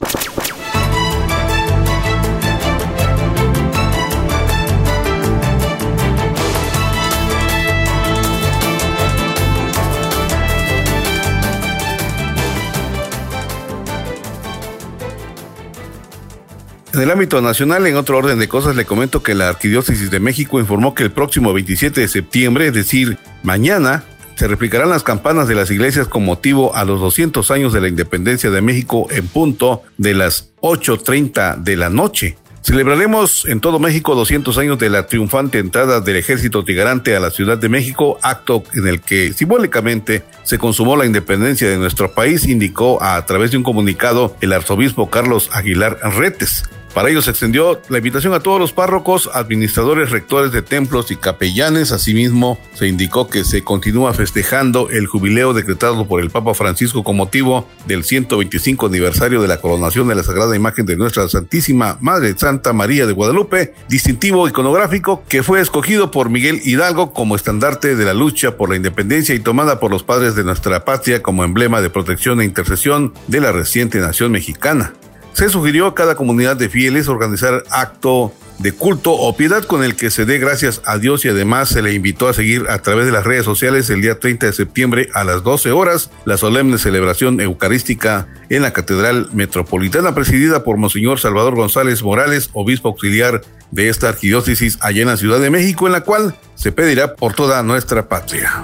En 16.93 17.01
el 17.01 17.09
ámbito 17.09 17.41
nacional, 17.41 17.87
en 17.87 17.95
otro 17.95 18.19
orden 18.19 18.37
de 18.37 18.47
cosas, 18.47 18.75
le 18.75 18.85
comento 18.85 19.23
que 19.23 19.33
la 19.33 19.49
Arquidiócesis 19.49 20.11
de 20.11 20.19
México 20.19 20.59
informó 20.59 20.93
que 20.93 21.01
el 21.01 21.11
próximo 21.11 21.51
27 21.51 22.01
de 22.01 22.07
septiembre, 22.07 22.67
es 22.67 22.73
decir, 22.73 23.17
mañana, 23.41 24.03
se 24.35 24.47
replicarán 24.47 24.91
las 24.91 25.01
campanas 25.01 25.47
de 25.47 25.55
las 25.55 25.71
iglesias 25.71 26.07
con 26.07 26.23
motivo 26.23 26.75
a 26.75 26.85
los 26.85 26.99
200 26.99 27.49
años 27.49 27.73
de 27.73 27.81
la 27.81 27.87
independencia 27.87 28.51
de 28.51 28.61
México 28.61 29.07
en 29.09 29.25
punto 29.27 29.81
de 29.97 30.13
las 30.13 30.51
8.30 30.61 31.57
de 31.63 31.77
la 31.77 31.89
noche. 31.89 32.37
Celebraremos 32.61 33.45
en 33.45 33.59
todo 33.59 33.79
México 33.79 34.13
200 34.13 34.55
años 34.59 34.77
de 34.77 34.91
la 34.91 35.07
triunfante 35.07 35.57
entrada 35.57 35.99
del 35.99 36.15
ejército 36.15 36.63
tigrante 36.63 37.15
a 37.15 37.19
la 37.19 37.31
Ciudad 37.31 37.57
de 37.57 37.69
México, 37.69 38.19
acto 38.21 38.63
en 38.73 38.87
el 38.87 39.01
que 39.01 39.33
simbólicamente 39.33 40.23
se 40.43 40.59
consumó 40.59 40.95
la 40.95 41.07
independencia 41.07 41.67
de 41.67 41.77
nuestro 41.77 42.13
país, 42.13 42.47
indicó 42.47 43.01
a 43.01 43.25
través 43.25 43.49
de 43.49 43.57
un 43.57 43.63
comunicado 43.63 44.37
el 44.41 44.53
arzobispo 44.53 45.09
Carlos 45.09 45.49
Aguilar 45.51 45.97
Retes. 46.15 46.63
Para 46.93 47.09
ello 47.09 47.23
se 47.23 47.31
extendió 47.31 47.81
la 47.89 47.97
invitación 47.97 48.35
a 48.35 48.39
todos 48.39 48.59
los 48.59 48.71
párrocos, 48.71 49.29
administradores, 49.33 50.11
rectores 50.11 50.51
de 50.51 50.61
templos 50.61 51.09
y 51.09 51.15
capellanes. 51.15 51.91
Asimismo, 51.91 52.59
se 52.75 52.87
indicó 52.87 53.27
que 53.27 53.43
se 53.43 53.63
continúa 53.63 54.13
festejando 54.13 54.91
el 54.91 55.07
jubileo 55.07 55.53
decretado 55.53 56.07
por 56.07 56.21
el 56.21 56.29
Papa 56.29 56.53
Francisco 56.53 57.03
con 57.03 57.17
motivo 57.17 57.67
del 57.87 58.03
125 58.03 58.85
aniversario 58.85 59.41
de 59.41 59.47
la 59.47 59.59
coronación 59.59 60.07
de 60.07 60.13
la 60.13 60.23
Sagrada 60.23 60.55
Imagen 60.55 60.85
de 60.85 60.95
nuestra 60.95 61.27
Santísima 61.27 61.97
Madre 61.99 62.37
Santa 62.37 62.73
María 62.73 63.07
de 63.07 63.13
Guadalupe, 63.13 63.73
distintivo 63.89 64.47
iconográfico 64.47 65.23
que 65.27 65.41
fue 65.41 65.61
escogido 65.61 66.11
por 66.11 66.29
Miguel 66.29 66.61
Hidalgo 66.63 67.11
como 67.11 67.35
estandarte 67.35 67.95
de 67.95 68.05
la 68.05 68.13
lucha 68.13 68.55
por 68.55 68.69
la 68.69 68.75
independencia 68.75 69.33
y 69.33 69.39
tomada 69.39 69.79
por 69.79 69.89
los 69.89 70.03
padres 70.03 70.35
de 70.35 70.43
nuestra 70.43 70.85
patria 70.85 71.23
como 71.23 71.43
emblema 71.43 71.81
de 71.81 71.89
protección 71.89 72.39
e 72.39 72.45
intercesión 72.45 73.13
de 73.27 73.41
la 73.41 73.51
reciente 73.51 73.97
nación 73.99 74.31
mexicana. 74.31 74.93
Se 75.33 75.49
sugirió 75.49 75.87
a 75.87 75.95
cada 75.95 76.15
comunidad 76.15 76.55
de 76.55 76.69
fieles 76.69 77.07
organizar 77.07 77.63
acto 77.71 78.31
de 78.59 78.71
culto 78.71 79.11
o 79.11 79.35
piedad 79.35 79.63
con 79.63 79.83
el 79.83 79.95
que 79.95 80.11
se 80.11 80.25
dé 80.25 80.37
gracias 80.37 80.81
a 80.85 80.99
Dios 80.99 81.25
y 81.25 81.29
además 81.29 81.69
se 81.69 81.81
le 81.81 81.93
invitó 81.93 82.27
a 82.27 82.33
seguir 82.33 82.65
a 82.69 82.79
través 82.83 83.07
de 83.07 83.11
las 83.11 83.25
redes 83.25 83.43
sociales 83.43 83.89
el 83.89 84.01
día 84.01 84.19
30 84.19 84.45
de 84.45 84.53
septiembre 84.53 85.09
a 85.13 85.23
las 85.23 85.43
12 85.43 85.71
horas 85.71 86.11
la 86.25 86.37
solemne 86.37 86.77
celebración 86.77 87.41
eucarística 87.41 88.27
en 88.49 88.61
la 88.61 88.71
Catedral 88.71 89.29
Metropolitana 89.33 90.13
presidida 90.13 90.63
por 90.63 90.77
Monseñor 90.77 91.19
Salvador 91.19 91.55
González 91.55 92.03
Morales, 92.03 92.51
obispo 92.53 92.89
auxiliar 92.89 93.41
de 93.71 93.89
esta 93.89 94.09
arquidiócesis 94.09 94.77
allá 94.81 95.01
en 95.01 95.07
la 95.07 95.17
Ciudad 95.17 95.39
de 95.39 95.49
México, 95.49 95.87
en 95.87 95.93
la 95.93 96.01
cual 96.01 96.35
se 96.53 96.71
pedirá 96.71 97.15
por 97.15 97.33
toda 97.33 97.63
nuestra 97.63 98.07
patria. 98.07 98.63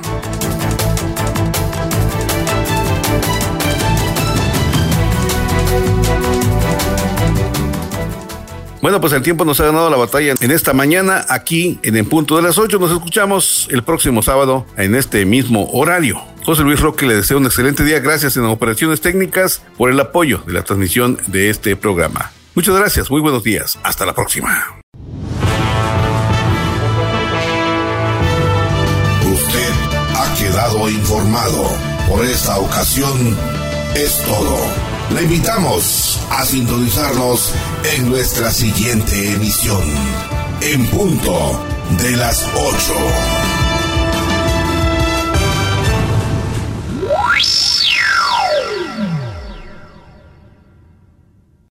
Bueno, 8.82 9.02
pues 9.02 9.12
el 9.12 9.22
tiempo 9.22 9.44
nos 9.44 9.60
ha 9.60 9.66
ganado 9.66 9.90
la 9.90 9.98
batalla 9.98 10.36
en 10.40 10.52
esta 10.52 10.74
mañana, 10.74 11.26
aquí 11.28 11.80
en 11.84 11.98
el 11.98 12.06
punto 12.06 12.38
de 12.38 12.42
las 12.42 12.58
8. 12.58 12.80
Nos 12.80 12.92
escuchamos 12.92 13.68
el 13.72 13.84
próximo 13.84 14.22
sábado 14.22 14.66
en 14.78 14.96
este 14.96 15.26
mismo 15.26 15.70
horario. 15.74 16.22
José 16.46 16.64
Luis 16.64 16.80
Roque 16.80 17.06
le 17.06 17.16
deseo 17.16 17.38
un 17.38 17.46
excelente 17.46 17.84
día. 17.84 18.00
Gracias 18.00 18.38
en 18.38 18.46
operaciones 18.46 19.02
técnicas 19.02 19.62
por 19.78 19.92
el 19.92 20.00
apoyo 20.00 20.42
de 20.48 20.54
la 20.54 20.64
transmisión 20.64 21.20
de 21.28 21.50
este 21.50 21.76
programa. 21.76 22.32
Muchas 22.56 22.76
gracias, 22.76 23.12
muy 23.12 23.20
buenos 23.22 23.44
días. 23.44 23.78
Hasta 23.84 24.06
la 24.06 24.16
próxima. 24.16 24.82
Usted 29.26 29.72
ha 30.16 30.36
quedado 30.38 30.90
informado. 30.90 31.70
Por 32.08 32.26
esta 32.26 32.58
ocasión 32.58 33.38
es 33.94 34.18
todo. 34.24 34.89
Le 35.14 35.24
invitamos 35.24 36.20
a 36.30 36.46
sintonizarnos 36.46 37.54
en 37.96 38.10
nuestra 38.10 38.52
siguiente 38.52 39.34
emisión, 39.34 39.82
en 40.62 40.86
punto 40.88 41.60
de 41.98 42.16
las 42.16 42.48
8. 42.56 43.39